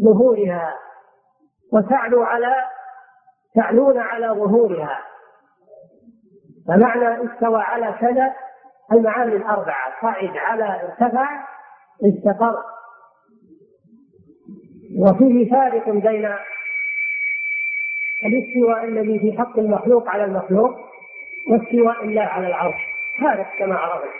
ظهورها 0.00 0.74
وتعلو 1.72 2.22
على 2.22 2.54
تعلون 3.54 3.98
على 3.98 4.28
ظهورها. 4.28 4.98
فمعنى 6.68 7.32
استوى 7.32 7.60
على 7.60 7.92
كذا 8.00 8.32
المعاني 8.92 9.36
الأربعة 9.36 10.02
صعد 10.02 10.36
على 10.36 10.80
ارتفع 10.82 11.28
استقر. 12.04 12.62
وفيه 14.98 15.50
فارق 15.50 15.90
بين 15.90 16.28
الاستواء 18.26 18.84
الذي 18.84 19.18
في 19.18 19.38
حق 19.38 19.58
المخلوق 19.58 20.08
على 20.08 20.24
المخلوق 20.24 20.70
واستواء 21.50 22.04
الله 22.04 22.22
على 22.22 22.46
العرش. 22.46 22.80
فارق 23.22 23.46
كما 23.58 23.74
عرفنا. 23.74 24.10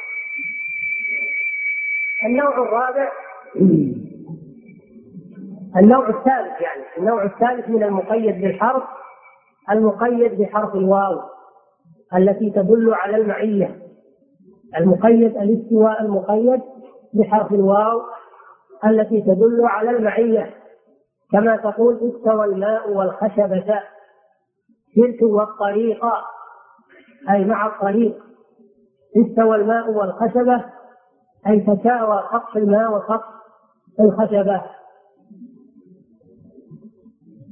النوع 2.26 2.58
الرابع 2.58 3.12
النوع 5.76 6.08
الثالث 6.08 6.60
يعني 6.60 6.82
النوع 6.98 7.24
الثالث 7.24 7.68
من 7.68 7.82
المقيد 7.82 8.40
بالحرف 8.40 8.82
المقيد 9.70 10.40
بحرف 10.40 10.74
الواو 10.74 11.20
التي 12.16 12.50
تدل 12.50 12.94
على 12.94 13.16
المعية. 13.16 13.78
المقيد 14.76 15.36
الاستواء 15.36 16.02
المقيد 16.02 16.60
بحرف 17.14 17.52
الواو 17.52 18.02
التي 18.86 19.20
تدل 19.20 19.60
على 19.64 19.90
المعية. 19.90 20.59
كما 21.32 21.56
تقول 21.56 21.94
استوى 21.94 22.44
الماء 22.44 22.90
والخشبة 22.90 23.80
سرت 24.94 25.22
والطريق 25.22 26.04
أي 27.30 27.44
مع 27.44 27.66
الطريق. 27.66 28.22
استوى 29.16 29.56
الماء 29.56 29.90
والخشبة 29.90 30.64
أي 31.46 31.60
تساوى 31.60 32.22
سطح 32.32 32.56
الماء 32.56 32.92
وسطح 32.92 33.28
الخشبة 34.00 34.62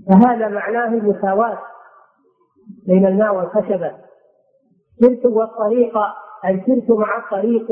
فهذا 0.09 0.49
معناه 0.49 0.89
المساواة 0.89 1.59
بين 2.87 3.07
الماء 3.07 3.35
والخشبة 3.37 3.93
سرت 5.01 5.27
والطريق 5.27 5.99
أي 6.45 6.65
سرت 6.67 6.91
مع 6.91 7.19
الطريق. 7.19 7.67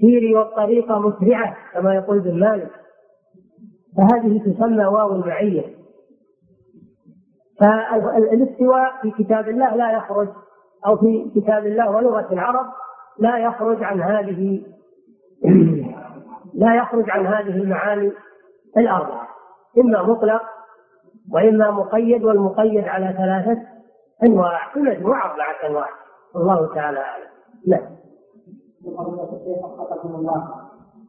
سيري 0.00 0.34
والطريق 0.34 0.92
مسرعة 0.92 1.56
كما 1.72 1.94
يقول 1.94 2.18
ابن 2.18 2.40
مالك. 2.40 2.70
فهذه 3.96 4.38
تسمى 4.38 4.84
واو 4.84 5.12
المعية 5.12 5.78
فالاستواء 7.60 8.92
في 9.02 9.10
كتاب 9.10 9.48
الله 9.48 9.76
لا 9.76 9.92
يخرج 9.92 10.28
أو 10.86 10.96
في 10.96 11.30
كتاب 11.34 11.66
الله 11.66 11.90
ولغة 11.90 12.32
العرب 12.32 12.66
لا 13.18 13.38
يخرج 13.38 13.84
عن 13.84 14.00
هذه 14.00 14.62
لا 16.62 16.74
يخرج 16.74 17.10
عن 17.10 17.26
هذه 17.26 17.56
المعاني 17.56 18.12
الأربعة 18.76 19.28
إما 19.78 20.02
مطلق 20.02 20.42
وإما 21.32 21.70
مقيد 21.70 22.24
والمقيد 22.24 22.88
على 22.88 23.14
ثلاثة 23.18 23.62
أنواع 24.24 24.72
في 24.72 24.80
مجموع 24.80 25.30
أربعة 25.30 25.68
أنواع 25.70 25.88
الله 26.36 26.74
تعالى 26.74 26.98
أعلم. 26.98 27.28
نعم. 27.66 27.98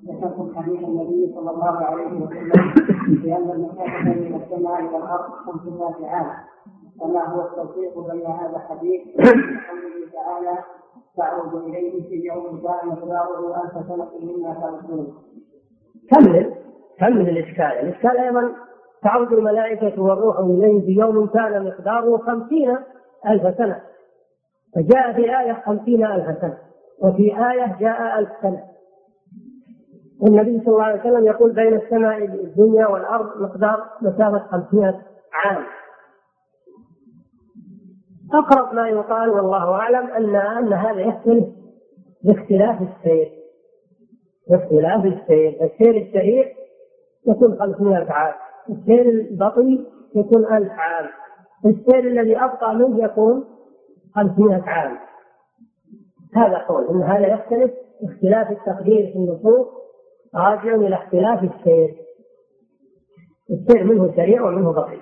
ذكرتم 0.07 0.55
حديث 0.55 0.79
النبي 0.83 1.33
صلى 1.35 1.51
الله 1.51 1.77
عليه 1.85 2.05
وسلم 2.07 2.73
بأن 3.23 3.51
المسافة 3.51 4.03
بين 4.03 4.35
السماء 4.35 4.83
والأرض 4.83 5.31
500 5.31 6.07
عام 6.09 6.31
فما 6.99 7.25
هو 7.27 7.41
التوفيق 7.41 8.11
بين 8.11 8.25
هذا 8.25 8.55
الحديث؟ 8.55 9.01
وقوله 9.17 10.11
تعالى 10.13 10.57
تعرض 11.17 11.55
إليه 11.55 12.09
في 12.09 12.27
يوم 12.27 12.61
كان 12.61 12.89
مقداره 12.89 13.63
ألف 13.63 13.87
سنة 13.87 14.07
مما 14.21 14.53
تعرضون 14.53 15.13
كمل 16.11 16.53
كمل 16.99 17.29
الإشكال؟ 17.29 17.65
الإشكال 17.65 18.17
أيضا 18.17 18.51
تعرض 19.03 19.33
الملائكة 19.33 20.01
والروح 20.01 20.39
إليه 20.39 20.81
في 20.85 20.91
يوم 20.99 21.27
كان 21.27 21.65
مقداره 21.65 22.17
خمسين 22.17 22.77
ألف 23.29 23.57
سنة. 23.57 23.81
فجاء 24.75 25.13
في 25.13 25.39
آية 25.39 25.53
خمسين 25.65 26.05
ألف 26.05 26.41
سنة 26.41 26.57
وفي 27.03 27.23
آية 27.51 27.77
جاء 27.79 28.19
ألف 28.19 28.29
سنة. 28.41 28.63
والنبي 30.21 30.59
صلى 30.65 30.73
الله 30.73 30.83
عليه 30.83 30.99
وسلم 30.99 31.25
يقول 31.25 31.53
بين 31.53 31.73
السماء 31.73 32.25
الدنيا 32.25 32.87
والأرض 32.87 33.41
مقدار 33.41 33.85
مسافة 34.01 34.39
خمسمائة 34.39 35.01
عام. 35.33 35.63
أقرب 38.33 38.73
ما 38.73 38.89
يقال 38.89 39.29
والله 39.29 39.71
أعلم 39.71 40.07
أن 40.07 40.35
أن 40.35 40.73
هذا 40.73 41.01
يختلف 41.01 41.45
باختلاف 42.23 42.81
السير. 42.81 43.31
باختلاف 44.49 45.05
السير. 45.05 45.63
السير 45.63 45.97
السريع 45.97 46.45
يكون 47.27 47.59
500 47.59 48.11
عام. 48.11 48.33
السير 48.69 49.09
البطيء 49.09 49.85
يكون 50.15 50.45
1000 50.45 50.71
عام. 50.71 51.09
السير 51.65 51.99
الذي 51.99 52.37
أبطأ 52.37 52.73
منه 52.73 53.03
يكون 53.03 53.45
500 54.15 54.63
عام. 54.63 54.97
هذا 56.35 56.57
قول. 56.57 56.87
أن 56.87 57.03
هذا 57.03 57.27
يختلف 57.27 57.71
اختلاف 58.03 58.51
التقدير 58.51 59.11
في 59.11 59.15
النصوص 59.15 59.79
راجع 60.35 60.75
إلى 60.75 60.95
اختلاف 60.95 61.43
السير. 61.43 61.95
السير 63.49 63.83
منه 63.83 64.15
سريع 64.15 64.41
ومنه 64.43 64.71
بطيء 64.71 65.01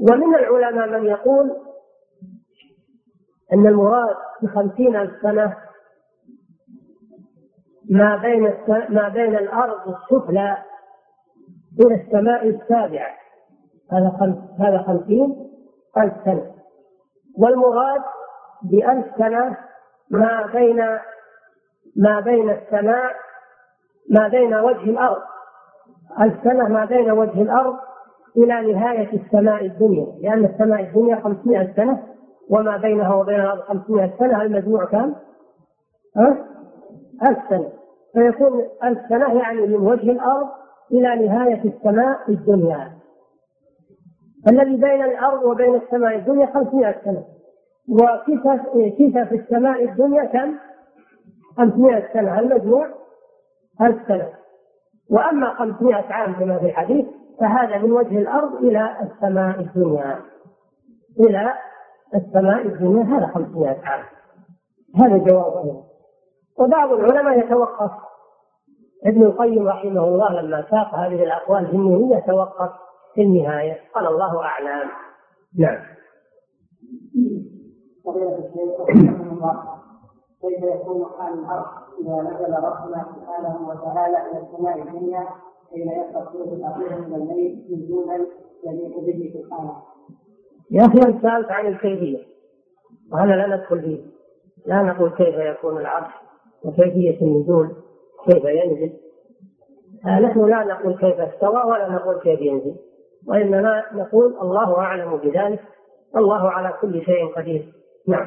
ومن 0.00 0.34
العلماء 0.34 1.00
من 1.00 1.06
يقول 1.06 1.56
أن 3.52 3.66
المراد 3.66 4.16
بخمسين 4.42 4.96
ألف 4.96 5.22
سنة 5.22 5.56
ما 7.90 8.16
بين 8.16 8.42
ما 8.88 9.08
بين 9.08 9.36
الأرض 9.36 9.94
السفلى 9.94 10.56
إلى 11.80 11.94
السماء 11.94 12.48
السابعة. 12.48 13.16
هذا 13.92 14.16
خمس 14.20 14.60
هذا 14.60 14.82
خمسين 14.82 15.50
ألف 15.98 16.14
سنة. 16.24 16.54
والمراد 17.38 18.02
بألف 18.62 19.06
سنة 19.18 19.56
ما 20.10 20.46
بين 20.52 20.98
ما 21.96 22.20
بين 22.20 22.50
السماء 22.50 23.25
ما 24.10 24.28
بين 24.28 24.54
وجه 24.54 24.84
الأرض. 24.84 25.22
ألف 26.20 26.34
سنة 26.44 26.68
ما 26.68 26.84
بين 26.84 27.10
وجه 27.10 27.42
الأرض 27.42 27.76
إلى 28.36 28.72
نهاية 28.72 29.12
السماء 29.12 29.66
الدنيا. 29.66 30.06
لأن 30.22 30.44
السماء 30.44 30.80
الدنيا 30.80 31.16
500 31.16 31.72
سنة 31.76 32.02
وما 32.50 32.76
بينها 32.76 33.14
وبين 33.14 33.40
الأرض 33.40 33.60
500 33.60 34.10
سنة. 34.18 34.42
المجموع 34.42 34.84
كم؟ 34.84 35.14
ها؟ 36.16 36.36
ألف 37.28 37.38
سنة. 37.48 37.68
فيكون 38.12 38.64
ألف 38.84 38.98
سنة 39.08 39.34
يعني 39.34 39.66
من 39.66 39.86
وجه 39.86 40.10
الأرض 40.10 40.48
إلى 40.92 41.26
نهاية 41.26 41.64
السماء 41.64 42.18
الدنيا. 42.28 42.92
الذي 44.48 44.76
بين 44.76 45.04
الأرض 45.04 45.42
وبين 45.42 45.74
السماء 45.74 46.16
الدنيا 46.16 46.46
500 46.46 46.94
سنة. 47.04 47.24
وكسف 47.88 48.70
في 49.28 49.34
السماء 49.34 49.84
الدنيا 49.84 50.24
كم؟ 50.24 50.54
500 51.56 52.12
سنة. 52.12 52.40
المجموع 52.40 52.86
ألف 53.80 54.08
سنة 54.08 54.32
وأما 55.10 55.54
500 55.54 55.94
عام 55.94 56.32
كما 56.34 56.58
في 56.58 56.66
الحديث 56.66 57.06
فهذا 57.40 57.78
من 57.78 57.92
وجه 57.92 58.18
الأرض 58.18 58.54
إلى 58.54 58.96
السماء 59.02 59.60
الدنيا. 59.60 60.20
إلى 61.20 61.54
السماء 62.14 62.66
الدنيا 62.66 63.04
هذا 63.04 63.26
500 63.26 63.80
عام. 63.84 64.04
هذا 64.96 65.16
جوابه 65.16 65.84
وبعض 66.58 66.92
العلماء 66.92 67.38
يتوقف. 67.38 67.90
ابن 69.06 69.22
القيم 69.22 69.68
رحمه 69.68 70.04
الله 70.04 70.40
لما 70.40 70.64
ساق 70.70 70.94
هذه 70.94 71.24
الأقوال 71.24 71.64
الجنونية 71.64 72.18
توقف 72.18 72.70
في 73.14 73.22
النهاية. 73.22 73.80
قال 73.94 74.06
الله 74.06 74.42
أعلم. 74.42 74.90
نعم. 75.58 75.78
فضيلة 78.04 78.38
الشيخ 78.38 78.80
رحمه 78.80 79.32
الله 79.32 79.64
كيف 80.40 80.64
يكون 80.64 81.06
حال 81.18 81.38
الأرض 81.38 81.85
إذا 82.00 82.22
نزل 82.22 82.54
ربنا 82.54 83.06
سبحانه 83.14 83.68
وتعالى 83.68 84.16
إلى 84.30 84.40
السماء 84.42 84.82
الدنيا 84.82 85.26
حين 85.70 85.90
يستطيع 85.90 86.42
الأخير 86.42 86.98
من 86.98 87.14
الليل 87.14 87.64
نزولا 87.70 88.26
يليق 88.64 89.00
به 89.00 89.32
سبحانه. 89.34 89.76
يا 90.70 90.82
أخي 90.82 90.98
أنت 91.08 91.22
سألت 91.22 91.50
عن 91.50 91.66
الكيفية 91.66 92.18
وهذا 93.12 93.36
لا 93.36 93.56
ندخل 93.56 93.80
فيه؟ 93.80 94.00
لا 94.66 94.82
نقول 94.82 95.10
كيف 95.10 95.34
يكون 95.34 95.78
العرش 95.78 96.12
وكيفية 96.64 97.20
النزول 97.22 97.76
كيف 98.24 98.44
ينزل. 98.44 98.92
آه 100.06 100.20
نحن 100.20 100.44
لا 100.44 100.64
نقول 100.64 100.98
كيف 100.98 101.20
استوى 101.20 101.62
ولا 101.64 101.88
نقول 101.88 102.20
كيف 102.20 102.40
ينزل 102.40 102.76
وإنما 103.26 103.82
نقول 103.92 104.36
الله 104.42 104.78
أعلم 104.78 105.16
بذلك 105.16 105.60
الله 106.16 106.50
على 106.50 106.74
كل 106.80 107.02
شيء 107.04 107.26
قدير. 107.36 107.72
نعم. 108.08 108.26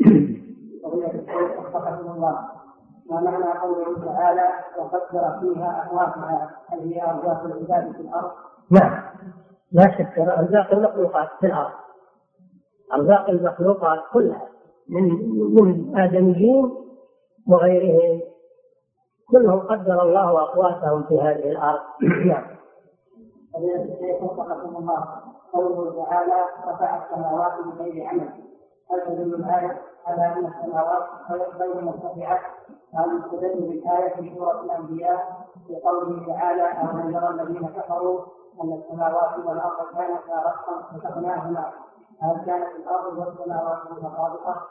ما 3.10 3.20
معنى 3.20 3.58
قوله 3.58 4.04
تعالى 4.04 4.48
وقدر 4.78 5.38
فيها 5.40 5.86
اقواتها 5.86 6.50
هل 6.68 6.78
هي 6.78 7.02
ارزاق 7.02 7.44
العباد 7.44 7.92
في 7.92 8.00
الأرض؟ 8.00 8.30
نعم. 8.70 9.02
لا 9.72 9.82
شك 9.98 10.18
أرزاق 10.18 10.72
المخلوقات 10.72 11.28
في 11.40 11.46
الأرض. 11.46 11.72
أرزاق 12.94 13.30
المخلوقات 13.30 13.98
كلها 14.12 14.48
من 14.88 15.04
من 15.54 15.98
ادميين 15.98 16.74
وغيرهم 17.48 18.20
كلهم 19.30 19.58
قدر 19.58 20.02
الله 20.02 20.42
أقواتهم 20.42 21.02
في 21.02 21.20
هذه 21.20 21.50
الأرض. 21.50 21.80
نعم. 22.30 22.44
الشيخ 23.56 24.22
وفقكم 24.22 24.76
الله 24.76 25.06
قوله 25.52 26.04
تعالى 26.04 26.34
رفع 26.68 27.04
السماوات 27.04 27.52
بغير 27.66 28.06
عمل. 28.06 28.28
هل 28.90 29.00
تدل 29.06 29.34
الآية 29.34 29.80
على 30.06 30.26
أن 30.26 30.46
السماوات 30.46 31.02
غير 31.60 31.84
مرتفعة 31.84 32.40
هل 32.94 33.22
تدل 33.32 33.60
بالآية 33.68 34.14
في 34.14 34.34
سورة 34.38 34.60
الأنبياء 34.64 35.46
بقوله 35.68 36.26
تعالى 36.26 36.62
أولم 36.62 37.14
يرى 37.14 37.28
الذين 37.28 37.68
كفروا 37.68 38.20
أن 38.64 38.72
السماوات 38.72 39.38
والأرض 39.38 39.96
كانتا 39.96 40.42
رتقا 40.46 40.98
فتقناهما 40.98 41.72
هل 42.22 42.44
كانت 42.46 42.66
الأرض 42.76 43.18
والسماوات 43.18 43.78
متطابقة؟ 43.90 44.62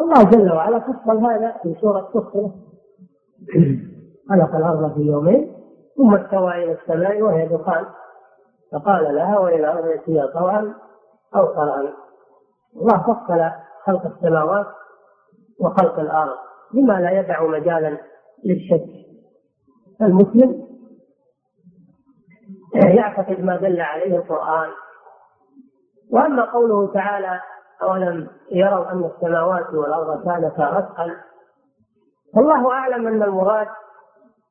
الله 0.00 0.22
جل 0.30 0.52
وعلا 0.52 0.78
فصل 0.78 1.26
هذا 1.26 1.56
في 1.62 1.74
سورة 1.80 2.08
سخرة 2.14 2.50
خلق 4.28 4.56
الأرض 4.56 4.94
في 4.94 5.00
يومين 5.00 5.56
ثم 5.96 6.14
استوى 6.14 6.64
إلى 6.64 6.72
السماء 6.72 7.22
وهي 7.22 7.48
دخان. 7.48 7.84
فقال 8.72 9.14
لها 9.14 9.38
وإلى 9.38 9.56
الأرض 9.56 9.86
يأتيها 9.86 10.26
طوعا 10.26 10.74
أو 11.36 11.46
كرها 11.46 11.92
الله 12.76 13.02
فصل 13.02 13.50
خلق 13.86 14.06
السماوات 14.06 14.66
وخلق 15.60 15.98
الأرض 15.98 16.36
لما 16.74 17.00
لا 17.00 17.10
يدع 17.10 17.42
مجالا 17.46 17.98
للشك. 18.44 18.86
المسلم 20.02 20.66
يعتقد 22.74 23.40
ما 23.40 23.56
دل 23.56 23.80
عليه 23.80 24.16
القرآن. 24.16 24.70
وأما 26.12 26.52
قوله 26.52 26.92
تعالى 26.92 27.40
أولم 27.82 28.28
يروا 28.50 28.92
أن 28.92 29.04
السماوات 29.04 29.74
والأرض 29.74 30.24
كانتا 30.24 30.70
رتقا 30.70 31.16
فالله 32.34 32.72
أعلم 32.72 33.06
أن 33.06 33.22
المراد 33.22 33.68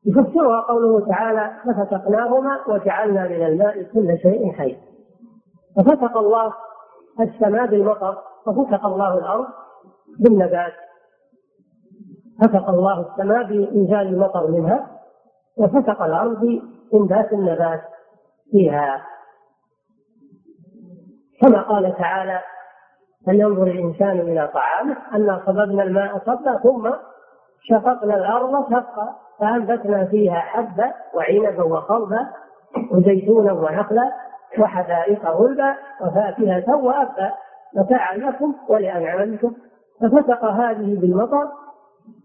يفسرها 0.05 0.61
قوله 0.61 1.05
تعالى 1.07 1.51
ففتقناهما 1.65 2.59
وجعلنا 2.67 3.27
من 3.27 3.45
الماء 3.45 3.83
كل 3.83 4.17
شيء 4.17 4.51
حي. 4.53 4.77
ففتق 5.77 6.17
الله 6.17 6.53
السماء 7.19 7.65
بالمطر 7.65 8.17
وفتق 8.47 8.85
الله 8.85 9.17
الأرض 9.17 9.45
بالنبات. 10.19 10.73
فتق 12.41 12.69
الله 12.69 13.11
السماء 13.11 13.43
بإنزال 13.43 14.07
المطر 14.07 14.47
منها 14.47 14.87
وفتق 15.57 16.01
الأرض 16.01 16.39
بإنبات 16.91 17.33
النبات 17.33 17.81
فيها. 18.51 19.05
كما 21.41 21.61
قال 21.61 21.95
تعالى 21.97 22.39
فلينظر 23.25 23.63
الإنسان 23.63 24.19
إلى 24.19 24.49
طعامه 24.53 24.97
أنا 25.13 25.41
صببنا 25.45 25.83
الماء 25.83 26.19
صبا 26.25 26.57
ثم 26.57 26.89
شققنا 27.61 28.15
الأرض 28.17 28.69
شقا 28.71 29.15
فأنبتنا 29.39 30.05
فيها 30.05 30.39
حبا 30.39 30.93
وعنبا 31.13 31.63
وقربا 31.63 32.27
وزيتونا 32.91 33.53
ونخلا 33.53 34.11
وحدائق 34.59 35.25
غلبا 35.25 35.75
وفاكهة 36.01 36.75
وأبا 36.75 37.31
متاعا 37.75 38.17
لكم 38.17 38.55
ولأنعامكم. 38.69 39.53
ففسق 40.01 40.45
هذه 40.45 40.99
بالمطر 40.99 41.47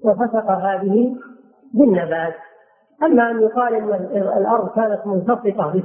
وفسق 0.05 0.51
هذه 0.51 1.17
بالنبات. 1.75 2.35
أما 3.03 3.31
أن 3.31 3.43
يقال 3.43 3.75
أن 3.75 4.17
الأرض 4.39 4.69
كانت 4.69 5.07
منخفضة 5.07 5.83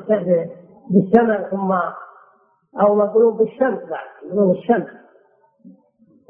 بالسماء 0.90 1.50
ثم 1.50 1.72
أو 2.82 2.96
مغلوب 2.96 3.38
بالشمس 3.38 3.80
بعد 3.90 4.50
الشمس. 4.50 4.88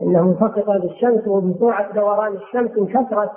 إنه 0.02 0.22
منخفضة 0.22 0.78
بالشمس 0.80 1.28
وبسرعة 1.28 1.94
دوران 1.94 2.34
الشمس 2.34 2.72
انكسرت 2.78 3.32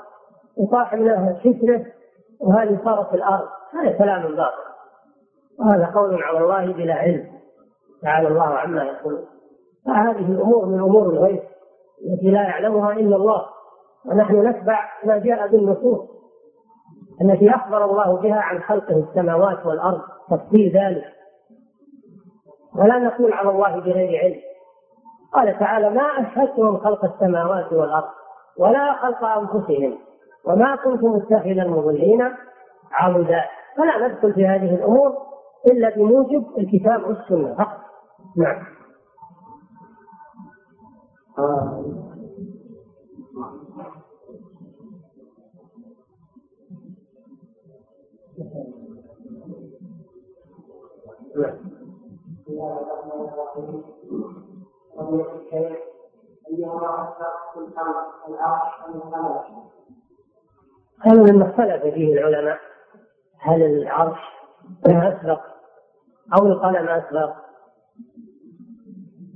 وطاح 0.56 0.94
منها 0.94 1.32
كسره 1.32 1.86
وهذه 2.40 2.78
صارت 2.84 3.14
الأرض. 3.14 3.48
هذا 3.74 3.98
كلام 3.98 4.22
باطل. 4.22 4.73
وهذا 5.60 5.92
قول 5.94 6.22
على 6.22 6.38
الله 6.38 6.72
بلا 6.72 6.94
علم. 6.94 7.26
تعالى 8.02 8.28
الله 8.28 8.44
عما 8.44 8.84
يقول. 8.84 9.24
فهذه 9.86 10.32
الأمور 10.32 10.66
من 10.66 10.80
أمور 10.80 11.02
الغيب 11.02 11.42
التي 12.06 12.30
لا 12.30 12.42
يعلمها 12.42 12.92
إلا 12.92 13.16
الله. 13.16 13.46
ونحن 14.06 14.48
نتبع 14.48 14.80
ما 15.04 15.18
جاء 15.18 15.48
بالنصوص 15.48 16.00
التي 17.22 17.50
أخبر 17.50 17.84
الله 17.84 18.16
بها 18.16 18.40
عن 18.40 18.62
خلقه 18.62 19.04
السماوات 19.08 19.66
والأرض 19.66 20.00
تفصيل 20.30 20.76
ذلك. 20.76 21.04
ولا 22.76 22.98
نقول 22.98 23.32
على 23.32 23.50
الله 23.50 23.80
بغير 23.80 24.20
علم. 24.24 24.40
قال 25.34 25.58
تعالى 25.58 25.90
ما 25.90 26.02
أشهدتهم 26.02 26.78
خلق 26.78 27.04
السماوات 27.04 27.72
والأرض 27.72 28.08
ولا 28.58 28.92
خلق 28.92 29.24
أنفسهم 29.24 29.98
وما 30.44 30.76
كنت 30.76 31.04
متخذ 31.04 31.46
المضلين 31.46 32.32
عودا 32.92 33.44
فلا 33.76 34.08
ندخل 34.08 34.32
في 34.34 34.46
هذه 34.46 34.74
الأمور 34.74 35.16
إلا 35.66 35.96
بموجب 35.96 36.58
الكتاب 36.58 37.02
والسنة. 37.04 37.54
فقط. 37.54 37.80
نعم. 38.36 38.66
آه. 41.38 41.84
هذا 61.00 61.32
مما 61.32 61.50
اختلف 61.50 61.94
فيه 61.94 62.12
العلماء؟ 62.14 62.58
هل 63.38 63.62
العرش 63.62 64.33
أسبق 64.86 65.40
أو 66.38 66.46
القلم 66.46 66.88
أسبق. 66.88 67.32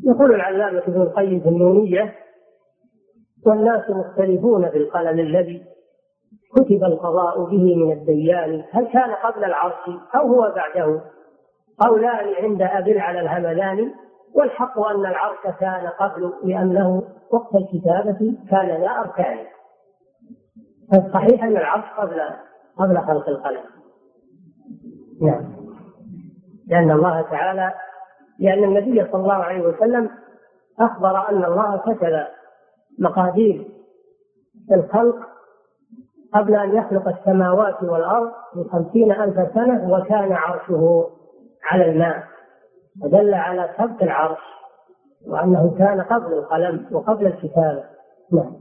يقول 0.05 0.35
العلامة 0.35 0.79
ابن 0.79 1.03
القيم 1.03 1.41
في 1.41 1.49
النونية 1.49 2.15
والناس 3.47 3.91
مختلفون 3.91 4.71
في 4.71 4.77
القلم 4.77 5.19
الذي 5.19 5.65
كتب 6.57 6.85
القضاء 6.85 7.45
به 7.45 7.77
من 7.77 7.93
الديان 7.93 8.65
هل 8.71 8.87
كان 8.87 9.11
قبل 9.11 9.45
العرش 9.45 9.89
أو 10.15 10.27
هو 10.27 10.53
بعده؟ 10.57 11.01
قولان 11.79 12.35
عند 12.43 12.63
أبي 12.63 13.01
على 13.01 13.21
الهمداني 13.21 13.95
والحق 14.35 14.81
أن 14.81 15.07
العرش 15.07 15.39
كان 15.61 15.87
قبل 15.87 16.33
لأنه 16.45 17.03
وقت 17.31 17.55
الكتابة 17.55 18.37
كان 18.51 18.81
لا 18.81 19.01
أركان. 19.01 19.39
فالصحيح 20.93 21.45
أن 21.45 21.57
العرش 21.57 21.85
قبل 21.99 22.21
قبل 22.79 22.99
خلق 22.99 23.29
القلم. 23.29 23.78
نعم. 25.23 25.59
لأن 26.67 26.91
الله 26.91 27.23
تعالى 27.23 27.73
لأن 28.39 28.65
النبي 28.65 29.05
صلى 29.13 29.21
الله 29.21 29.35
عليه 29.35 29.61
وسلم 29.67 30.11
أخبر 30.81 31.29
أن 31.29 31.45
الله 31.45 31.77
كتب 31.77 32.27
مقادير 32.99 33.69
الخلق 34.73 35.17
قبل 36.35 36.55
أن 36.55 36.77
يخلق 36.77 37.09
السماوات 37.09 37.83
والأرض 37.83 38.31
بخمسين 38.57 39.13
ألف 39.13 39.55
سنة 39.55 39.93
وكان 39.93 40.33
عرشه 40.33 41.11
على 41.65 41.91
الماء 41.91 42.25
فدل 43.03 43.35
على 43.35 43.71
سبق 43.79 44.03
العرش 44.03 44.39
وأنه 45.27 45.75
كان 45.79 46.01
قبل 46.01 46.33
القلم 46.33 46.87
وقبل 46.93 47.27
الكتابة 47.27 47.85
نعم. 48.33 48.53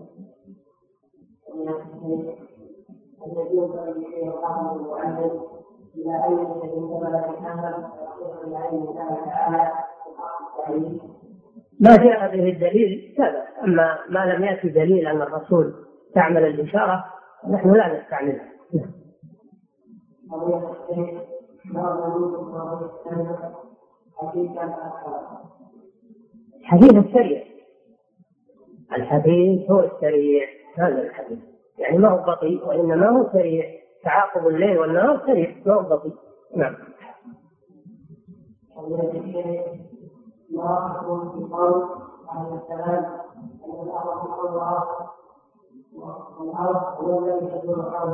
الذي 3.28 3.58
ينبغي 3.58 3.92
اليه 3.92 4.30
الامر 4.30 4.76
المعلم 4.76 5.57
تعالى 9.26 9.72
ما 11.80 11.96
جاء 11.96 12.36
به 12.36 12.50
الدليل؟ 12.50 13.14
كذا 13.18 13.48
أما 13.64 13.98
ما 14.10 14.26
لم 14.26 14.44
يأتي 14.44 14.70
دليل 14.70 15.08
أن 15.08 15.22
الرسول 15.22 15.74
استعمل 16.08 16.46
الاشاره 16.46 17.06
نحن 17.50 17.72
لا 17.72 18.00
نستعملها. 18.00 18.52
الحديث 26.60 26.94
السريع. 26.94 27.44
الحديث 28.98 29.72
هو 29.72 29.80
السريع. 29.80 30.48
هذا 30.78 31.02
الحديث. 31.02 31.40
يعني 31.78 31.98
ما 31.98 32.10
هو 32.10 32.18
بطيء 32.18 32.68
وإنما 32.68 33.10
هو 33.10 33.30
سريع. 33.32 33.87
تعاقب 34.08 34.48
الليل 34.48 34.80
والنهار 34.80 35.22
سريع 35.26 35.56
هو 35.68 36.02
نعم 36.56 36.76
ما 40.52 41.02
في 41.34 41.40
قول 41.54 41.86
عليه 42.30 42.56
السلام 42.56 43.06
ان 43.64 43.90
هو 43.90 44.64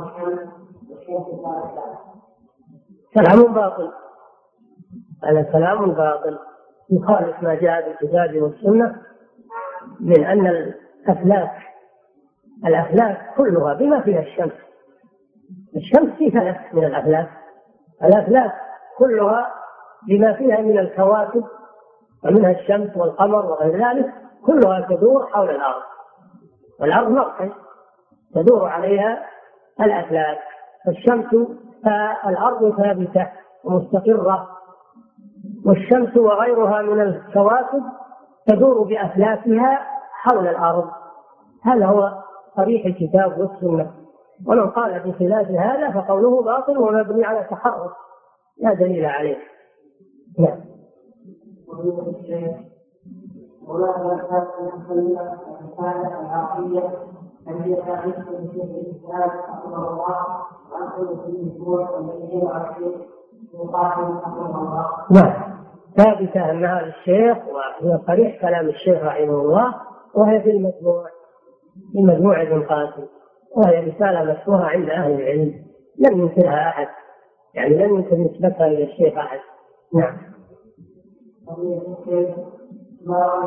الشمس 0.02 0.48
والشمس 0.90 1.26
كلام 3.14 3.54
باطل. 3.54 3.92
هذا 5.24 5.42
كلام 5.42 5.90
باطل. 5.90 6.38
يخالف 6.90 7.42
ما 7.42 7.54
جاء 7.54 7.88
بالكتاب 7.88 8.42
والسنة 8.42 9.02
من 10.00 10.24
أن 10.24 10.46
الأفلاك 10.46 11.58
الأفلاك 12.66 13.34
كلها 13.36 13.74
بما 13.74 14.00
فيها 14.00 14.20
الشمس. 14.20 14.52
الشمس 15.76 16.10
في 16.18 16.30
ثلاث 16.30 16.56
من 16.72 16.84
الأفلاك 16.84 17.30
الأفلاك 18.04 18.52
كلها 18.98 19.54
بما 20.08 20.32
فيها 20.32 20.60
من 20.60 20.78
الكواكب 20.78 21.44
ومنها 22.24 22.50
الشمس 22.50 22.96
والقمر 22.96 23.46
وغير 23.46 23.88
ذلك 23.88 24.12
كلها 24.46 24.80
تدور 24.80 25.26
حول 25.26 25.50
الأرض. 25.50 25.82
والأرض 26.80 27.08
مركز 27.08 27.50
تدور 28.34 28.68
عليها 28.68 29.26
الأفلاك 29.80 30.38
فالشمس 30.86 31.48
فالأرض 31.84 32.76
ثابتة 32.76 33.30
ومستقرة. 33.64 34.48
والشمس 35.66 36.16
وغيرها 36.16 36.82
من 36.82 37.00
الكواكب 37.00 37.82
تدور 38.46 38.82
بأفلاكها 38.82 39.86
حول 40.12 40.48
الأرض. 40.48 40.90
هذا 41.64 41.86
هو 41.86 42.12
صريح 42.56 42.86
الكتاب 42.86 43.38
والسنة. 43.38 44.03
ومن 44.46 44.70
قال 44.70 45.00
بخلاف 45.00 45.50
هذا 45.50 45.90
فقوله 45.90 46.42
باطل 46.42 46.78
ومبني 46.78 47.24
على 47.24 47.46
تحرك 47.50 47.90
لا 48.58 48.74
دليل 48.74 49.04
عليه. 49.04 49.36
نعم. 50.38 50.60
رحمه 59.48 59.90
الله 59.90 60.16
سوره 61.58 61.98
الذين 61.98 62.48
نعم. 65.10 65.54
ثابتة 65.96 66.50
أن 66.50 66.64
هذا 66.64 66.86
الشيخ 66.86 67.38
وهي 67.48 67.98
صريح 68.06 68.40
كلام 68.40 68.68
الشيخ 68.68 69.02
رحمه 69.02 69.40
الله 69.40 69.74
وهي 70.14 70.40
في 70.40 70.50
المجموع 70.50 71.04
في 71.92 72.02
مجموع 72.02 72.42
ابن 72.42 72.62
قاسم. 72.62 73.06
وهي 73.56 73.90
رسالة 73.90 74.32
مشهورة 74.32 74.64
عند 74.64 74.90
أهل 74.90 75.12
العلم. 75.12 75.64
لم 75.98 76.20
ينكرها 76.20 76.68
أحد. 76.68 76.88
يعني 77.54 77.74
لم 77.74 77.94
ينكر 77.94 78.16
نسبتها 78.16 78.66
إلى 78.66 78.84
الشيخ 78.84 79.18
أحد. 79.18 79.40
نعم. 79.94 80.16
ما 83.06 83.44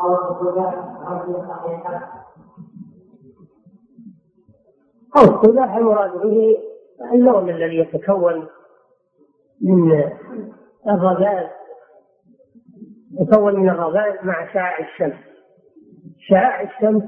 أو 0.00 0.14
صحيحة 1.48 2.24
أو 5.16 5.22
الخداع 5.22 5.78
المراد 5.78 6.12
به 6.12 6.56
اللون 7.12 7.50
الذي 7.50 7.78
يتكون 7.78 8.48
من 9.60 10.10
الرذاذ 10.88 11.46
يكون 13.20 13.60
من 13.60 13.68
الرذاذ 13.68 14.26
مع 14.26 14.52
شعاع 14.52 14.78
الشمس. 14.78 15.18
شعاع 16.18 16.62
الشمس 16.62 17.02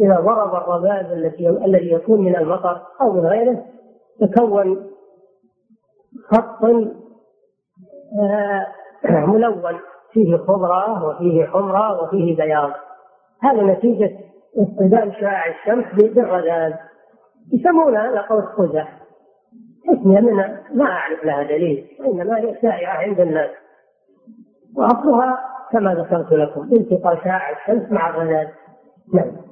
إذا 0.00 0.20
ضرب 0.20 0.54
الرذاذ 0.54 1.12
التي 1.12 1.48
الذي 1.48 1.92
يكون 1.92 2.20
من 2.20 2.36
المطر 2.36 2.82
أو 3.00 3.12
من 3.12 3.26
غيره 3.26 3.64
تكون 4.20 4.90
خط 6.28 6.64
آه، 8.22 8.66
ملون. 9.26 9.80
فيه 10.12 10.36
خضرة 10.36 11.08
وفيه 11.08 11.44
حمرة 11.46 12.02
وفيه 12.02 12.36
بياض. 12.36 12.70
هذا 13.42 13.62
نتيجة 13.62 14.18
اصطدام 14.58 15.12
شعاع 15.12 15.44
الشمس 15.46 15.84
بالرذاذ 15.94 16.72
يسمون 17.52 17.96
هذا 17.96 18.20
قوس 18.20 18.44
قزح 18.44 19.00
اسمها 19.88 20.20
من 20.20 20.36
ما 20.74 20.84
أعرف 20.84 21.24
لها 21.24 21.42
دليل 21.42 21.86
وإنما 22.00 22.38
هي 22.38 22.58
شائعة 22.62 22.96
عند 22.96 23.20
الناس. 23.20 23.50
وأصلها 24.76 25.38
كما 25.72 25.94
ذكرت 25.94 26.32
لكم 26.32 26.68
التقاء 26.72 27.24
شعاع 27.24 27.50
الشمس 27.50 27.92
مع 27.92 28.10
الرذاذ 28.10 28.48
نعم. 29.14 29.49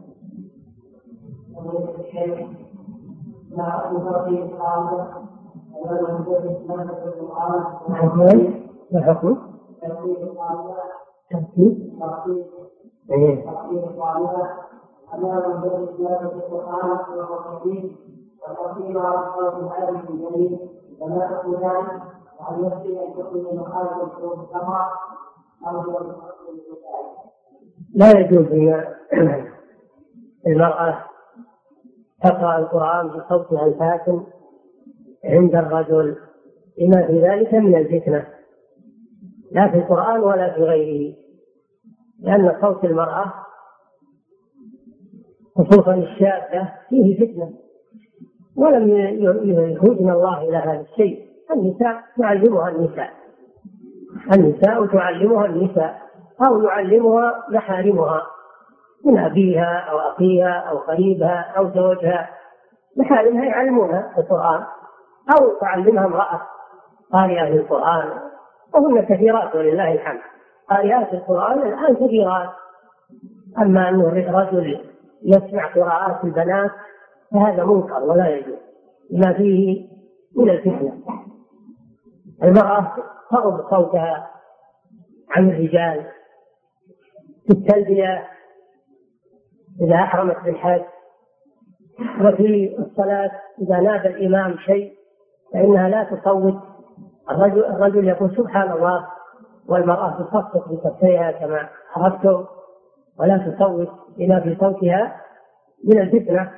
ما 8.92 9.02
حكم؟ 9.02 9.36
ترتيب 11.30 11.92
إيه 13.10 13.44
أمام 15.14 15.60
مدرس 15.60 16.00
مادة 16.00 16.32
القرآن 16.32 16.98
وهو 17.18 17.60
كبير 17.60 17.96
وترتيب 18.48 18.98
على 18.98 19.18
الصوت 19.18 19.72
هذه 19.72 20.02
الجميل 20.10 20.58
وما 21.00 21.28
حكم 21.28 21.52
ذلك 21.54 22.02
وهل 22.40 22.64
يكفي 22.64 23.04
أن 23.04 23.12
يجوز 28.20 28.46
أن 29.12 29.48
المرأة 30.46 30.98
تقرأ 32.24 32.58
القرآن 32.58 33.08
بصوتها 33.08 33.66
الفاتن 33.66 34.22
عند 35.24 35.54
الرجل. 35.54 36.16
لما 36.80 37.06
في 37.06 37.22
ذلك 37.22 37.54
من 37.54 37.76
الفتنة. 37.76 38.26
لا 39.52 39.68
في 39.68 39.78
القرآن 39.78 40.20
ولا 40.20 40.54
في 40.54 40.62
غيره. 40.62 41.14
لأن 42.20 42.56
صوت 42.60 42.84
المرأة 42.84 43.32
خصوصا 45.56 45.94
الشابة 45.94 46.72
فيه 46.88 47.26
فتنة. 47.26 47.52
ولم 48.56 48.88
يهدنا 48.88 50.12
الله 50.12 50.48
إلى 50.48 50.56
هذا 50.56 50.80
الشيء. 50.80 51.28
النساء 51.54 52.02
تعلمها 52.18 52.68
النساء. 52.68 53.10
النساء 54.34 54.86
تعلمها 54.86 55.46
النساء 55.46 56.02
أو 56.46 56.62
يعلمها 56.62 57.44
محارمها. 57.50 58.26
من 59.04 59.18
أبيها 59.18 59.78
أو 59.90 59.98
أخيها 59.98 60.52
أو 60.52 60.78
قريبها 60.78 61.54
أو 61.56 61.70
زوجها. 61.70 62.30
محارمها 62.96 63.44
يعلمونها 63.44 64.14
القرآن 64.18 64.64
أو 65.38 65.58
تعلمها 65.60 66.06
امرأة 66.06 66.40
قارئة 67.12 67.48
للقرآن. 67.48 68.08
وهن 68.74 69.02
كثيرات 69.02 69.54
ولله 69.54 69.92
الحمد. 69.92 70.20
قارئات 70.70 71.14
القرآن 71.14 71.58
الآن 71.58 71.94
كثيرات. 71.94 72.48
أما 73.58 73.88
أنه 73.88 74.08
رجل 74.08 74.80
يسمع 75.22 75.66
قراءات 75.74 76.24
البنات 76.24 76.70
فهذا 77.32 77.64
منكر 77.64 78.02
ولا 78.02 78.28
يجوز. 78.28 78.58
لما 79.10 79.32
فيه 79.32 79.88
من 80.36 80.50
الفتنة. 80.50 80.92
المرأة 82.42 82.92
تغض 83.30 83.70
صوتها 83.70 84.30
عن 85.30 85.50
الرجال 85.50 86.06
في 87.46 87.52
التلبية 87.52 88.24
إذا 89.80 89.94
أحرمت 89.94 90.36
بالحج 90.44 90.82
وفي 92.20 92.76
الصلاة 92.78 93.30
إذا 93.62 93.80
نادى 93.80 94.08
الإمام 94.08 94.56
شيء 94.58 94.92
فإنها 95.52 95.88
لا 95.88 96.04
تصوت. 96.04 96.54
الرجل 97.30 97.64
الرجل 97.64 98.08
يقول 98.08 98.36
سبحان 98.36 98.72
الله 98.72 99.06
والمرأة 99.68 100.22
تصفق 100.22 100.68
بكفيها 100.68 101.32
كما 101.32 101.68
عرفتم 101.96 102.44
ولا 103.20 103.38
تصوت 103.38 103.88
لما 104.18 104.40
في 104.40 104.56
صوتها 104.60 105.16
من 105.84 106.00
الفتنة. 106.00 106.50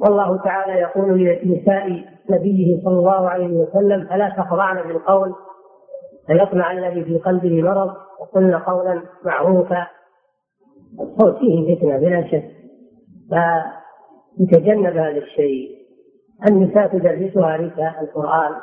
والله 0.00 0.36
تعالى 0.36 0.72
يقول 0.72 1.18
لنساء 1.18 2.04
نبيه 2.30 2.84
صلى 2.84 2.98
الله 2.98 3.28
عليه 3.28 3.56
وسلم 3.56 4.06
فلا 4.06 4.28
تخضعن 4.28 4.82
بالقول 4.82 5.34
فيطمع 6.26 6.72
الذي 6.72 7.04
في 7.04 7.18
قلبه 7.18 7.62
مرض 7.62 7.94
وقلن 8.20 8.54
قولا 8.54 9.02
معروفا 9.24 9.86
الصوت 11.00 11.38
فيه 11.38 11.76
فتنة 11.76 11.96
بلا 11.96 12.26
شك. 12.26 12.50
فيتجنب 14.38 14.96
هذا 14.96 15.18
الشيء. 15.18 15.80
النساء 16.48 16.86
تدرسها 16.86 17.56
نساء 17.56 18.00
القرآن 18.02 18.54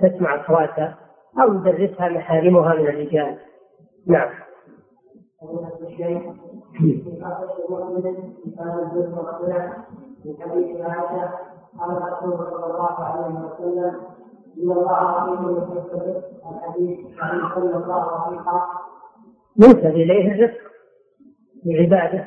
تسمع 0.00 0.44
أصواتها 0.44 0.98
أو 1.42 1.54
يدرسها 1.54 2.08
محارمها 2.08 2.74
من 2.74 2.86
الرجال. 2.88 3.38
نعم. 4.06 4.28
في 10.22 10.34
حديث 10.40 10.80
عائشة 10.80 11.30
قال 11.78 11.90
الرسول 11.90 12.38
صلى 12.38 12.66
الله 12.66 12.92
عليه 13.00 13.34
وسلم 13.34 13.94
إن 14.56 14.70
الله 14.70 15.02
رحيم 15.02 15.56
يحب 15.56 16.22
الحديث 16.50 16.98
عن 17.20 17.50
صلى 17.54 17.76
الله 17.76 18.02
عليه 18.20 18.40
ينسب 19.56 19.86
إليه 19.86 20.32
الرفق. 20.32 20.58
بعباده 21.68 22.24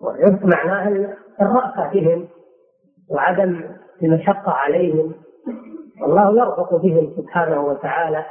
والرفق 0.00 0.44
معناه 0.44 1.14
الرأفة 1.40 1.92
بهم 1.92 2.28
وعدم 3.10 3.64
المشقة 4.02 4.52
عليهم. 4.52 5.14
والله 6.02 6.38
يرفق 6.38 6.74
بهم 6.74 7.12
سبحانه 7.16 7.60
وتعالى 7.64 8.24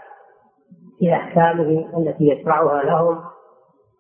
في 1.00 1.14
أحكامه 1.14 1.98
التي 1.98 2.28
يشرعها 2.28 2.84
لهم 2.84 3.24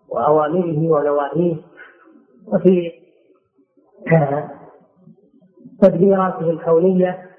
وأوامره 0.09 0.89
ونواهيه 0.89 1.55
وفي 2.47 2.91
تدبيراته 5.81 6.49
الكونية. 6.49 7.29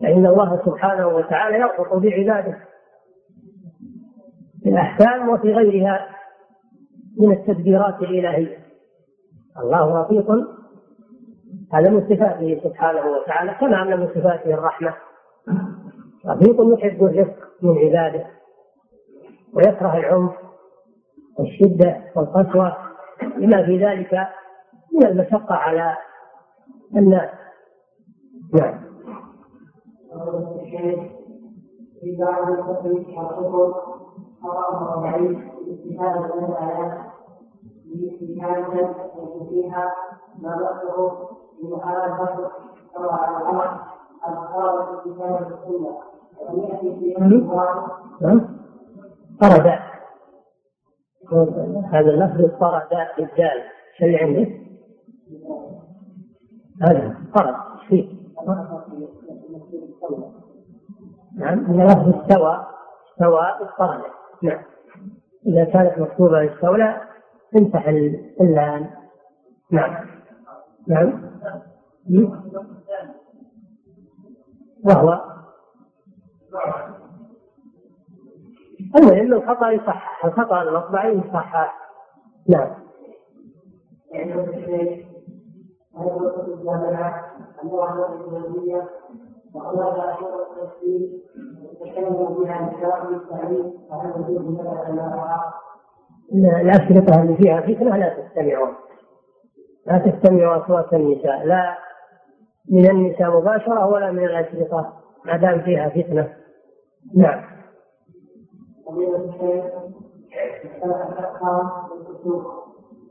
فإن 0.00 0.26
الله 0.26 0.62
سبحانه 0.64 1.06
وتعالى 1.06 1.58
يرفق 1.58 1.94
بعباده 1.96 2.58
في 4.62 4.68
الأحكام 4.68 5.28
وفي 5.28 5.52
غيرها. 5.52 6.08
من 7.20 7.32
التدبيرات 7.32 8.02
الإلهية 8.02 8.58
الله 9.58 10.00
رفيق 10.00 10.30
هذا 11.72 11.90
من 11.90 12.00
صفاته 12.00 12.60
سبحانه 12.64 13.06
وتعالى 13.06 13.54
كما 13.60 13.82
أن 13.82 14.00
من 14.00 14.08
صفاته 14.08 14.54
الرحمة. 14.54 14.94
رفيق 16.26 16.56
يحب 16.74 17.04
الرفق 17.04 17.36
من 17.62 17.78
عباده 17.78 18.26
ويكره 19.52 19.96
العنف 19.96 20.32
والشدة 21.38 22.02
والقسوة. 22.16 22.76
لما 23.36 23.66
في 23.66 23.84
ذلك 23.84 24.28
من 24.92 25.06
المشقة 25.06 25.54
على 25.54 25.96
الناس. 26.96 27.30
نعم. 28.60 28.86
في 32.00 32.16
بعض 32.18 32.46
حرام 34.42 35.55
من 36.36 36.44
الآيات 36.44 36.98
باستفادة 37.84 38.94
فيها 39.48 39.92
ما 40.38 40.56
بأسه 40.56 41.28
بمحاربة 41.62 42.50
شرع 42.94 43.12
على 43.12 43.36
الأمر 43.36 43.80
في 45.02 45.10
كتاب 45.10 45.52
السنة 45.52 45.98
ولم 46.40 46.62
يأتي 46.62 46.96
في 46.96 47.16
فرد 49.40 49.66
هذا 51.92 52.10
اللفظ 52.10 52.58
فرد 52.60 52.88
بالدال 53.16 53.62
شو 53.98 54.04
اللي 54.04 54.16
عندك؟ 54.16 54.60
هذا 56.82 57.14
فرد 57.34 57.54
فيه 57.88 58.16
نعم 61.36 61.58
من 61.58 61.86
لفظ 61.86 62.08
استوى 62.08 62.66
استوى 63.12 63.40
اضطرد 63.60 64.02
نعم. 64.42 64.62
إذا 65.46 65.64
كانت 65.64 65.98
مكتوبة 65.98 66.54
استولى 66.54 67.00
امسح 67.56 67.88
اللام. 68.40 68.90
نعم. 69.70 70.06
نعم. 70.88 71.30
وهو. 74.84 75.20
المهم 78.96 79.32
الخطأ 79.32 79.70
يصحح. 79.70 80.24
الخطأ 80.24 80.62
المطبعي 80.62 81.18
يصحح. 81.18 81.74
نعم. 82.48 82.74
يعني 84.12 84.32
الجامعة 91.82 92.68
الجامعة 92.68 93.08
الإسلامية 93.08 93.58
وقال 93.90 94.06
التفسير 94.06 94.40
الأشرطة 96.60 97.22
اللي 97.22 97.36
فيها 97.36 97.60
فتنة 97.60 97.96
لا 97.96 98.08
تستمعون. 98.08 98.74
لا 99.86 99.98
تستمعوا 99.98 100.64
أصوات 100.64 100.92
النساء. 100.92 101.46
لا 101.46 101.78
من 102.70 102.90
النساء 102.90 103.30
مباشرة 103.30 103.86
ولا 103.86 104.10
من 104.10 104.24
الأشرطة. 104.24 104.92
ما 105.24 105.36
دام 105.36 105.60
فيها 105.60 105.88
فتنة. 105.88 106.36
نعم. 107.14 107.44
فضيلة 108.86 109.16
الشيخ 109.16 109.64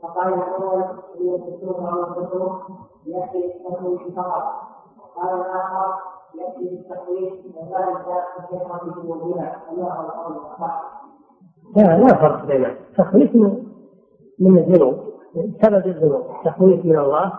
فقال 0.02 0.34
الأول 0.34 0.82
هي 1.18 1.34
الدستور 1.34 1.90
أو 1.90 2.02
الدستور 2.02 2.62
فقط 4.16 4.66
الآخر 5.24 6.15
لا 11.76 11.98
لا 11.98 12.14
فرق 12.14 12.46
بين 12.46 12.64
التخويف 12.64 13.34
من 13.34 13.64
من 14.38 14.58
الذنوب. 14.58 14.94
سبب 15.62 15.86
الذنوب. 15.86 16.22
التخويف 16.38 16.84
من 16.84 16.98
الله. 16.98 17.32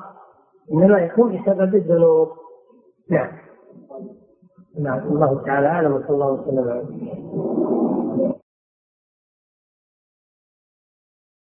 إنما 0.74 1.00
يكون 1.00 1.42
بسبب 1.42 1.76
الذنوب. 1.76 2.28
نعم. 3.12 3.32
نعم. 4.80 5.00
الله 5.00 5.42
تعالى 5.46 5.68
أعلم. 5.68 5.94
وصلى 5.94 6.10
الله 6.10 6.32
وسلم 6.32 6.70
عليه 6.70 7.77